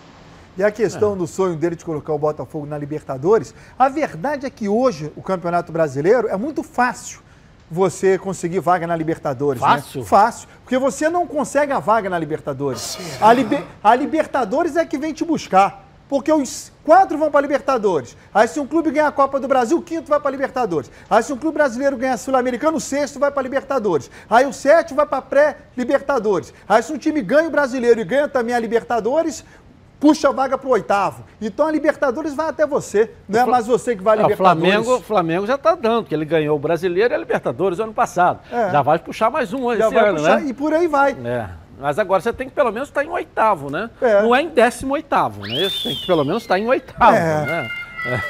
E 0.58 0.64
a 0.64 0.72
questão 0.72 1.14
é. 1.14 1.16
do 1.16 1.26
sonho 1.26 1.56
dele 1.56 1.76
de 1.76 1.86
colocar 1.86 2.14
o 2.14 2.18
Botafogo 2.18 2.66
na 2.66 2.78
Libertadores, 2.78 3.56
a 3.80 3.88
verdade 3.88 4.46
é 4.46 4.50
que 4.50 4.68
hoje 4.68 5.12
o 5.16 5.22
Campeonato 5.22 5.72
Brasileiro 5.72 6.28
é 6.28 6.36
muito 6.36 6.62
fácil 6.62 7.22
você 7.70 8.18
conseguir 8.18 8.60
vaga 8.60 8.86
na 8.86 8.96
Libertadores. 8.96 9.62
Né? 9.62 9.68
Fácil? 9.68 10.02
Né? 10.02 10.08
Fácil. 10.08 10.50
Porque 10.62 10.78
você 10.78 11.10
não 11.10 11.26
consegue 11.26 11.72
a 11.72 11.80
vaga 11.80 12.10
na 12.10 12.20
Libertadores. 12.20 12.98
A, 13.22 13.32
liber... 13.32 13.64
a 13.82 13.96
Libertadores 13.96 14.76
é 14.76 14.86
que 14.86 14.98
vem 14.98 15.14
te 15.14 15.24
buscar. 15.24 15.91
Porque 16.12 16.30
os 16.30 16.74
quatro 16.84 17.18
vão 17.18 17.32
para 17.32 17.40
a 17.40 17.42
Libertadores. 17.42 18.18
Aí 18.34 18.46
se 18.46 18.60
um 18.60 18.68
clube 18.68 18.92
ganhar 18.92 19.08
a 19.08 19.14
Copa 19.14 19.40
do 19.40 19.48
Brasil, 19.48 19.78
o 19.78 19.82
quinto 19.82 20.10
vai 20.10 20.20
para 20.20 20.28
a 20.28 20.32
Libertadores. 20.32 20.92
Aí 21.10 21.24
se 21.24 21.32
um 21.32 21.38
clube 21.38 21.54
brasileiro 21.54 21.96
ganhar 21.96 22.16
a 22.16 22.18
Sul-Americano, 22.18 22.76
o 22.76 22.82
sexto 22.82 23.18
vai 23.18 23.32
para 23.32 23.40
a 23.40 23.44
Libertadores. 23.44 24.12
Aí 24.30 24.46
o 24.46 24.52
sétimo 24.52 24.98
vai 24.98 25.06
para 25.06 25.20
a 25.20 25.22
pré-Libertadores. 25.22 26.54
Aí 26.68 26.84
se 26.84 26.92
um 26.92 26.98
time 26.98 27.22
ganha 27.22 27.48
o 27.48 27.50
brasileiro 27.50 28.02
e 28.02 28.04
ganha 28.04 28.28
também 28.28 28.54
a 28.54 28.60
Libertadores, 28.60 29.46
puxa 30.02 30.28
a 30.28 30.32
vaga 30.34 30.58
para 30.58 30.68
o 30.68 30.72
oitavo. 30.72 31.24
Então 31.42 31.66
a 31.66 31.72
Libertadores 31.72 32.34
vai 32.34 32.50
até 32.50 32.68
você. 32.68 33.10
Não 33.30 33.40
é 33.40 33.46
mais 33.46 33.66
você 33.66 33.96
que 33.96 34.04
vai 34.04 34.20
a 34.20 34.24
Libertadores. 34.24 34.60
O 34.60 34.66
Flamengo, 34.66 35.04
Flamengo 35.06 35.48
já 35.48 35.56
está 35.56 35.76
dando, 35.76 36.04
porque 36.04 36.14
ele 36.14 36.26
ganhou 36.26 36.58
o 36.58 36.60
Brasileiro 36.60 37.14
e 37.14 37.16
a 37.16 37.18
Libertadores 37.18 37.80
ano 37.80 37.94
passado. 37.94 38.42
É. 38.52 38.70
Já 38.70 38.82
vai 38.82 39.00
puxar 39.00 39.30
mais 39.30 39.54
um 39.54 39.74
já 39.78 39.88
esse 39.88 39.96
ano, 39.98 40.18
puxar, 40.18 40.42
né? 40.42 40.50
E 40.50 40.54
por 40.54 40.74
aí 40.74 40.90
vai. 40.90 41.16
É. 41.24 41.61
Mas 41.82 41.98
agora 41.98 42.22
você 42.22 42.32
tem 42.32 42.48
que 42.48 42.54
pelo 42.54 42.72
menos 42.72 42.90
estar 42.90 43.02
tá 43.02 43.08
em 43.08 43.10
oitavo, 43.10 43.72
né? 43.72 43.90
É. 44.00 44.22
Não 44.22 44.36
é 44.36 44.44
em 44.44 44.50
décimo 44.50 44.94
oitavo, 44.94 45.42
né? 45.48 45.68
Você 45.68 45.90
tem 45.90 45.96
que 45.96 46.06
pelo 46.06 46.24
menos 46.24 46.44
estar 46.44 46.54
tá 46.54 46.60
em 46.60 46.68
oitavo, 46.68 47.18
é. 47.18 47.46
né? 47.46 47.70
É. 48.06 48.22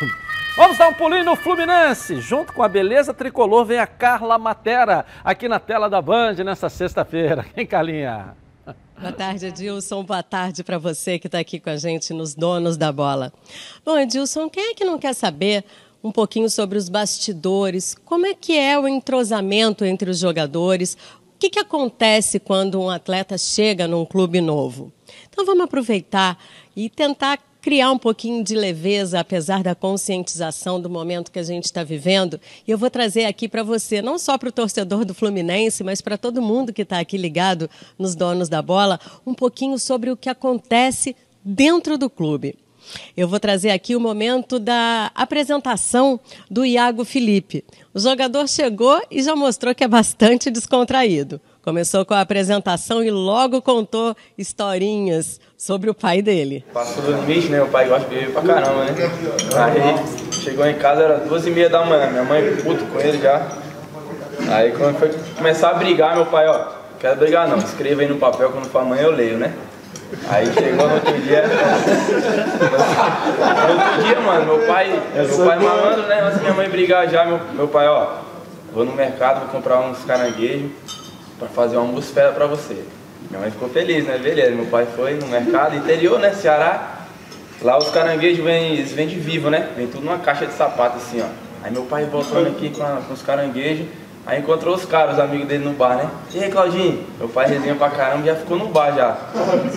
Vamos 0.56 0.78
dar 0.78 0.89
um 0.89 0.93
pulinho 0.93 1.26
no 1.26 1.36
Fluminense. 1.36 2.22
Junto 2.22 2.54
com 2.54 2.64
a 2.64 2.68
beleza 2.70 3.14
tricolor 3.14 3.66
vem 3.66 3.80
a 3.80 3.88
Carla 3.88 4.38
Matera 4.38 5.06
aqui 5.24 5.49
na 5.49 5.60
tela 5.60 5.89
da 5.89 6.02
Band 6.02 6.36
nessa 6.45 6.70
sexta-feira. 6.70 7.45
Quem, 7.54 7.66
Carlinha? 7.66 8.36
Boa 8.97 9.12
tarde, 9.12 9.47
Edilson. 9.47 10.04
Boa 10.04 10.24
tarde 10.24 10.64
para 10.64 10.78
você 10.78 11.18
que 11.20 11.28
está 11.28 11.39
aqui 11.39 11.60
com 11.60 11.72
a 11.72 11.76
gente 11.76 12.14
nos 12.14 12.36
Donos 12.36 12.78
da 12.78 12.91
Bola. 12.91 13.34
Bom, 13.84 13.97
Edilson, 13.97 14.49
quem 14.49 14.72
é 14.72 14.74
que 14.74 14.86
não 14.86 14.99
quer 14.99 15.14
saber 15.14 15.66
um 16.04 16.12
pouquinho 16.12 16.49
sobre 16.49 16.78
os 16.78 16.89
bastidores? 16.89 17.95
Como 18.06 18.26
é 18.26 18.34
que 18.34 18.58
é 18.58 18.78
o 18.78 18.88
entrosamento 18.88 19.86
entre 19.86 20.10
os 20.10 20.20
jogadores? 20.20 20.97
Que, 21.41 21.49
que 21.49 21.59
acontece 21.59 22.39
quando 22.39 22.79
um 22.79 22.87
atleta 22.87 23.35
chega 23.35 23.87
num 23.87 24.05
clube 24.05 24.39
novo? 24.39 24.93
Então 25.27 25.43
vamos 25.43 25.63
aproveitar 25.63 26.37
e 26.75 26.87
tentar 26.87 27.39
criar 27.59 27.89
um 27.91 27.97
pouquinho 27.97 28.43
de 28.43 28.53
leveza, 28.53 29.19
apesar 29.19 29.63
da 29.63 29.73
conscientização 29.73 30.79
do 30.79 30.87
momento 30.87 31.31
que 31.31 31.39
a 31.39 31.43
gente 31.43 31.65
está 31.65 31.83
vivendo. 31.83 32.39
E 32.67 32.69
eu 32.69 32.77
vou 32.77 32.91
trazer 32.91 33.25
aqui 33.25 33.49
para 33.49 33.63
você, 33.63 34.03
não 34.03 34.19
só 34.19 34.37
para 34.37 34.49
o 34.49 34.51
torcedor 34.51 35.03
do 35.03 35.15
Fluminense, 35.15 35.83
mas 35.83 35.99
para 35.99 36.15
todo 36.15 36.43
mundo 36.43 36.71
que 36.71 36.83
está 36.83 36.99
aqui 36.99 37.17
ligado 37.17 37.67
nos 37.97 38.13
donos 38.13 38.47
da 38.47 38.61
bola, 38.61 38.99
um 39.25 39.33
pouquinho 39.33 39.79
sobre 39.79 40.11
o 40.11 40.17
que 40.17 40.29
acontece 40.29 41.15
dentro 41.43 41.97
do 41.97 42.07
clube. 42.07 42.55
Eu 43.15 43.27
vou 43.27 43.39
trazer 43.39 43.71
aqui 43.71 43.95
o 43.95 43.99
momento 43.99 44.59
da 44.59 45.11
apresentação 45.13 46.19
do 46.49 46.65
Iago 46.65 47.03
Felipe. 47.03 47.63
O 47.93 47.99
jogador 47.99 48.47
chegou 48.47 49.01
e 49.09 49.21
já 49.21 49.35
mostrou 49.35 49.75
que 49.75 49.83
é 49.83 49.87
bastante 49.87 50.49
descontraído. 50.49 51.41
Começou 51.61 52.03
com 52.03 52.13
a 52.13 52.21
apresentação 52.21 53.03
e 53.03 53.11
logo 53.11 53.61
contou 53.61 54.15
historinhas 54.37 55.39
sobre 55.55 55.89
o 55.91 55.93
pai 55.93 56.21
dele. 56.21 56.65
Passou 56.73 57.03
do 57.03 57.11
limite, 57.11 57.49
né? 57.49 57.61
O 57.61 57.67
pai 57.67 57.87
gosta 57.87 58.09
de 58.09 58.15
beber 58.15 58.33
pra 58.33 58.41
caramba, 58.41 58.85
né? 58.85 58.93
Aí 59.55 60.33
chegou 60.33 60.65
em 60.65 60.75
casa, 60.75 61.03
era 61.03 61.17
duas 61.19 61.45
e 61.45 61.51
meia 61.51 61.69
da 61.69 61.85
manhã, 61.85 62.09
minha 62.09 62.23
mãe 62.23 62.55
puto 62.57 62.83
com 62.85 62.99
ele 62.99 63.19
já. 63.19 63.47
Aí 64.49 64.71
quando 64.71 64.97
foi 64.97 65.11
começar 65.37 65.69
a 65.69 65.73
brigar, 65.75 66.15
meu 66.15 66.25
pai, 66.25 66.47
ó, 66.47 66.65
quero 66.99 67.19
brigar 67.19 67.47
não, 67.47 67.57
escreva 67.57 68.01
aí 68.01 68.07
no 68.07 68.17
papel, 68.17 68.51
quando 68.51 68.65
for 68.65 68.79
amanhã 68.79 69.03
eu 69.03 69.11
leio, 69.11 69.37
né? 69.37 69.53
Aí 70.30 70.45
chegou 70.53 70.88
no 70.88 70.95
outro 70.95 71.18
dia. 71.22 71.43
no 73.68 73.74
outro 73.74 74.03
dia, 74.03 74.20
mano, 74.20 74.45
meu 74.45 74.68
pai, 74.68 75.01
meu 75.14 75.45
pai 75.45 75.59
malandro, 75.59 76.07
né? 76.07 76.22
Antes 76.22 76.41
minha 76.41 76.53
mãe 76.53 76.70
brigar 76.70 77.09
já, 77.09 77.26
meu, 77.26 77.39
meu 77.53 77.68
pai, 77.68 77.88
ó, 77.88 78.18
vou 78.74 78.86
no 78.86 78.93
mercado, 78.93 79.39
vou 79.41 79.49
comprar 79.49 79.80
uns 79.80 80.03
caranguejos 80.03 80.72
para 81.39 81.47
fazer 81.47 81.78
um 81.78 81.82
almoço 81.82 82.14
fera 82.14 82.32
para 82.32 82.45
você. 82.45 82.84
Minha 83.30 83.41
mãe 83.41 83.51
ficou 83.51 83.70
feliz, 83.70 84.05
né? 84.05 84.18
Beleza, 84.18 84.51
meu 84.51 84.66
pai 84.66 84.86
foi 84.95 85.14
no 85.14 85.28
mercado 85.28 85.76
interior, 85.76 86.20
né? 86.20 86.34
Ceará. 86.34 86.97
Lá 87.62 87.78
os 87.78 87.89
caranguejos 87.89 88.43
vêm, 88.43 88.74
eles 88.74 88.91
vêm 88.91 89.07
de 89.07 89.20
vivo, 89.20 89.49
né? 89.49 89.70
Vem 89.78 89.88
tudo 89.88 90.03
numa 90.03 90.20
caixa 90.20 90.45
de 90.45 90.53
sapato 90.53 90.97
assim, 90.97 91.22
ó. 91.22 91.28
Aí 91.64 91.72
meu 91.72 91.84
pai 91.84 92.05
voltando 92.05 92.47
aqui 92.47 92.70
com, 92.72 92.84
a, 92.84 93.01
com 93.07 93.14
os 93.14 93.22
caranguejos. 93.22 93.86
Aí 94.26 94.39
encontrou 94.39 94.76
os 94.76 94.86
caras, 94.86 95.15
os 95.15 95.19
amigos 95.19 95.47
dele 95.47 95.65
no 95.65 95.74
bar, 95.74 95.95
né? 95.95 96.09
E 96.32 96.43
aí, 96.43 96.51
Claudinho? 96.51 97.05
Meu 97.17 97.28
pai 97.28 97.47
resenha 97.47 97.76
pra 97.76 97.89
caramba 97.89 98.26
já 98.26 98.36
ficou 98.36 98.57
no 98.57 98.67
bar 98.67 98.93
já. 98.95 99.17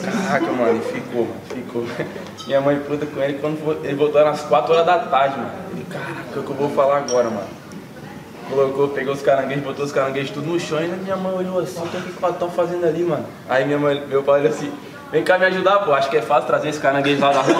Caraca, 0.04 0.52
mano, 0.52 0.68
ele 0.68 0.80
ficou, 0.80 1.22
mano, 1.22 1.40
ficou. 1.48 1.86
Minha 2.46 2.60
mãe 2.60 2.78
puta 2.80 3.06
com 3.06 3.20
ele 3.22 3.38
quando 3.38 3.84
ele 3.84 3.94
voltou 3.94 4.26
às 4.26 4.42
4 4.42 4.72
horas 4.72 4.86
da 4.86 4.98
tarde, 4.98 5.38
mano. 5.38 5.50
Ele, 5.72 5.84
caraca, 5.84 6.40
o 6.40 6.42
que 6.42 6.50
eu 6.50 6.56
vou 6.56 6.68
falar 6.70 6.98
agora, 6.98 7.30
mano? 7.30 7.64
colocou, 8.48 8.88
pegou 8.88 9.14
os 9.14 9.22
caranguejos, 9.22 9.64
botou 9.64 9.84
os 9.84 9.92
caranguejos 9.92 10.30
tudo 10.30 10.46
no 10.46 10.60
chão 10.60 10.82
e 10.82 10.88
minha 10.88 11.16
mãe 11.16 11.32
olhou 11.34 11.58
assim, 11.60 11.82
o 11.82 11.88
que, 11.88 11.96
é 11.96 12.00
que 12.00 12.10
o 12.10 12.14
pato 12.14 12.38
tá 12.38 12.48
fazendo 12.48 12.84
ali, 12.84 13.02
mano? 13.02 13.26
Aí 13.48 13.64
minha 13.64 13.78
mãe, 13.78 14.04
meu 14.06 14.22
pai 14.22 14.40
olhou 14.40 14.52
assim, 14.52 14.72
vem 15.10 15.24
cá 15.24 15.38
me 15.38 15.46
ajudar, 15.46 15.78
pô, 15.80 15.92
acho 15.92 16.10
que 16.10 16.16
é 16.16 16.22
fácil 16.22 16.46
trazer 16.46 16.68
esse 16.68 16.80
caranguejo 16.80 17.20
lá 17.20 17.32
da 17.32 17.40
rua. 17.40 17.54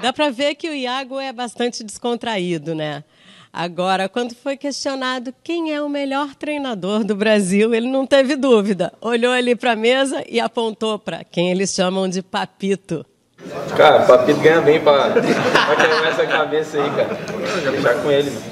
Dá 0.00 0.12
pra 0.12 0.30
ver 0.30 0.56
que 0.56 0.68
o 0.68 0.74
Iago 0.74 1.20
é 1.20 1.32
bastante 1.32 1.84
descontraído, 1.84 2.74
né? 2.74 3.04
Agora, 3.52 4.08
quando 4.08 4.34
foi 4.34 4.56
questionado 4.56 5.34
quem 5.44 5.74
é 5.74 5.82
o 5.82 5.88
melhor 5.88 6.34
treinador 6.34 7.04
do 7.04 7.14
Brasil, 7.14 7.74
ele 7.74 7.86
não 7.86 8.06
teve 8.06 8.34
dúvida. 8.34 8.90
Olhou 8.98 9.30
ali 9.30 9.54
para 9.54 9.72
a 9.72 9.76
mesa 9.76 10.24
e 10.26 10.40
apontou 10.40 10.98
para 10.98 11.22
quem 11.22 11.50
eles 11.50 11.74
chamam 11.74 12.08
de 12.08 12.22
Papito. 12.22 13.04
Cara, 13.76 14.06
Papito 14.06 14.40
ganha 14.40 14.62
bem 14.62 14.80
pra 14.80 15.10
quebrar 15.12 16.08
essa 16.08 16.26
cabeça 16.26 16.82
aí, 16.82 16.90
cara. 16.92 17.18
Deixar 17.70 17.94
com 18.02 18.10
ele, 18.10 18.30
mano. 18.30 18.51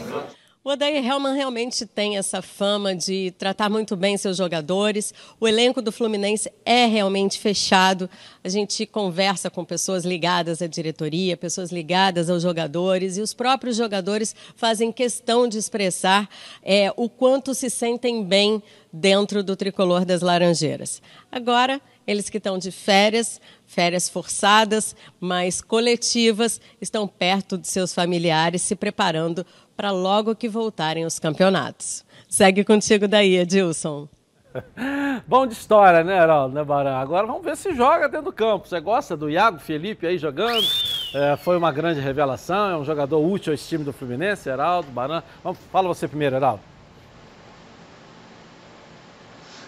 O 0.62 0.68
Odair 0.68 1.02
Helman 1.02 1.34
realmente 1.34 1.86
tem 1.86 2.18
essa 2.18 2.42
fama 2.42 2.94
de 2.94 3.30
tratar 3.38 3.70
muito 3.70 3.96
bem 3.96 4.18
seus 4.18 4.36
jogadores. 4.36 5.14
O 5.40 5.48
elenco 5.48 5.80
do 5.80 5.90
Fluminense 5.90 6.52
é 6.66 6.84
realmente 6.84 7.38
fechado. 7.38 8.10
A 8.44 8.48
gente 8.50 8.84
conversa 8.84 9.48
com 9.48 9.64
pessoas 9.64 10.04
ligadas 10.04 10.60
à 10.60 10.66
diretoria, 10.66 11.34
pessoas 11.34 11.72
ligadas 11.72 12.28
aos 12.28 12.42
jogadores, 12.42 13.16
e 13.16 13.22
os 13.22 13.32
próprios 13.32 13.74
jogadores 13.74 14.36
fazem 14.54 14.92
questão 14.92 15.48
de 15.48 15.56
expressar 15.56 16.28
é, 16.62 16.92
o 16.94 17.08
quanto 17.08 17.54
se 17.54 17.70
sentem 17.70 18.22
bem 18.22 18.62
dentro 18.92 19.42
do 19.42 19.56
tricolor 19.56 20.04
das 20.04 20.20
Laranjeiras. 20.20 21.00
Agora, 21.32 21.80
eles 22.06 22.28
que 22.28 22.38
estão 22.38 22.58
de 22.58 22.70
férias, 22.70 23.40
férias 23.64 24.08
forçadas, 24.08 24.96
mas 25.20 25.62
coletivas, 25.62 26.60
estão 26.80 27.06
perto 27.06 27.56
de 27.56 27.68
seus 27.68 27.94
familiares, 27.94 28.62
se 28.62 28.74
preparando 28.74 29.46
para 29.80 29.92
logo 29.92 30.34
que 30.34 30.46
voltarem 30.46 31.06
os 31.06 31.18
campeonatos. 31.18 32.04
Segue 32.28 32.62
contigo 32.62 33.08
daí, 33.08 33.38
Edilson. 33.38 34.06
Bom 35.26 35.46
de 35.46 35.54
história, 35.54 36.04
né, 36.04 36.18
Heraldo, 36.18 36.54
né, 36.54 36.62
Barão? 36.62 36.98
Agora 36.98 37.26
vamos 37.26 37.42
ver 37.42 37.56
se 37.56 37.74
joga 37.74 38.06
dentro 38.06 38.26
do 38.26 38.32
campo. 38.32 38.68
Você 38.68 38.78
gosta 38.78 39.16
do 39.16 39.30
Iago 39.30 39.58
Felipe 39.58 40.06
aí 40.06 40.18
jogando? 40.18 40.66
É, 41.14 41.34
foi 41.38 41.56
uma 41.56 41.72
grande 41.72 41.98
revelação, 41.98 42.72
é 42.72 42.76
um 42.76 42.84
jogador 42.84 43.26
útil 43.26 43.54
ao 43.54 43.56
time 43.56 43.82
do 43.82 43.90
Fluminense, 43.90 44.50
Heraldo, 44.50 44.90
Barão. 44.90 45.22
Vamos, 45.42 45.58
fala 45.72 45.88
você 45.88 46.06
primeiro, 46.06 46.36
Heraldo. 46.36 46.60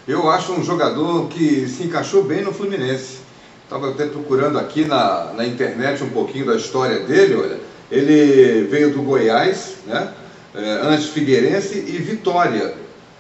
Eu 0.07 0.31
acho 0.31 0.53
um 0.53 0.63
jogador 0.63 1.29
que 1.29 1.67
se 1.69 1.85
encaixou 1.85 2.23
bem 2.23 2.43
no 2.43 2.53
Fluminense. 2.53 3.23
Estava 3.65 3.89
até 3.89 4.05
procurando 4.09 4.59
aqui 4.59 4.85
na, 4.85 5.33
na 5.33 5.47
internet 5.47 6.05
um 6.05 6.11
pouquinho 6.11 6.45
da 6.45 6.57
história 6.57 7.01
dele, 7.01 7.35
olha. 7.35 7.72
Ele 7.93 8.67
veio 8.71 8.91
do 8.91 9.03
Goiás, 9.03 9.75
né? 9.87 10.15
É, 10.55 10.81
antes 10.83 11.07
Figueirense 11.11 11.79
e 11.79 11.99
Vitória. 11.99 12.75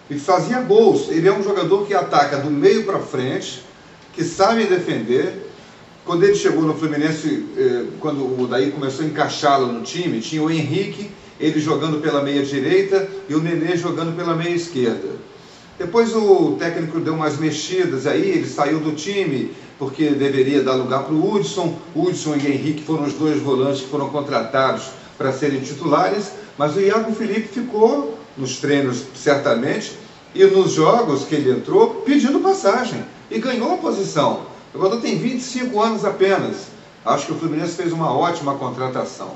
E 0.08 0.18
fazia 0.18 0.60
gols. 0.62 1.10
Ele 1.10 1.28
é 1.28 1.32
um 1.32 1.42
jogador 1.42 1.86
que 1.86 1.92
ataca 1.92 2.38
do 2.38 2.50
meio 2.50 2.84
para 2.84 2.98
frente, 2.98 3.62
que 4.14 4.24
sabe 4.24 4.64
defender. 4.64 5.50
Quando 6.06 6.24
ele 6.24 6.34
chegou 6.34 6.62
no 6.62 6.74
Fluminense, 6.74 7.46
eh, 7.56 7.84
quando 8.00 8.42
o 8.42 8.46
Daí 8.48 8.72
começou 8.72 9.04
a 9.04 9.08
encaixá-lo 9.08 9.72
no 9.72 9.82
time, 9.82 10.20
tinha 10.20 10.42
o 10.42 10.50
Henrique, 10.50 11.12
ele 11.38 11.60
jogando 11.60 12.00
pela 12.00 12.22
meia 12.22 12.42
direita 12.42 13.08
e 13.28 13.34
o 13.34 13.40
Nenê 13.40 13.76
jogando 13.76 14.16
pela 14.16 14.34
meia 14.34 14.54
esquerda. 14.54 15.10
Depois 15.78 16.14
o 16.14 16.56
técnico 16.58 16.98
deu 16.98 17.14
umas 17.14 17.38
mexidas 17.38 18.06
aí, 18.06 18.30
ele 18.30 18.46
saiu 18.46 18.80
do 18.80 18.92
time 18.92 19.52
porque 19.82 20.10
deveria 20.10 20.62
dar 20.62 20.74
lugar 20.74 21.02
para 21.02 21.12
o 21.12 21.34
Hudson. 21.34 21.76
Hudson 21.92 22.36
e 22.36 22.46
Henrique 22.46 22.84
foram 22.84 23.02
os 23.02 23.14
dois 23.14 23.42
volantes 23.42 23.80
que 23.80 23.88
foram 23.88 24.10
contratados 24.10 24.84
para 25.18 25.32
serem 25.32 25.58
titulares, 25.58 26.30
mas 26.56 26.76
o 26.76 26.80
Iago 26.80 27.12
Felipe 27.12 27.48
ficou 27.48 28.16
nos 28.36 28.58
treinos 28.58 29.02
certamente 29.16 29.98
e 30.36 30.44
nos 30.44 30.70
jogos 30.70 31.24
que 31.24 31.34
ele 31.34 31.50
entrou 31.50 31.96
pedindo 32.06 32.38
passagem 32.38 33.04
e 33.28 33.40
ganhou 33.40 33.74
a 33.74 33.76
posição. 33.76 34.42
O 34.72 34.78
jogador 34.78 35.00
tem 35.00 35.18
25 35.18 35.82
anos 35.82 36.04
apenas. 36.04 36.68
Acho 37.04 37.26
que 37.26 37.32
o 37.32 37.36
Fluminense 37.36 37.74
fez 37.74 37.92
uma 37.92 38.16
ótima 38.16 38.54
contratação. 38.54 39.32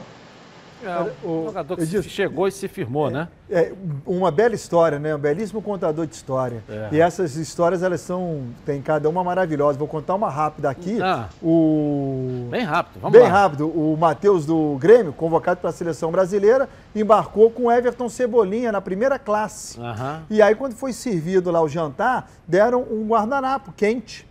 É, 0.84 1.26
o 1.26 1.44
jogador 1.46 1.76
que 1.76 2.02
chegou 2.02 2.46
e 2.46 2.52
se 2.52 2.68
firmou, 2.68 3.10
né? 3.10 3.28
É 3.50 3.72
uma 4.04 4.30
bela 4.30 4.54
história, 4.54 4.98
né? 4.98 5.14
Um 5.14 5.18
belíssimo 5.18 5.62
contador 5.62 6.06
de 6.06 6.14
história. 6.14 6.62
É. 6.68 6.88
E 6.92 7.00
essas 7.00 7.36
histórias, 7.36 7.82
elas 7.82 8.00
são, 8.00 8.48
tem 8.64 8.82
cada 8.82 9.08
uma 9.08 9.24
maravilhosa. 9.24 9.78
Vou 9.78 9.88
contar 9.88 10.14
uma 10.14 10.28
rápida 10.28 10.68
aqui. 10.68 11.00
Ah. 11.00 11.28
O 11.42 12.46
Bem 12.50 12.64
rápido, 12.64 13.00
vamos 13.00 13.18
Bem 13.18 13.26
lá. 13.26 13.32
rápido. 13.32 13.68
O 13.68 13.96
Matheus 13.96 14.44
do 14.44 14.76
Grêmio, 14.78 15.12
convocado 15.12 15.60
para 15.60 15.70
a 15.70 15.72
seleção 15.72 16.10
brasileira, 16.10 16.68
embarcou 16.94 17.50
com 17.50 17.64
o 17.64 17.72
Everton 17.72 18.08
Cebolinha 18.08 18.70
na 18.70 18.80
primeira 18.80 19.18
classe. 19.18 19.80
Aham. 19.80 20.22
E 20.28 20.42
aí, 20.42 20.54
quando 20.54 20.74
foi 20.74 20.92
servido 20.92 21.50
lá 21.50 21.62
o 21.62 21.68
jantar, 21.68 22.30
deram 22.46 22.82
um 22.82 23.06
guardanapo 23.06 23.72
quente. 23.76 24.26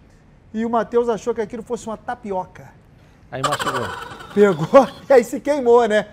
E 0.53 0.63
o 0.65 0.69
Matheus 0.69 1.09
achou 1.09 1.33
que 1.33 1.41
aquilo 1.41 1.63
fosse 1.63 1.87
uma 1.87 1.97
tapioca. 1.97 2.69
Aí 3.31 3.41
machucou. 3.41 3.87
Pegou 4.33 4.87
e 5.09 5.13
aí 5.13 5.23
se 5.23 5.39
queimou, 5.39 5.85
né? 5.87 6.07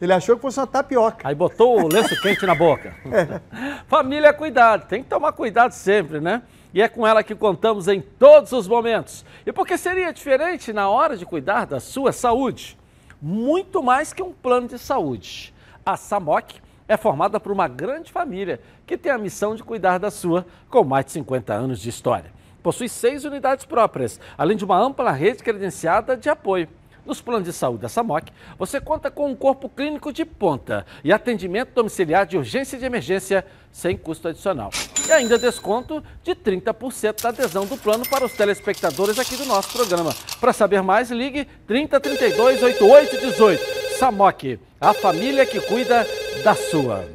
Ele 0.00 0.12
achou 0.12 0.36
que 0.36 0.42
fosse 0.42 0.60
uma 0.60 0.66
tapioca. 0.66 1.26
Aí 1.26 1.34
botou 1.34 1.82
o 1.82 1.88
lenço 1.88 2.20
quente 2.20 2.46
na 2.46 2.54
boca. 2.54 2.94
Família 3.88 4.28
é 4.28 4.32
cuidado, 4.32 4.86
tem 4.86 5.02
que 5.02 5.08
tomar 5.08 5.32
cuidado 5.32 5.72
sempre, 5.72 6.20
né? 6.20 6.42
E 6.72 6.80
é 6.80 6.88
com 6.88 7.06
ela 7.06 7.22
que 7.22 7.34
contamos 7.34 7.88
em 7.88 8.00
todos 8.00 8.52
os 8.52 8.68
momentos. 8.68 9.24
E 9.44 9.52
por 9.52 9.66
que 9.66 9.76
seria 9.76 10.12
diferente 10.12 10.72
na 10.72 10.88
hora 10.88 11.16
de 11.16 11.26
cuidar 11.26 11.66
da 11.66 11.80
sua 11.80 12.12
saúde? 12.12 12.78
Muito 13.20 13.82
mais 13.82 14.12
que 14.12 14.22
um 14.22 14.32
plano 14.32 14.68
de 14.68 14.78
saúde. 14.78 15.52
A 15.84 15.96
SAMOC 15.96 16.60
é 16.86 16.96
formada 16.96 17.40
por 17.40 17.50
uma 17.50 17.66
grande 17.66 18.12
família 18.12 18.60
que 18.86 18.96
tem 18.96 19.10
a 19.10 19.18
missão 19.18 19.54
de 19.54 19.64
cuidar 19.64 19.98
da 19.98 20.10
sua 20.10 20.46
com 20.70 20.84
mais 20.84 21.06
de 21.06 21.12
50 21.12 21.52
anos 21.52 21.80
de 21.80 21.88
história. 21.88 22.32
Possui 22.62 22.88
seis 22.88 23.24
unidades 23.24 23.64
próprias, 23.64 24.20
além 24.36 24.56
de 24.56 24.64
uma 24.64 24.78
ampla 24.78 25.10
rede 25.10 25.42
credenciada 25.42 26.16
de 26.16 26.28
apoio. 26.28 26.68
Nos 27.08 27.22
planos 27.22 27.44
de 27.44 27.54
saúde 27.54 27.80
da 27.80 27.88
SAMOC, 27.88 28.30
você 28.58 28.78
conta 28.78 29.10
com 29.10 29.30
um 29.30 29.34
corpo 29.34 29.66
clínico 29.66 30.12
de 30.12 30.26
ponta 30.26 30.84
e 31.02 31.10
atendimento 31.10 31.72
domiciliar 31.72 32.26
de 32.26 32.36
urgência 32.36 32.76
e 32.76 32.78
de 32.78 32.84
emergência 32.84 33.46
sem 33.72 33.96
custo 33.96 34.28
adicional. 34.28 34.70
E 35.08 35.10
ainda 35.10 35.38
desconto 35.38 36.04
de 36.22 36.34
30% 36.34 37.22
da 37.22 37.30
adesão 37.30 37.64
do 37.64 37.78
plano 37.78 38.06
para 38.06 38.26
os 38.26 38.32
telespectadores 38.32 39.18
aqui 39.18 39.38
do 39.38 39.46
nosso 39.46 39.72
programa. 39.72 40.14
Para 40.38 40.52
saber 40.52 40.82
mais, 40.82 41.10
ligue 41.10 41.46
3032 41.66 42.62
8818. 42.62 43.98
SAMOC, 43.98 44.60
a 44.78 44.92
família 44.92 45.46
que 45.46 45.62
cuida 45.62 46.06
da 46.44 46.54
sua. 46.54 47.08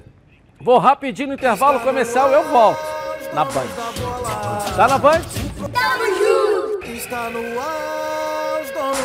Vou 0.60 0.80
rapidinho 0.80 1.28
no 1.28 1.34
intervalo 1.36 1.80
comercial 1.82 2.32
e 2.32 2.34
eu 2.34 2.50
volto. 2.50 2.82
Na 3.32 3.46
Band. 3.46 3.68
Tá 4.76 4.88
na 4.88 4.98
Band? 4.98 5.22
Tamo 5.72 6.06
junto! 6.18 6.92
Está 6.92 7.30
no 7.30 7.60
ar, 7.60 8.03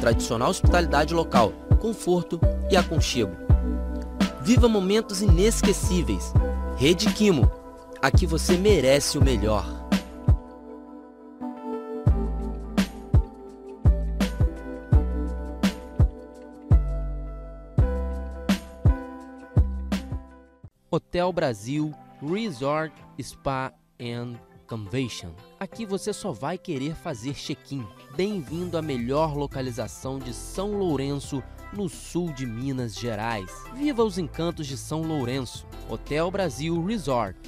tradicional 0.00 0.50
hospitalidade 0.50 1.14
local, 1.14 1.52
conforto 1.78 2.40
e 2.70 2.76
aconchego. 2.76 3.32
Viva 4.42 4.68
momentos 4.68 5.20
inesquecíveis. 5.20 6.32
Rede 6.76 7.12
Quimo. 7.12 7.50
Aqui 8.00 8.26
você 8.26 8.56
merece 8.56 9.18
o 9.18 9.22
melhor. 9.22 9.66
Hotel 20.90 21.32
Brasil 21.32 21.94
Resort 22.20 22.94
Spa 23.22 23.72
and 24.00 24.34
Convention. 24.66 25.30
Aqui 25.58 25.84
você 25.84 26.12
só 26.12 26.32
vai 26.32 26.56
querer 26.56 26.94
fazer 26.94 27.34
check-in. 27.34 27.86
Bem-vindo 28.16 28.76
à 28.76 28.82
melhor 28.82 29.36
localização 29.36 30.18
de 30.18 30.34
São 30.34 30.72
Lourenço, 30.76 31.42
no 31.72 31.88
sul 31.88 32.32
de 32.32 32.44
Minas 32.44 32.96
Gerais. 32.96 33.48
Viva 33.76 34.02
os 34.02 34.18
encantos 34.18 34.66
de 34.66 34.76
São 34.76 35.02
Lourenço. 35.02 35.64
Hotel 35.88 36.28
Brasil 36.28 36.84
Resort, 36.84 37.38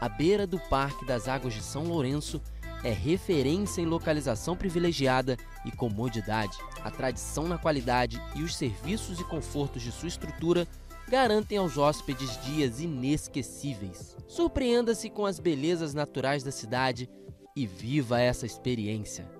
à 0.00 0.08
beira 0.08 0.44
do 0.44 0.58
Parque 0.58 1.06
das 1.06 1.28
Águas 1.28 1.54
de 1.54 1.62
São 1.62 1.84
Lourenço, 1.84 2.42
é 2.82 2.90
referência 2.90 3.80
em 3.80 3.86
localização 3.86 4.56
privilegiada 4.56 5.36
e 5.64 5.70
comodidade. 5.70 6.58
A 6.82 6.90
tradição 6.90 7.46
na 7.46 7.56
qualidade 7.56 8.20
e 8.34 8.42
os 8.42 8.56
serviços 8.56 9.20
e 9.20 9.24
confortos 9.24 9.82
de 9.82 9.92
sua 9.92 10.08
estrutura 10.08 10.66
garantem 11.08 11.58
aos 11.58 11.78
hóspedes 11.78 12.42
dias 12.42 12.80
inesquecíveis. 12.80 14.16
Surpreenda-se 14.26 15.08
com 15.08 15.24
as 15.24 15.38
belezas 15.38 15.94
naturais 15.94 16.42
da 16.42 16.50
cidade 16.50 17.08
e 17.54 17.66
viva 17.66 18.20
essa 18.20 18.44
experiência. 18.44 19.37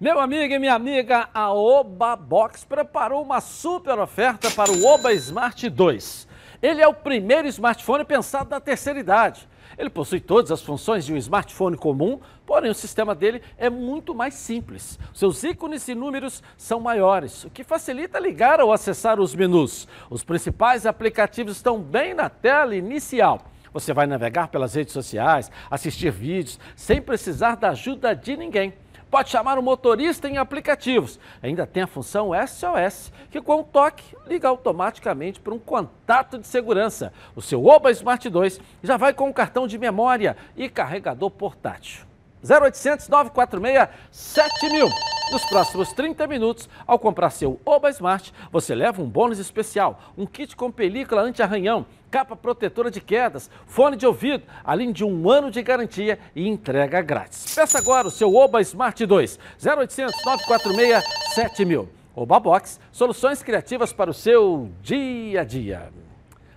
Meu 0.00 0.18
amigo 0.18 0.54
e 0.54 0.58
minha 0.58 0.72
amiga, 0.72 1.28
a 1.34 1.52
Oba 1.52 2.16
Box 2.16 2.64
preparou 2.64 3.22
uma 3.22 3.38
super 3.38 3.98
oferta 3.98 4.50
para 4.50 4.72
o 4.72 4.86
Oba 4.86 5.12
Smart 5.12 5.68
2. 5.68 6.26
Ele 6.62 6.80
é 6.80 6.88
o 6.88 6.94
primeiro 6.94 7.46
smartphone 7.48 8.02
pensado 8.06 8.48
na 8.48 8.58
terceira 8.58 8.98
idade. 8.98 9.46
Ele 9.76 9.90
possui 9.90 10.18
todas 10.18 10.50
as 10.50 10.62
funções 10.62 11.04
de 11.04 11.12
um 11.12 11.18
smartphone 11.18 11.76
comum, 11.76 12.18
porém 12.46 12.70
o 12.70 12.74
sistema 12.74 13.14
dele 13.14 13.42
é 13.58 13.68
muito 13.68 14.14
mais 14.14 14.32
simples. 14.32 14.98
Seus 15.12 15.42
ícones 15.44 15.86
e 15.86 15.94
números 15.94 16.42
são 16.56 16.80
maiores, 16.80 17.44
o 17.44 17.50
que 17.50 17.62
facilita 17.62 18.18
ligar 18.18 18.58
ou 18.62 18.72
acessar 18.72 19.20
os 19.20 19.34
menus. 19.34 19.86
Os 20.08 20.24
principais 20.24 20.86
aplicativos 20.86 21.56
estão 21.56 21.78
bem 21.78 22.14
na 22.14 22.30
tela 22.30 22.74
inicial. 22.74 23.42
Você 23.70 23.92
vai 23.92 24.06
navegar 24.06 24.48
pelas 24.48 24.72
redes 24.72 24.94
sociais, 24.94 25.50
assistir 25.70 26.10
vídeos, 26.10 26.58
sem 26.74 27.02
precisar 27.02 27.56
da 27.56 27.68
ajuda 27.68 28.14
de 28.16 28.34
ninguém. 28.34 28.72
Pode 29.10 29.28
chamar 29.28 29.58
o 29.58 29.62
motorista 29.62 30.28
em 30.28 30.38
aplicativos. 30.38 31.18
Ainda 31.42 31.66
tem 31.66 31.82
a 31.82 31.86
função 31.88 32.30
SOS, 32.46 33.12
que 33.28 33.40
com 33.40 33.56
um 33.56 33.64
toque 33.64 34.16
liga 34.28 34.46
automaticamente 34.46 35.40
para 35.40 35.52
um 35.52 35.58
contato 35.58 36.38
de 36.38 36.46
segurança. 36.46 37.12
O 37.34 37.42
seu 37.42 37.66
Oba 37.66 37.90
Smart 37.90 38.28
2 38.30 38.60
já 38.84 38.96
vai 38.96 39.12
com 39.12 39.28
um 39.28 39.32
cartão 39.32 39.66
de 39.66 39.76
memória 39.76 40.36
e 40.56 40.68
carregador 40.68 41.28
portátil. 41.28 42.06
0800 42.48 43.08
946 43.08 43.88
7000. 44.12 44.88
Nos 45.32 45.44
próximos 45.44 45.92
30 45.92 46.26
minutos, 46.26 46.68
ao 46.86 46.98
comprar 46.98 47.30
seu 47.30 47.60
Oba 47.64 47.90
Smart, 47.90 48.32
você 48.50 48.74
leva 48.74 49.02
um 49.02 49.08
bônus 49.08 49.38
especial, 49.38 50.00
um 50.16 50.26
kit 50.26 50.56
com 50.56 50.70
película 50.70 51.22
anti-arranhão, 51.22 51.84
capa 52.10 52.34
protetora 52.34 52.90
de 52.90 53.00
quedas, 53.00 53.50
fone 53.66 53.96
de 53.96 54.06
ouvido, 54.06 54.44
além 54.64 54.92
de 54.92 55.04
um 55.04 55.30
ano 55.30 55.50
de 55.50 55.62
garantia 55.62 56.18
e 56.34 56.48
entrega 56.48 57.00
grátis. 57.00 57.54
Peça 57.54 57.78
agora 57.78 58.08
o 58.08 58.10
seu 58.10 58.34
Oba 58.34 58.60
Smart 58.60 59.04
2, 59.06 59.38
0800 59.64 60.24
946 60.24 61.04
7000. 61.34 61.88
Oba 62.14 62.40
Box, 62.40 62.80
soluções 62.90 63.42
criativas 63.42 63.92
para 63.92 64.10
o 64.10 64.14
seu 64.14 64.70
dia 64.82 65.42
a 65.42 65.44
dia. 65.44 65.90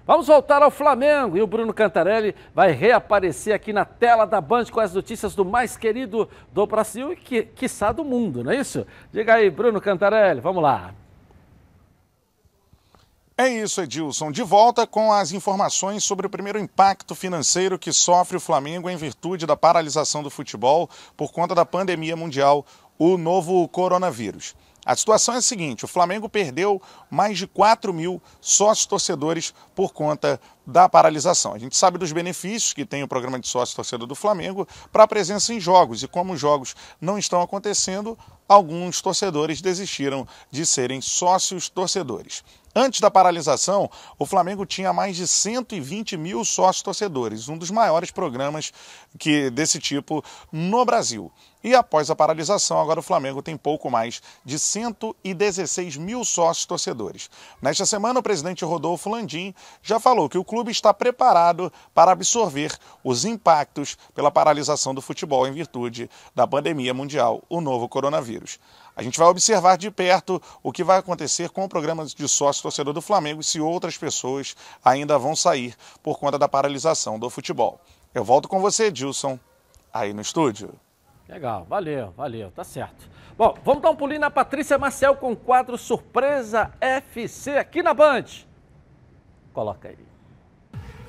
Vamos 0.06 0.28
voltar 0.28 0.62
ao 0.62 0.70
Flamengo 0.70 1.38
e 1.38 1.42
o 1.42 1.48
Bruno 1.48 1.74
Cantarelli 1.74 2.36
vai 2.54 2.72
reaparecer 2.72 3.54
aqui 3.54 3.72
na 3.72 3.86
tela 3.86 4.26
da 4.26 4.42
Band 4.42 4.66
com 4.66 4.82
as 4.82 4.94
notícias 4.94 5.34
do 5.34 5.46
mais 5.46 5.78
querido 5.78 6.28
do 6.52 6.68
Brasil 6.68 7.14
e, 7.14 7.16
que, 7.16 7.44
quiçá, 7.44 7.94
do 7.94 8.04
mundo, 8.04 8.44
não 8.44 8.52
é 8.52 8.58
isso? 8.58 8.86
Diga 9.14 9.36
aí, 9.36 9.50
Bruno 9.50 9.80
Cantarelli, 9.80 10.42
vamos 10.42 10.62
lá. 10.62 10.94
É 13.44 13.50
isso, 13.50 13.82
Edilson. 13.82 14.32
De 14.32 14.42
volta 14.42 14.88
com 14.88 15.12
as 15.12 15.34
informações 15.34 16.06
sobre 16.06 16.26
o 16.26 16.30
primeiro 16.30 16.58
impacto 16.58 17.14
financeiro 17.14 17.78
que 17.78 17.92
sofre 17.92 18.38
o 18.38 18.40
Flamengo 18.40 18.90
em 18.90 18.96
virtude 18.96 19.46
da 19.46 19.58
paralisação 19.58 20.24
do 20.24 20.30
futebol 20.30 20.90
por 21.18 21.34
conta 21.34 21.54
da 21.54 21.66
pandemia 21.66 22.16
mundial, 22.16 22.66
o 22.98 23.18
novo 23.18 23.68
coronavírus. 23.68 24.56
A 24.86 24.96
situação 24.96 25.36
é 25.36 25.40
a 25.40 25.42
seguinte: 25.42 25.84
o 25.84 25.90
Flamengo 25.90 26.30
perdeu 26.30 26.82
mais 27.10 27.38
de 27.38 27.46
4 27.46 27.94
mil 27.94 28.22
sócios 28.40 28.86
torcedores 28.86 29.54
por 29.76 29.92
conta 29.92 30.40
da 30.66 30.88
paralisação. 30.88 31.54
A 31.54 31.60
gente 31.60 31.76
sabe 31.76 31.98
dos 31.98 32.14
benefícios 32.14 32.72
que 32.72 32.86
tem 32.86 33.04
o 33.04 33.08
programa 33.10 33.38
de 33.38 33.48
sócio 33.50 33.76
torcedor 33.76 34.08
do 34.08 34.16
Flamengo 34.16 34.66
para 34.90 35.04
a 35.04 35.08
presença 35.08 35.54
em 35.54 35.60
jogos 35.60 36.02
e 36.02 36.08
como 36.08 36.32
os 36.32 36.40
jogos 36.40 36.76
não 37.00 37.18
estão 37.18 37.42
acontecendo, 37.42 38.18
alguns 38.48 39.02
torcedores 39.02 39.62
desistiram 39.62 40.26
de 40.50 40.66
serem 40.66 41.02
sócios 41.02 41.68
torcedores. 41.68 42.42
Antes 42.76 43.00
da 43.00 43.12
paralisação, 43.12 43.88
o 44.18 44.26
Flamengo 44.26 44.66
tinha 44.66 44.92
mais 44.92 45.16
de 45.16 45.28
120 45.28 46.18
mil 46.18 46.44
sócios 46.44 46.82
torcedores, 46.82 47.48
um 47.48 47.56
dos 47.56 47.70
maiores 47.70 48.10
programas 48.10 48.74
que, 49.20 49.52
desse 49.52 49.80
tipo 49.80 50.24
no 50.52 50.84
Brasil. 50.84 51.32
E 51.64 51.74
após 51.76 52.10
a 52.10 52.16
paralisação, 52.16 52.82
agora 52.82 53.00
o 53.00 53.04
Flamengo 53.04 53.42
tem 53.44 53.56
pouco 53.56 53.92
mais 53.92 54.22
de 54.44 54.58
116 54.58 55.96
mil 55.98 56.26
sócios 56.26 56.66
torcedores. 56.66 57.30
Nesta 57.62 57.86
semana, 57.86 58.20
o 58.20 58.24
presidente 58.24 58.66
Rodolfo 58.66 59.10
Landim 59.10 59.54
já 59.82 60.00
falou 60.00 60.28
que 60.28 60.38
o 60.38 60.44
clube 60.44 60.72
está 60.72 60.94
preparado 60.94 61.72
para 61.94 62.12
absorver 62.12 62.76
os 63.04 63.24
impactos 63.24 63.98
pela 64.14 64.32
paralisação 64.32 64.94
do 64.94 65.02
futebol 65.02 65.48
em 65.48 65.54
virtude 65.54 66.10
da 66.36 66.46
pandemia 66.46 66.94
mundial, 66.94 67.42
o 67.48 67.62
novo 67.62 67.88
coronavírus. 67.88 68.60
A 68.96 69.02
gente 69.02 69.18
vai 69.18 69.28
observar 69.28 69.78
de 69.78 69.90
perto 69.90 70.42
o 70.62 70.72
que 70.72 70.84
vai 70.84 71.00
acontecer 71.00 71.50
com 71.50 71.64
o 71.64 71.70
programa 71.70 72.06
de 72.06 72.28
sócio 72.28 72.62
torcedor 72.62 72.94
do 72.94 73.02
Flamengo 73.02 73.42
e 73.42 73.44
se 73.44 73.60
outras 73.60 73.98
pessoas 73.98 74.56
ainda 74.84 75.18
vão 75.18 75.36
sair 75.36 75.76
por 76.02 76.20
conta 76.20 76.38
da 76.38 76.48
paralisação 76.48 77.18
do 77.18 77.30
futebol. 77.30 77.82
Eu 78.14 78.24
volto 78.24 78.48
com 78.48 78.60
você, 78.60 78.92
Dilson, 78.92 79.40
aí 79.92 80.14
no 80.14 80.22
estúdio. 80.22 80.74
Legal, 81.28 81.66
valeu, 81.66 82.12
valeu, 82.16 82.52
tá 82.52 82.64
certo. 82.64 83.10
Bom, 83.36 83.58
vamos 83.64 83.82
dar 83.82 83.90
um 83.90 83.96
pulinho 83.96 84.22
na 84.22 84.30
Patrícia 84.30 84.78
Marcel 84.78 85.16
com 85.16 85.32
o 85.32 85.36
quadro 85.36 85.78
Surpresa 85.78 86.72
FC 86.80 87.58
aqui 87.58 87.82
na 87.82 87.94
Band. 87.94 88.26
Coloca 89.54 89.88
aí. 89.88 90.13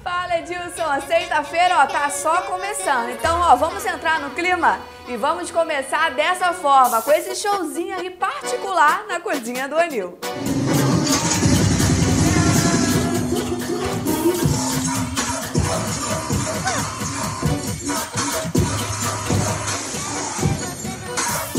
Fala 0.05 0.37
Edilson, 0.37 1.01
sexta-feira 1.07 1.79
ó, 1.79 1.87
tá 1.87 2.11
só 2.11 2.43
começando. 2.43 3.09
Então 3.09 3.41
ó, 3.41 3.57
vamos 3.57 3.87
entrar 3.87 4.21
no 4.21 4.29
clima 4.33 4.79
e 5.09 5.17
vamos 5.17 5.51
começar 5.51 6.11
dessa 6.11 6.53
forma, 6.53 7.01
com 7.01 7.11
esse 7.11 7.35
showzinho 7.35 7.97
aí 7.97 8.11
particular 8.11 9.07
na 9.09 9.19
cozinha 9.19 9.67
do 9.67 9.79
Anil. 9.79 10.19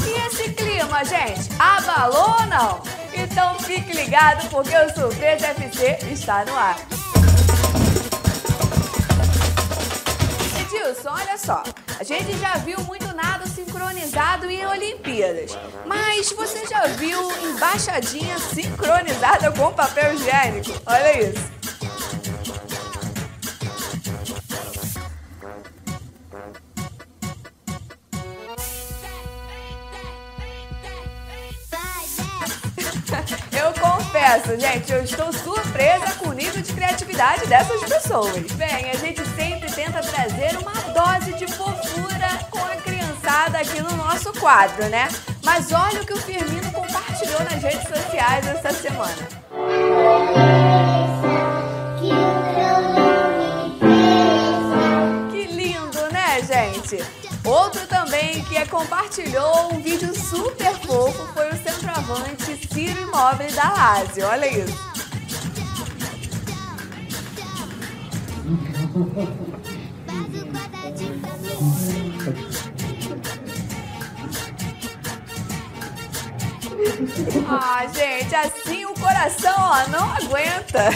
E 0.05 0.27
esse 0.27 0.53
clima, 0.53 1.03
gente, 1.03 1.49
abalou 1.57 2.35
ou 2.41 2.45
não? 2.45 2.83
Então 3.11 3.57
fique 3.59 3.91
ligado 3.91 4.47
porque 4.51 4.77
o 4.77 4.93
Surpresa 4.93 5.47
FC 5.47 5.97
está 6.11 6.45
no 6.45 6.55
ar. 6.55 6.94
Só. 11.37 11.63
A 11.99 12.03
gente 12.03 12.37
já 12.37 12.57
viu 12.57 12.79
muito 12.81 13.13
nado 13.15 13.47
sincronizado 13.47 14.49
em 14.49 14.65
Olimpíadas. 14.65 15.57
Mas 15.85 16.31
você 16.31 16.65
já 16.65 16.87
viu 16.87 17.19
embaixadinha 17.49 18.37
sincronizada 18.39 19.51
com 19.51 19.71
papel 19.73 20.13
higiênico? 20.13 20.71
Olha 20.85 21.29
isso. 21.29 21.55
Eu 33.51 33.73
confesso, 33.73 34.59
gente, 34.59 34.91
eu 34.91 35.03
estou 35.03 35.31
surpresa 35.31 36.13
com 36.19 36.29
o 36.29 36.33
nível 36.33 36.61
de 36.61 36.73
criatividade 36.73 37.47
dessas 37.47 37.81
pessoas. 37.83 38.51
Bem, 38.53 38.91
a 38.91 38.95
gente 38.95 39.25
sempre 39.35 39.54
tenta 39.75 39.99
trazer 39.99 40.57
uma 40.57 40.71
dose 40.71 41.33
de 41.33 41.45
fofura 41.47 42.29
com 42.49 42.59
a 42.59 42.77
criançada 42.77 43.57
aqui 43.59 43.81
no 43.81 43.93
nosso 43.97 44.31
quadro, 44.39 44.87
né? 44.87 45.09
Mas 45.43 45.73
olha 45.73 46.01
o 46.01 46.05
que 46.05 46.13
o 46.13 46.17
Firmino 46.17 46.71
compartilhou 46.71 47.41
nas 47.43 47.61
redes 47.61 47.85
sociais 47.85 48.47
essa 48.47 48.71
semana. 48.71 49.27
Que 55.29 55.47
lindo, 55.47 56.01
né, 56.09 56.41
gente? 56.41 57.03
Outro 57.43 57.85
também 57.87 58.45
que 58.45 58.65
compartilhou 58.67 59.73
um 59.73 59.81
vídeo 59.81 60.15
super 60.15 60.73
fofo 60.85 61.27
foi 61.33 61.49
o 61.49 61.57
centroavante 61.57 62.67
Ciro 62.73 63.01
Imóvel 63.01 63.51
da 63.51 63.73
Lazio. 63.73 64.25
Olha 64.25 64.47
isso. 64.47 64.95
Ah, 77.47 77.85
gente, 77.93 78.35
assim 78.35 78.85
o 78.85 78.93
coração 78.93 79.53
ó, 79.57 79.87
não 79.89 80.11
aguenta. 80.13 80.89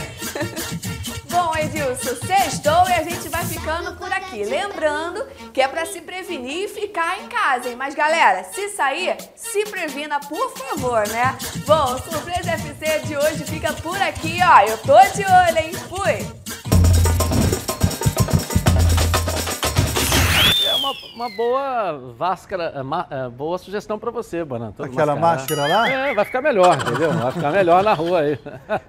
Bom, 1.30 1.55
Edilson, 1.55 2.15
sextou 2.26 2.89
e 2.89 2.93
a 2.93 3.03
gente 3.03 3.30
vai 3.30 3.45
ficando 3.45 3.95
por 3.95 4.11
aqui. 4.11 4.43
Lembrando 4.43 5.26
que 5.53 5.61
é 5.61 5.67
para 5.67 5.86
se 5.86 6.01
prevenir 6.01 6.65
e 6.65 6.67
ficar 6.67 7.20
em 7.20 7.28
casa, 7.28 7.70
hein? 7.70 7.76
Mas 7.76 7.93
galera, 7.95 8.43
se 8.43 8.70
sair, 8.70 9.15
se 9.36 9.63
previna, 9.65 10.20
por 10.20 10.51
favor, 10.57 11.07
né? 11.09 11.38
Bom, 11.65 11.97
Surpresa 11.97 12.51
FC 12.51 12.99
de 13.05 13.15
hoje 13.15 13.45
fica 13.45 13.72
por 13.74 13.99
aqui, 14.01 14.39
ó. 14.43 14.61
Eu 14.61 14.78
tô 14.80 14.99
de 15.15 15.24
olho, 15.24 15.57
hein? 15.57 15.74
Fui! 15.88 16.49
Uma, 21.20 21.30
boa 21.30 21.97
váscara, 22.17 22.82
ma, 22.84 23.05
é, 23.09 23.28
boa 23.28 23.57
sugestão 23.57 23.99
para 23.99 24.09
você, 24.09 24.45
Banan. 24.45 24.74
Aquela 24.80 25.15
máscara 25.15 25.67
lá? 25.67 25.89
É, 25.89 26.13
vai 26.13 26.24
ficar 26.24 26.41
melhor, 26.41 26.78
entendeu? 26.82 27.11
Vai 27.11 27.32
ficar 27.34 27.51
melhor 27.51 27.84
na 27.84 27.93
rua 27.93 28.22
aí. 28.22 28.39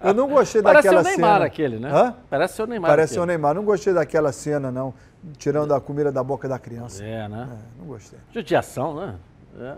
Eu 0.03 0.15
não 0.15 0.29
gostei 0.29 0.63
Parece 0.63 0.85
daquela 0.85 1.03
ser 1.03 1.09
o 1.09 1.13
Neymar 1.13 1.35
cena. 1.35 1.45
aquele, 1.47 1.79
né? 1.79 1.91
Hã? 1.93 2.15
Parece 2.31 2.63
o 2.63 2.67
Neymar 2.67 2.91
Parece 2.91 3.13
aquele. 3.15 3.25
o 3.25 3.27
Neymar. 3.27 3.55
Não 3.55 3.65
gostei 3.65 3.93
daquela 3.93 4.31
cena, 4.31 4.71
não. 4.71 4.95
Tirando 5.37 5.75
a 5.75 5.81
comida 5.81 6.13
da 6.13 6.23
boca 6.23 6.49
da 6.49 6.59
criança. 6.59 7.05
É, 7.05 7.29
né? 7.29 7.49
não 7.79 7.87
gostei. 7.87 8.19
Judiação, 8.33 8.95
né? 8.95 9.15
É. 9.61 9.75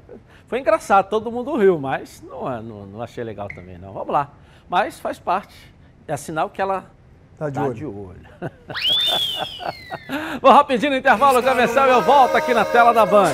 Foi 0.47 0.61
engraçado, 0.61 1.09
todo 1.09 1.33
mundo 1.33 1.57
riu, 1.57 1.79
mas 1.79 2.23
não, 2.29 2.53
é- 2.53 2.61
não, 2.61 2.87
não 2.87 3.03
achei 3.03 3.25
legal 3.25 3.49
também, 3.49 3.79
não. 3.79 3.93
Vamos 3.93 4.13
lá. 4.13 4.31
Mas 4.69 5.01
faz 5.01 5.19
parte. 5.19 5.73
É 6.07 6.17
sinal 6.17 6.51
que 6.51 6.61
ela 6.61 6.85
Tá 7.43 7.51
de 7.51 7.55
Tá 7.57 7.65
olho. 7.65 7.75
de 7.75 7.85
olho. 7.85 8.21
Vou 10.41 10.53
rapidinho 10.53 10.93
no 10.93 10.99
intervalo 10.99 11.43
comercial 11.43 11.89
eu 11.89 12.01
volto 12.01 12.37
aqui 12.37 12.55
na 12.55 12.65
tela 12.65 12.95
da 12.95 13.05
Band. 13.05 13.33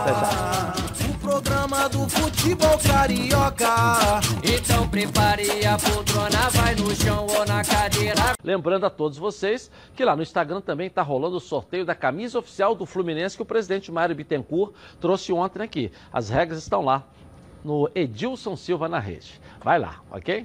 Até 0.00 0.12
já. 0.12 0.74
O 1.08 1.18
programa 1.18 1.88
do 1.88 2.06
futebol 2.10 2.78
carioca. 2.78 4.20
Então 4.42 4.86
prepare 4.86 5.66
a 5.66 5.78
poltrona, 5.78 6.50
vai 6.50 6.74
no 6.74 6.94
chão 6.94 7.26
ou 7.26 7.46
na 7.46 7.64
cadeira. 7.64 8.34
Lembrando 8.44 8.84
a 8.84 8.90
todos 8.90 9.16
vocês 9.16 9.70
que 9.94 10.04
lá 10.04 10.14
no 10.14 10.20
Instagram 10.20 10.60
também 10.60 10.88
está 10.88 11.00
rolando 11.00 11.36
o 11.36 11.40
sorteio 11.40 11.86
da 11.86 11.94
camisa 11.94 12.38
oficial 12.38 12.74
do 12.74 12.84
Fluminense 12.84 13.34
que 13.34 13.42
o 13.42 13.46
presidente 13.46 13.90
Mário 13.90 14.14
Bittencourt 14.14 14.74
trouxe 15.00 15.32
ontem 15.32 15.62
aqui. 15.62 15.90
As 16.12 16.28
regras 16.28 16.58
estão 16.58 16.84
lá 16.84 17.02
no 17.64 17.88
Edilson 17.94 18.56
Silva 18.56 18.90
na 18.90 18.98
rede. 18.98 19.40
Vai 19.64 19.78
lá, 19.78 20.02
ok? 20.10 20.44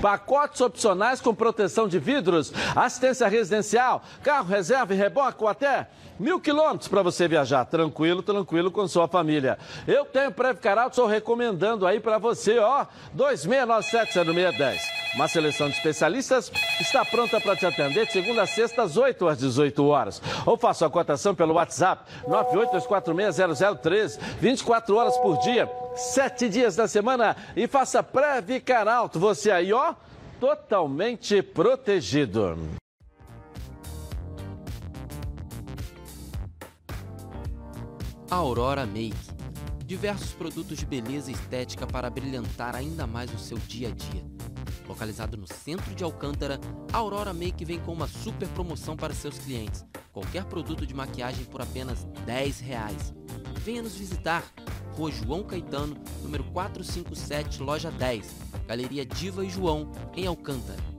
Pacotes 0.00 0.60
opcionais 0.60 1.20
com 1.20 1.34
proteção 1.34 1.88
de 1.88 1.98
vidros, 1.98 2.52
assistência 2.74 3.28
residencial, 3.28 4.02
carro 4.22 4.48
reserva 4.48 4.94
e 4.94 4.96
reboque 4.96 5.42
ou 5.42 5.48
até 5.48 5.88
mil 6.18 6.40
quilômetros 6.40 6.88
para 6.88 7.02
você 7.02 7.28
viajar 7.28 7.64
tranquilo, 7.64 8.22
tranquilo 8.22 8.70
com 8.70 8.86
sua 8.88 9.06
família. 9.06 9.58
Eu 9.86 10.04
tenho 10.04 10.32
Preve 10.32 10.60
Caralto, 10.60 10.90
estou 10.90 11.06
recomendando 11.06 11.86
aí 11.86 12.00
para 12.00 12.18
você, 12.18 12.58
ó, 12.58 12.86
2697-0610. 13.16 14.80
Uma 15.14 15.28
seleção 15.28 15.68
de 15.68 15.76
especialistas 15.76 16.52
está 16.80 17.04
pronta 17.04 17.40
para 17.40 17.56
te 17.56 17.64
atender 17.64 18.06
de 18.06 18.12
segunda 18.12 18.42
a 18.42 18.46
sexta, 18.46 18.82
às 18.82 18.96
8 18.96 19.28
às 19.28 19.38
18 19.38 19.86
horas. 19.86 20.20
Ou 20.44 20.56
faça 20.56 20.86
a 20.86 20.90
cotação 20.90 21.34
pelo 21.34 21.54
WhatsApp 21.54 22.04
982460013, 22.28 24.18
24 24.40 24.96
horas 24.96 25.16
por 25.18 25.38
dia, 25.38 25.66
7 25.96 26.48
dias 26.50 26.76
da 26.76 26.86
semana 26.86 27.34
e 27.56 27.66
faça 27.66 28.02
Preve 28.02 28.60
Caralto. 28.60 29.18
Você 29.18 29.50
aí, 29.50 29.72
ó, 29.72 29.94
totalmente 30.38 31.42
protegido. 31.42 32.58
Aurora 38.30 38.84
Make. 38.84 39.16
Diversos 39.86 40.32
produtos 40.32 40.78
de 40.78 40.84
beleza 40.84 41.30
e 41.30 41.34
estética 41.34 41.86
para 41.86 42.10
brilhantar 42.10 42.74
ainda 42.74 43.06
mais 43.06 43.32
o 43.32 43.38
seu 43.38 43.56
dia 43.56 43.88
a 43.88 43.92
dia. 43.92 44.24
Localizado 44.86 45.36
no 45.36 45.46
centro 45.46 45.94
de 45.94 46.04
Alcântara, 46.04 46.60
a 46.92 46.98
Aurora 46.98 47.32
Make 47.32 47.64
vem 47.64 47.78
com 47.78 47.92
uma 47.92 48.06
super 48.06 48.48
promoção 48.48 48.96
para 48.96 49.14
seus 49.14 49.38
clientes. 49.38 49.84
Qualquer 50.12 50.44
produto 50.44 50.86
de 50.86 50.94
maquiagem 50.94 51.44
por 51.44 51.62
apenas 51.62 52.04
10 52.26 52.60
reais. 52.60 53.14
Venha 53.64 53.82
nos 53.82 53.94
visitar. 53.94 54.44
Rua 54.96 55.10
João 55.12 55.42
Caetano, 55.42 55.94
número 56.22 56.42
457, 56.44 57.62
loja 57.62 57.90
10. 57.90 58.34
Galeria 58.66 59.04
Diva 59.04 59.44
e 59.44 59.50
João, 59.50 59.92
em 60.16 60.26
Alcântara. 60.26 60.95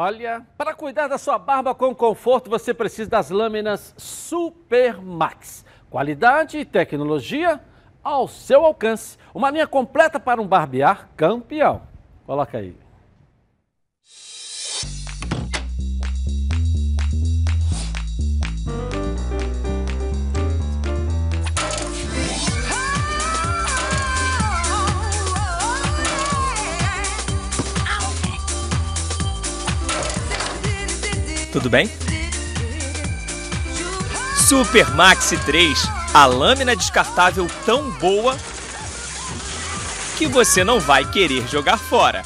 Olha, 0.00 0.46
para 0.56 0.74
cuidar 0.74 1.08
da 1.08 1.18
sua 1.18 1.36
barba 1.40 1.74
com 1.74 1.92
conforto, 1.92 2.48
você 2.48 2.72
precisa 2.72 3.10
das 3.10 3.30
lâminas 3.30 3.92
Super 3.96 5.02
Max. 5.02 5.64
Qualidade 5.90 6.56
e 6.56 6.64
tecnologia 6.64 7.60
ao 8.00 8.28
seu 8.28 8.64
alcance. 8.64 9.18
Uma 9.34 9.50
linha 9.50 9.66
completa 9.66 10.20
para 10.20 10.40
um 10.40 10.46
barbear 10.46 11.08
campeão. 11.16 11.82
Coloca 12.24 12.58
aí. 12.58 12.76
Tudo 31.52 31.70
bem? 31.70 31.86
Super 34.46 34.90
Maxi 34.94 35.42
3, 35.46 35.82
a 36.14 36.26
lâmina 36.26 36.76
descartável 36.76 37.46
tão 37.64 37.90
boa 37.98 38.34
que 40.18 40.26
você 40.26 40.62
não 40.62 40.78
vai 40.78 41.10
querer 41.10 41.46
jogar 41.48 41.78
fora. 41.78 42.22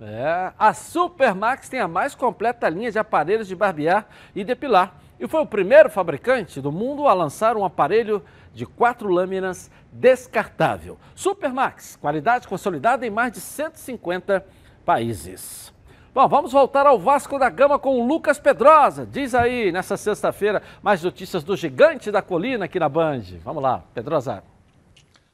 É, 0.00 0.52
a 0.58 0.74
Super 0.74 1.34
Max 1.34 1.68
tem 1.68 1.78
a 1.78 1.86
mais 1.86 2.14
completa 2.14 2.68
linha 2.68 2.90
de 2.90 2.98
aparelhos 2.98 3.46
de 3.46 3.54
barbear 3.54 4.08
e 4.34 4.42
depilar. 4.42 4.94
E 5.18 5.28
foi 5.28 5.42
o 5.42 5.46
primeiro 5.46 5.88
fabricante 5.88 6.60
do 6.60 6.72
mundo 6.72 7.06
a 7.06 7.12
lançar 7.12 7.56
um 7.56 7.64
aparelho 7.64 8.24
de 8.52 8.66
quatro 8.66 9.08
lâminas 9.08 9.70
descartável. 9.92 10.98
Super 11.14 11.52
Max, 11.52 11.94
qualidade 11.94 12.48
consolidada 12.48 13.06
em 13.06 13.10
mais 13.10 13.32
de 13.32 13.40
150 13.40 14.44
países. 14.84 15.72
Bom, 16.12 16.26
vamos 16.26 16.50
voltar 16.50 16.86
ao 16.86 16.98
Vasco 16.98 17.38
da 17.38 17.48
Gama 17.48 17.78
com 17.78 18.00
o 18.00 18.04
Lucas 18.04 18.36
Pedrosa. 18.36 19.06
Diz 19.06 19.32
aí, 19.32 19.70
nessa 19.70 19.96
sexta-feira, 19.96 20.60
mais 20.82 21.04
notícias 21.04 21.44
do 21.44 21.56
gigante 21.56 22.10
da 22.10 22.20
colina 22.20 22.64
aqui 22.64 22.80
na 22.80 22.88
Band. 22.88 23.22
Vamos 23.44 23.62
lá, 23.62 23.84
Pedrosa. 23.94 24.42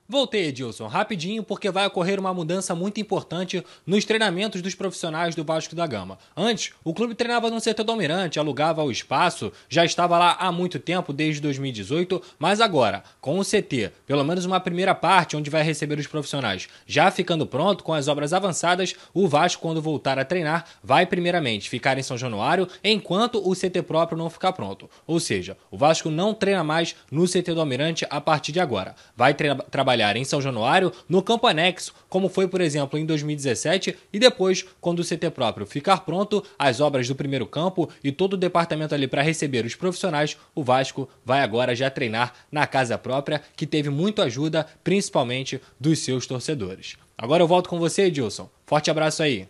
Voltei, 0.08 0.46
Edilson, 0.46 0.86
rapidinho, 0.86 1.42
porque 1.42 1.68
vai 1.68 1.84
ocorrer 1.84 2.20
uma 2.20 2.32
mudança 2.32 2.76
muito 2.76 3.00
importante 3.00 3.64
nos 3.84 4.04
treinamentos 4.04 4.62
dos 4.62 4.72
profissionais 4.72 5.34
do 5.34 5.42
Vasco 5.42 5.74
da 5.74 5.84
Gama. 5.84 6.16
Antes, 6.36 6.72
o 6.84 6.94
clube 6.94 7.16
treinava 7.16 7.50
no 7.50 7.60
CT 7.60 7.82
do 7.82 7.90
Almirante, 7.90 8.38
alugava 8.38 8.84
o 8.84 8.90
espaço, 8.92 9.52
já 9.68 9.84
estava 9.84 10.16
lá 10.16 10.36
há 10.38 10.52
muito 10.52 10.78
tempo, 10.78 11.12
desde 11.12 11.40
2018, 11.40 12.22
mas 12.38 12.60
agora, 12.60 13.02
com 13.20 13.36
o 13.36 13.44
CT, 13.44 13.90
pelo 14.06 14.22
menos 14.22 14.44
uma 14.44 14.60
primeira 14.60 14.94
parte 14.94 15.36
onde 15.36 15.50
vai 15.50 15.64
receber 15.64 15.98
os 15.98 16.06
profissionais, 16.06 16.68
já 16.86 17.10
ficando 17.10 17.44
pronto 17.44 17.82
com 17.82 17.92
as 17.92 18.06
obras 18.06 18.32
avançadas, 18.32 18.94
o 19.12 19.26
Vasco, 19.26 19.60
quando 19.60 19.82
voltar 19.82 20.20
a 20.20 20.24
treinar, 20.24 20.66
vai 20.84 21.04
primeiramente 21.04 21.68
ficar 21.68 21.98
em 21.98 22.02
São 22.04 22.16
Januário, 22.16 22.68
enquanto 22.84 23.42
o 23.44 23.56
CT 23.56 23.82
próprio 23.82 24.16
não 24.16 24.30
ficar 24.30 24.52
pronto. 24.52 24.88
Ou 25.04 25.18
seja, 25.18 25.56
o 25.68 25.76
Vasco 25.76 26.10
não 26.10 26.32
treina 26.32 26.62
mais 26.62 26.94
no 27.10 27.26
CT 27.26 27.54
do 27.54 27.60
Almirante 27.60 28.06
a 28.08 28.20
partir 28.20 28.52
de 28.52 28.60
agora. 28.60 28.94
Vai 29.16 29.34
tra 29.34 29.56
trabalhar 29.56 29.95
trabalhar 29.96 30.16
em 30.16 30.24
São 30.24 30.42
Januário 30.42 30.92
no 31.08 31.22
campo 31.22 31.46
anexo, 31.46 31.94
como 32.08 32.28
foi, 32.28 32.46
por 32.46 32.60
exemplo, 32.60 32.98
em 32.98 33.06
2017, 33.06 33.96
e 34.12 34.18
depois, 34.18 34.64
quando 34.80 35.00
o 35.00 35.04
CT 35.04 35.30
próprio 35.30 35.66
ficar 35.66 36.04
pronto, 36.04 36.44
as 36.58 36.80
obras 36.80 37.08
do 37.08 37.14
primeiro 37.14 37.46
campo 37.46 37.88
e 38.04 38.12
todo 38.12 38.34
o 38.34 38.36
departamento 38.36 38.94
ali 38.94 39.08
para 39.08 39.22
receber 39.22 39.64
os 39.64 39.74
profissionais, 39.74 40.36
o 40.54 40.62
Vasco 40.62 41.08
vai 41.24 41.40
agora 41.40 41.74
já 41.74 41.88
treinar 41.88 42.34
na 42.52 42.66
casa 42.66 42.98
própria, 42.98 43.40
que 43.56 43.66
teve 43.66 43.88
muito 43.88 44.20
ajuda, 44.20 44.66
principalmente 44.84 45.60
dos 45.80 46.00
seus 46.00 46.26
torcedores. 46.26 46.96
Agora 47.16 47.42
eu 47.42 47.48
volto 47.48 47.70
com 47.70 47.78
você, 47.78 48.02
Edilson. 48.02 48.50
Forte 48.66 48.90
abraço 48.90 49.22
aí. 49.22 49.48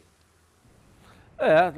É, 1.39 1.73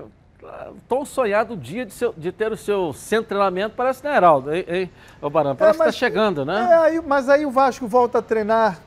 tão 0.88 1.04
sonhado 1.04 1.54
o 1.54 1.56
dia 1.56 1.84
de, 1.86 1.92
seu- 1.92 2.14
de 2.16 2.30
ter 2.32 2.50
o 2.52 2.56
seu 2.56 2.92
centro 2.92 3.24
de 3.24 3.28
treinamento, 3.28 3.74
parece, 3.76 4.02
né, 4.04 4.16
Heraldo? 4.16 4.54
Hein, 4.54 4.64
hein? 4.68 4.90
Ô, 5.20 5.28
Barão, 5.30 5.54
parece 5.56 5.78
que 5.78 5.84
mas- 5.84 5.94
tá 5.94 5.98
chegando, 5.98 6.44
né? 6.44 6.68
É, 6.70 6.74
aí- 6.76 7.00
mas 7.04 7.28
aí 7.28 7.44
o 7.46 7.50
Vasco 7.50 7.86
volta 7.86 8.18
a 8.18 8.22
treinar 8.22 8.78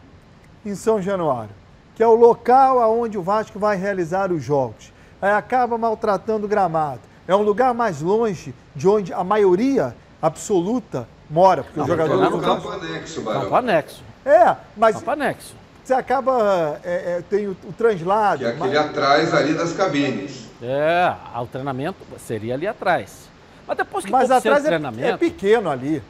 em 0.66 0.76
São 0.76 1.02
Januário, 1.02 1.52
que 1.96 2.04
é 2.04 2.08
o 2.08 2.16
local 2.16 2.80
aonde 2.80 3.18
o 3.18 3.22
Vasco 3.22 3.58
vai 3.60 3.76
realizar 3.78 4.32
os 4.32 4.44
jogos. 4.44 4.92
Aí 5.22 5.32
acaba 5.32 5.78
maltratando 5.78 6.46
o 6.46 6.50
gramado. 6.50 7.02
É 7.28 7.36
um 7.36 7.42
lugar 7.44 7.74
mais 7.74 8.02
longe 8.02 8.54
de 8.76 8.88
onde 8.88 9.14
a 9.14 9.24
maioria 9.24 9.96
absoluta 10.22 11.08
mora, 11.30 11.64
porque 11.64 11.78
Não, 11.80 11.86
os 11.86 11.90
mas 11.90 11.98
jogadores 12.00 12.32
no 12.32 12.38
do 12.38 12.44
campo 12.44 12.70
anexo, 12.70 13.24
Campo 13.24 13.56
anexo. 13.56 14.04
É, 14.26 14.56
mas 14.76 14.96
Campo 14.96 15.12
anexo. 15.12 15.56
Você 15.84 15.94
acaba... 15.94 16.80
é, 16.84 17.18
é, 17.18 17.24
tem 17.30 17.48
o, 17.48 17.52
o 17.64 17.74
translado. 17.74 18.40
Que 18.40 18.46
é 18.46 18.50
aquele 18.50 18.70
mas- 18.78 18.78
atrás 18.90 19.34
ali 19.34 19.54
das 19.54 19.74
cabines. 19.74 20.46
É, 20.62 21.14
o 21.40 21.46
treinamento 21.48 21.98
seria 22.20 22.54
ali 22.54 22.68
atrás. 22.68 23.30
Mas 23.68 23.78
depois 23.78 24.06
que 24.06 24.12
Mas 24.12 24.28
centro 24.28 24.38
atrás 24.38 24.62
de 24.62 24.68
é, 24.68 24.70
treinamento... 24.70 25.08
é 25.08 25.18
pequeno 25.18 25.70
ali. 25.72 26.04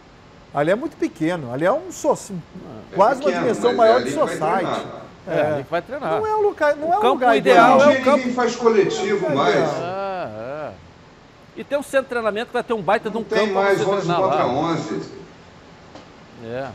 Ali 0.54 0.72
é 0.72 0.76
muito 0.76 0.98
pequeno. 0.98 1.54
Ali 1.54 1.66
é 1.66 1.72
um 1.72 1.92
so, 1.92 2.18
quase 2.94 3.20
pequeno, 3.22 3.38
uma 3.38 3.42
dimensão 3.44 3.72
é 3.72 3.74
maior 3.74 3.96
ali 3.98 4.06
de 4.06 4.12
society. 4.14 4.42
treinar. 4.42 4.82
É, 5.28 5.42
ali 5.54 5.64
que 5.64 5.72
vai 5.72 5.82
treinar. 5.82 6.12
Não 6.20 6.26
é 6.28 6.36
um 6.36 6.42
lugar, 6.42 6.76
não 6.76 6.92
é 6.92 6.96
O 6.96 6.98
um 6.98 7.02
campo 7.02 7.14
lugar 7.14 7.38
ideal 7.38 7.76
ideal. 7.78 7.92
é 7.92 7.94
o 8.00 8.04
campo- 8.04 8.18
Ninguém 8.18 8.34
faz 8.34 8.56
coletivo 8.56 9.34
mais. 9.34 9.56
É, 9.56 10.30
é. 10.68 10.72
E 11.56 11.64
tem 11.64 11.78
um 11.78 11.84
centro 11.84 12.04
de 12.06 12.10
treinamento 12.10 12.48
que 12.48 12.54
vai 12.54 12.64
ter 12.64 12.74
um 12.74 12.82
baita 12.82 13.10
de 13.10 13.18
um 13.18 13.24
Tem 13.24 13.40
campo 13.40 13.54
pra 13.54 13.62
mais 13.64 13.78
você 13.78 13.86
11 13.90 13.98
treinar 14.08 14.22
contra 14.22 14.44
lá. 14.44 14.48
11. 14.54 15.02
É. 16.44 16.68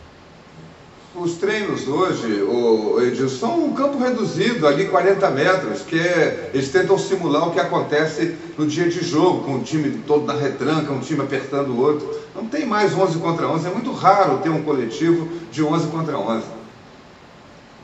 Os 1.18 1.36
treinos 1.36 1.88
hoje, 1.88 2.42
o 2.42 3.00
Edilson, 3.00 3.38
são 3.38 3.64
um 3.64 3.72
campo 3.72 3.98
reduzido, 3.98 4.66
ali 4.66 4.86
40 4.86 5.30
metros, 5.30 5.80
que 5.80 5.98
é, 5.98 6.50
eles 6.52 6.68
tentam 6.70 6.98
simular 6.98 7.48
o 7.48 7.52
que 7.52 7.58
acontece 7.58 8.36
no 8.58 8.66
dia 8.66 8.86
de 8.86 9.02
jogo, 9.02 9.42
com 9.42 9.54
o 9.54 9.62
time 9.62 10.02
todo 10.06 10.26
na 10.26 10.34
retranca, 10.34 10.92
um 10.92 11.00
time 11.00 11.22
apertando 11.22 11.70
o 11.70 11.80
outro. 11.80 12.06
Não 12.34 12.46
tem 12.46 12.66
mais 12.66 12.94
11 12.94 13.18
contra 13.18 13.48
11, 13.48 13.66
é 13.66 13.70
muito 13.70 13.92
raro 13.92 14.38
ter 14.38 14.50
um 14.50 14.62
coletivo 14.62 15.26
de 15.50 15.62
11 15.62 15.86
contra 15.88 16.18
11. 16.18 16.44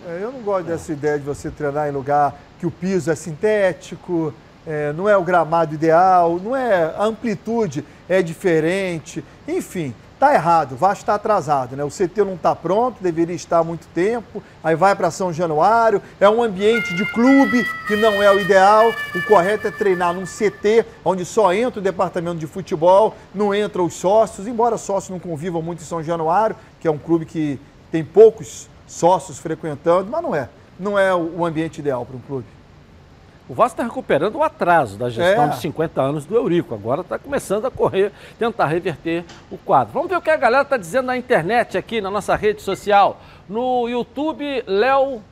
É, 0.07 0.19
Eu 0.23 0.31
não 0.31 0.41
gosto 0.41 0.67
dessa 0.67 0.93
ideia 0.93 1.19
de 1.19 1.25
você 1.25 1.51
treinar 1.51 1.89
em 1.89 1.93
lugar 1.93 2.39
que 2.61 2.67
o 2.67 2.71
piso 2.71 3.11
é 3.11 3.15
sintético, 3.15 4.35
é, 4.67 4.93
não 4.93 5.09
é 5.09 5.17
o 5.17 5.23
gramado 5.23 5.75
ideal, 5.75 6.39
não 6.39 6.55
é 6.55 6.95
a 6.97 7.05
amplitude 7.05 7.83
é 8.09 8.21
diferente, 8.21 9.25
enfim, 9.49 9.95
tá 10.23 10.35
errado. 10.35 10.75
O 10.75 10.77
Vasco 10.77 11.03
está 11.03 11.17
atrasado, 11.17 11.77
né? 11.77 11.83
O 11.83 11.89
CT 11.89 12.23
não 12.25 12.35
está 12.35 12.55
pronto, 12.55 13.03
deveria 13.03 13.35
estar 13.35 13.59
há 13.59 13.65
muito 13.65 13.89
tempo. 13.89 14.41
Aí 14.63 14.77
vai 14.77 14.95
para 14.95 15.11
São 15.11 15.33
Januário, 15.33 16.01
é 16.21 16.31
um 16.31 16.41
ambiente 16.41 16.95
de 16.95 17.05
clube 17.05 17.67
que 17.89 17.97
não 17.97 18.23
é 18.23 18.31
o 18.31 18.39
ideal. 18.39 18.95
O 19.17 19.23
correto 19.27 19.67
é 19.67 19.73
treinar 19.73 20.15
num 20.15 20.23
CT 20.23 20.87
onde 21.05 21.25
só 21.25 21.53
entra 21.53 21.81
o 21.81 21.83
departamento 21.83 22.37
de 22.37 22.47
futebol, 22.47 23.17
não 23.35 23.53
entram 23.53 23.85
os 23.85 23.95
sócios, 23.95 24.47
embora 24.47 24.79
sócios 24.79 25.11
não 25.11 25.19
convivam 25.19 25.61
muito 25.61 25.83
em 25.83 25.87
São 25.87 26.01
Januário, 26.01 26.55
que 26.79 26.87
é 26.87 26.91
um 26.91 26.99
clube 26.99 27.27
que 27.27 27.59
tem 27.91 28.05
poucos 28.05 28.69
sócios 28.87 29.41
frequentando, 29.41 30.09
mas 30.09 30.23
não 30.23 30.37
é. 30.37 30.49
Não 30.79 30.97
é 30.97 31.13
o 31.13 31.45
ambiente 31.45 31.81
ideal 31.81 32.07
para 32.07 32.17
um 32.17 32.21
clube. 32.21 32.47
O 33.49 33.55
Vasco 33.55 33.75
está 33.75 33.83
recuperando 33.83 34.37
o 34.37 34.43
atraso 34.43 34.97
da 34.97 35.11
gestão 35.11 35.45
É. 35.45 35.49
de 35.49 35.57
50 35.59 36.01
anos 36.01 36.25
do 36.25 36.35
Eurico. 36.37 36.75
Agora 36.75 37.01
está 37.03 37.19
começando 37.19 37.67
a 37.67 37.71
correr, 37.71 38.13
tentar 38.39 38.67
reverter 38.67 39.25
o 39.51 39.59
quadro. 39.59 39.93
Vamos 39.93 40.09
ver 40.09 40.17
o 40.17 40.23
que 40.23 40.31
a 40.31 40.37
galera 40.37 40.63
está 40.63 40.77
dizendo 40.77 41.07
na 41.07 41.17
internet 41.17 41.77
aqui, 41.77 42.01
na 42.01 42.11
nossa 42.11 42.35
rede 42.37 42.63
social. 42.63 43.21
No 43.49 43.89
YouTube, 43.89 44.63
Léo 44.67 45.23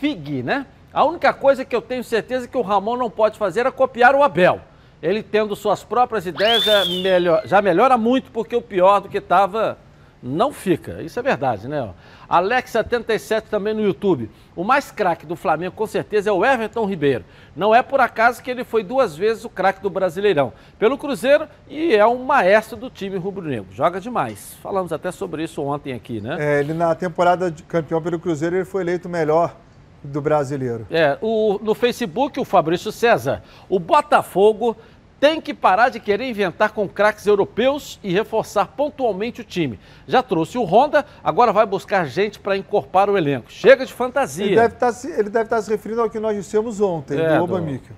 Fig, 0.00 0.42
né? 0.42 0.66
A 0.94 1.04
única 1.04 1.32
coisa 1.34 1.64
que 1.64 1.74
eu 1.76 1.82
tenho 1.82 2.02
certeza 2.04 2.48
que 2.48 2.56
o 2.56 2.62
Ramon 2.62 2.96
não 2.96 3.10
pode 3.10 3.36
fazer 3.38 3.66
é 3.66 3.70
copiar 3.70 4.14
o 4.14 4.22
Abel. 4.22 4.60
Ele 5.02 5.22
tendo 5.22 5.54
suas 5.54 5.84
próprias 5.84 6.26
ideias 6.26 6.64
já, 6.64 6.84
melhor- 6.84 7.42
já 7.44 7.60
melhora 7.60 7.98
muito, 7.98 8.30
porque 8.30 8.56
o 8.56 8.62
pior 8.62 9.00
do 9.00 9.08
que 9.08 9.18
estava 9.18 9.76
não 10.22 10.52
fica. 10.52 11.02
Isso 11.02 11.18
é 11.18 11.22
verdade, 11.22 11.68
né? 11.68 11.90
Alex77 12.28 13.42
também 13.50 13.74
no 13.74 13.82
YouTube. 13.82 14.30
O 14.56 14.64
mais 14.64 14.90
craque 14.90 15.24
do 15.26 15.36
Flamengo, 15.36 15.74
com 15.76 15.86
certeza, 15.86 16.30
é 16.30 16.32
o 16.32 16.44
Everton 16.44 16.84
Ribeiro. 16.86 17.24
Não 17.56 17.74
é 17.74 17.82
por 17.82 18.00
acaso 18.00 18.42
que 18.42 18.50
ele 18.50 18.64
foi 18.64 18.82
duas 18.82 19.16
vezes 19.16 19.44
o 19.44 19.48
craque 19.50 19.80
do 19.82 19.90
Brasileirão. 19.90 20.52
Pelo 20.78 20.98
Cruzeiro 20.98 21.46
e 21.68 21.94
é 21.94 22.06
um 22.06 22.24
maestro 22.24 22.76
do 22.76 22.90
time 22.90 23.16
rubro-negro. 23.16 23.66
Joga 23.72 24.00
demais. 24.00 24.56
Falamos 24.62 24.92
até 24.92 25.10
sobre 25.12 25.42
isso 25.44 25.62
ontem 25.62 25.92
aqui, 25.92 26.20
né? 26.20 26.36
É, 26.38 26.60
ele 26.60 26.74
na 26.74 26.94
temporada 26.94 27.50
de 27.50 27.62
campeão 27.62 28.02
pelo 28.02 28.18
Cruzeiro, 28.18 28.56
ele 28.56 28.64
foi 28.64 28.82
eleito 28.82 29.08
o 29.08 29.10
melhor 29.10 29.54
do 30.02 30.20
brasileiro. 30.20 30.86
É, 30.90 31.18
o- 31.20 31.58
no 31.62 31.74
Facebook, 31.74 32.38
o 32.38 32.44
Fabrício 32.44 32.92
César. 32.92 33.42
O 33.68 33.78
Botafogo 33.80 34.76
tem 35.20 35.40
que 35.40 35.52
parar 35.52 35.88
de 35.88 35.98
querer 35.98 36.28
inventar 36.28 36.70
com 36.72 36.88
craques 36.88 37.26
europeus 37.26 37.98
e 38.02 38.12
reforçar 38.12 38.66
pontualmente 38.68 39.40
o 39.40 39.44
time. 39.44 39.78
Já 40.06 40.22
trouxe 40.22 40.56
o 40.58 40.64
Honda, 40.64 41.04
agora 41.24 41.52
vai 41.52 41.66
buscar 41.66 42.04
gente 42.06 42.38
para 42.38 42.56
encorpar 42.56 43.10
o 43.10 43.18
elenco. 43.18 43.50
Chega 43.50 43.84
de 43.84 43.92
fantasia. 43.92 44.46
Ele 44.46 44.54
deve, 44.56 44.74
estar 44.74 44.92
se, 44.92 45.10
ele 45.10 45.28
deve 45.30 45.44
estar 45.44 45.60
se 45.62 45.70
referindo 45.70 46.00
ao 46.02 46.08
que 46.10 46.20
nós 46.20 46.36
dissemos 46.36 46.80
ontem, 46.80 47.18
É, 47.18 47.32
do 47.38 47.46
do- 47.46 47.54
Obamíquel. 47.54 47.96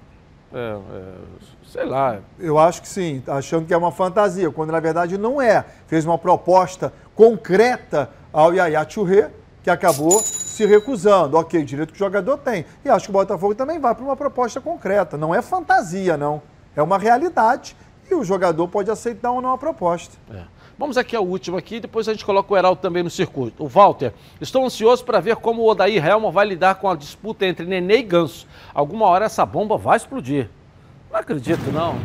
É, 0.53 0.59
é, 0.59 1.13
sei 1.69 1.85
lá. 1.85 2.19
Eu 2.39 2.59
acho 2.59 2.83
que 2.83 2.89
sim, 2.89 3.23
achando 3.27 3.67
que 3.67 3.75
é 3.75 3.77
uma 3.77 3.93
fantasia, 3.93 4.51
quando 4.51 4.71
na 4.73 4.81
verdade 4.81 5.17
não 5.19 5.41
é. 5.41 5.65
Fez 5.87 6.05
uma 6.07 6.19
proposta 6.19 6.93
concreta 7.15 8.11
ao 8.33 8.53
Yaya 8.53 8.85
Churré, 8.89 9.31
que 9.63 9.69
acabou 9.71 10.19
se 10.21 10.65
recusando. 10.67 11.37
Ok, 11.37 11.61
o 11.61 11.65
direito 11.65 11.91
que 11.93 11.97
o 11.97 12.05
jogador 12.05 12.39
tem. 12.39 12.65
E 12.85 12.89
acho 12.89 13.05
que 13.05 13.11
o 13.11 13.13
Botafogo 13.13 13.55
também 13.55 13.79
vai 13.79 13.95
para 13.95 14.03
uma 14.05 14.17
proposta 14.17 14.61
concreta. 14.61 15.17
Não 15.19 15.35
é 15.35 15.41
fantasia, 15.43 16.17
não. 16.17 16.41
É 16.81 16.83
uma 16.83 16.97
realidade 16.99 17.77
e 18.11 18.15
o 18.15 18.25
jogador 18.25 18.67
pode 18.69 18.91
aceitar 18.91 19.31
ou 19.31 19.41
não 19.43 19.53
a 19.53 19.59
proposta. 19.59 20.17
É. 20.33 20.41
Vamos 20.79 20.97
aqui 20.97 21.15
ao 21.15 21.27
último 21.27 21.59
aqui, 21.59 21.79
depois 21.79 22.09
a 22.09 22.13
gente 22.13 22.25
coloca 22.25 22.55
o 22.55 22.57
Heraldo 22.57 22.81
também 22.81 23.03
no 23.03 23.11
circuito. 23.11 23.63
O 23.63 23.69
Walter, 23.69 24.15
estou 24.41 24.65
ansioso 24.65 25.05
para 25.05 25.21
ver 25.21 25.37
como 25.37 25.61
o 25.61 25.69
Odair 25.69 26.03
Helma 26.05 26.31
vai 26.31 26.47
lidar 26.47 26.77
com 26.77 26.89
a 26.89 26.97
disputa 26.97 27.45
entre 27.45 27.67
Nenê 27.67 27.99
e 27.99 28.03
Ganso. 28.03 28.47
Alguma 28.73 29.05
hora 29.07 29.27
essa 29.27 29.45
bomba 29.45 29.77
vai 29.77 29.99
explodir. 29.99 30.49
Não 31.13 31.21
acredito, 31.21 31.71
não. 31.71 31.97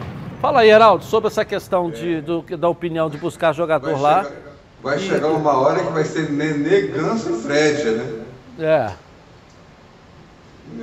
Fala 0.41 0.59
aí, 0.59 0.69
Heraldo, 0.69 1.05
sobre 1.05 1.27
essa 1.29 1.45
questão 1.45 1.89
de, 1.89 2.19
do- 2.19 2.41
da 2.57 2.67
opinião 2.67 3.09
de 3.09 3.17
buscar 3.17 3.53
jogador 3.53 3.93
Vai 3.93 4.01
lá. 4.01 4.23
chegar, 4.25 4.35
vai 4.83 4.99
chegar 4.99 5.27
uma 5.29 5.53
hora 5.57 5.81
que 5.85 5.91
vai 5.93 6.03
ser 6.03 6.29
Nenê, 6.29 6.87
Ganso 6.87 7.29
e 7.31 7.41
Fred, 7.41 7.91
né? 7.91 8.23
É. 8.59 9.04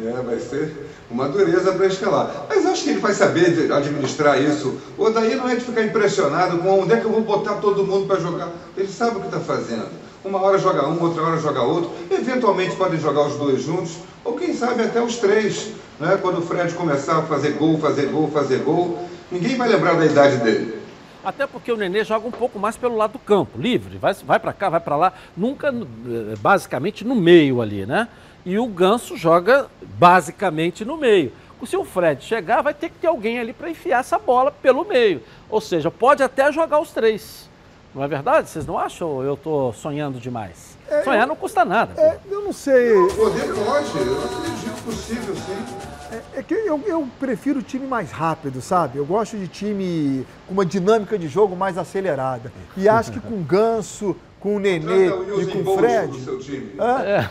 É, 0.05 0.23
vai 0.23 0.39
ser 0.39 0.91
uma 1.11 1.29
dureza 1.29 1.73
para 1.73 1.87
escalar. 1.87 2.47
Mas 2.49 2.65
acho 2.65 2.85
que 2.85 2.91
ele 2.91 3.01
vai 3.01 3.13
saber 3.13 3.71
administrar 3.73 4.41
isso. 4.41 4.79
O 4.97 5.11
daí 5.11 5.35
não 5.35 5.49
é 5.49 5.57
de 5.57 5.65
ficar 5.65 5.83
impressionado 5.83 6.59
com 6.59 6.81
onde 6.81 6.95
é 6.95 6.97
que 7.01 7.05
eu 7.05 7.13
vou 7.13 7.21
botar 7.21 7.55
todo 7.55 7.85
mundo 7.85 8.07
para 8.07 8.21
jogar. 8.21 8.49
Ele 8.77 8.89
sabe 8.89 9.17
o 9.17 9.21
que 9.21 9.27
está 9.27 9.41
fazendo. 9.41 9.89
Uma 10.25 10.41
hora 10.41 10.57
joga 10.57 10.89
um, 10.89 11.03
outra 11.03 11.23
hora 11.23 11.37
joga 11.39 11.63
outro. 11.63 11.91
Eventualmente 12.11 12.77
podem 12.77 12.99
jogar 12.99 13.27
os 13.27 13.37
dois 13.37 13.63
juntos, 13.63 13.99
ou 14.25 14.35
quem 14.35 14.55
sabe 14.55 14.83
até 14.83 15.03
os 15.03 15.17
três. 15.17 15.73
Né? 15.99 16.19
Quando 16.23 16.39
o 16.39 16.43
Fred 16.43 16.73
começar 16.75 17.19
a 17.19 17.23
fazer 17.23 17.53
gol, 17.53 17.79
fazer 17.79 18.07
gol, 18.07 18.31
fazer 18.31 18.59
gol, 18.59 18.99
ninguém 19.31 19.57
vai 19.57 19.69
lembrar 19.69 19.95
da 19.95 20.07
idade 20.07 20.39
dele. 20.39 20.81
Até 21.25 21.47
porque 21.47 21.71
o 21.71 21.77
Nenê 21.77 22.03
joga 22.03 22.27
um 22.27 22.33
pouco 22.33 22.59
mais 22.59 22.77
pelo 22.77 22.97
lado 22.97 23.13
do 23.13 23.19
campo, 23.19 23.61
livre, 23.61 23.97
vai, 23.97 24.13
vai 24.15 24.41
para 24.41 24.53
cá, 24.53 24.69
vai 24.69 24.81
para 24.81 24.97
lá, 24.97 25.13
nunca 25.37 25.69
eh, 25.69 26.35
basicamente 26.41 27.05
no 27.05 27.15
meio 27.15 27.61
ali, 27.61 27.87
né? 27.87 28.09
E 28.45 28.59
o 28.59 28.67
Ganso 28.67 29.17
joga 29.17 29.67
basicamente 29.99 30.85
no 30.85 30.97
meio. 30.97 31.33
Se 31.67 31.77
o 31.77 31.85
Fred 31.85 32.25
chegar, 32.25 32.61
vai 32.61 32.75
ter 32.75 32.89
que 32.89 32.99
ter 32.99 33.07
alguém 33.07 33.39
ali 33.39 33.53
para 33.53 33.71
enfiar 33.71 34.01
essa 34.01 34.19
bola 34.19 34.51
pelo 34.51 34.85
meio. 34.85 35.23
Ou 35.49 35.61
seja, 35.61 35.93
pode 35.93 36.21
até 36.21 36.51
jogar 36.51 36.81
os 36.81 36.91
três. 36.91 37.49
Não 37.95 38.03
é 38.03 38.09
verdade? 38.09 38.49
Vocês 38.49 38.67
não 38.67 38.77
acham 38.77 39.09
ou 39.09 39.23
eu 39.23 39.35
estou 39.35 39.73
sonhando 39.73 40.19
demais? 40.19 40.77
Sonhar 41.05 41.27
não 41.27 41.37
custa 41.37 41.65
nada. 41.65 42.01
É, 42.01 42.19
eu 42.31 42.43
não 42.43 42.53
sei. 42.53 42.93
Poder 43.17 43.55
pode, 43.55 43.99
eu 43.99 44.25
acredito 44.25 44.85
possível 44.85 45.35
sim. 45.37 45.65
É, 46.11 46.41
é 46.41 46.43
que 46.43 46.55
eu, 46.55 46.83
eu 46.87 47.09
prefiro 47.19 47.61
o 47.61 47.63
time 47.63 47.87
mais 47.87 48.11
rápido, 48.11 48.61
sabe? 48.61 48.99
Eu 48.99 49.07
gosto 49.07 49.39
de 49.39 49.49
time 49.49 50.27
com 50.47 50.55
uma 50.55 50.67
dinâmica 50.67 51.19
de 51.19 51.29
jogo 51.29 51.57
mais 51.57 51.79
acelerada. 51.79 52.53
E 52.77 52.89
acho 52.89 53.13
que 53.13 53.21
com 53.21 53.35
o 53.35 53.45
Ganso, 53.45 54.17
com 54.43 54.57
o 54.57 54.59
Nenê 54.59 55.07
e 55.07 55.47
com 55.47 55.71
o 55.71 55.79
Fred. 55.79 56.09
do 56.09 56.19
seu 56.19 56.39
time. 56.39 56.73
Hã? 56.79 57.29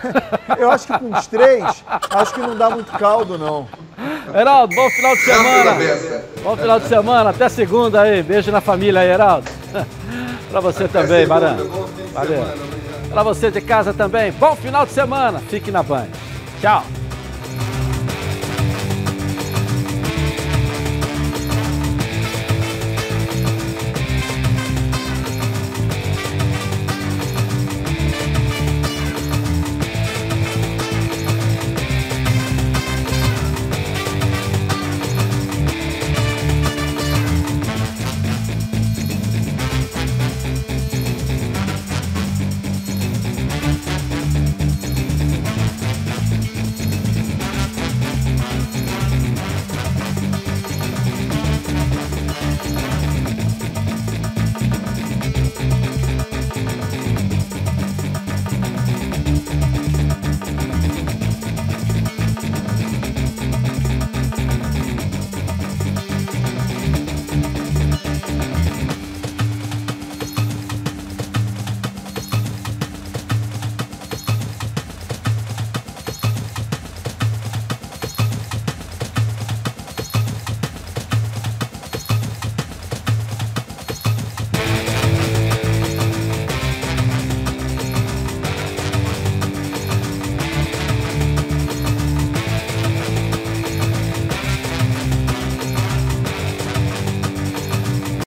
Eu 0.58 0.72
acho 0.72 0.88
que 0.88 0.98
com 0.98 1.12
os 1.12 1.28
três, 1.28 1.84
acho 2.10 2.34
que 2.34 2.40
não 2.40 2.58
dá 2.58 2.70
muito 2.70 2.92
caldo, 2.94 3.38
não. 3.38 3.68
Heraldo, 4.34 4.74
bom 4.74 4.90
final 4.90 5.16
de 5.16 5.22
semana. 5.22 5.72
Bom 6.42 6.58
final 6.58 6.80
de 6.80 6.88
semana, 6.88 7.30
até 7.32 7.50
segunda 7.50 8.02
aí. 8.02 8.24
Beijo 8.24 8.50
na 8.52 8.62
família 8.62 9.02
aí, 9.02 9.10
Heraldo. 9.10 9.50
Pra 10.50 10.60
você 10.62 10.88
também, 10.88 11.28
Baran. 11.28 11.58
Valeu. 12.14 12.44
Pra 13.10 13.24
você 13.24 13.52
de 13.52 13.60
casa 13.60 13.94
também, 13.94 14.32
bom 14.32 14.56
final 14.56 14.86
de 14.86 14.94
semana. 14.94 15.40
Fique 15.40 15.70
na 15.70 15.84
banha. 15.84 16.10
Tchau. 16.62 16.84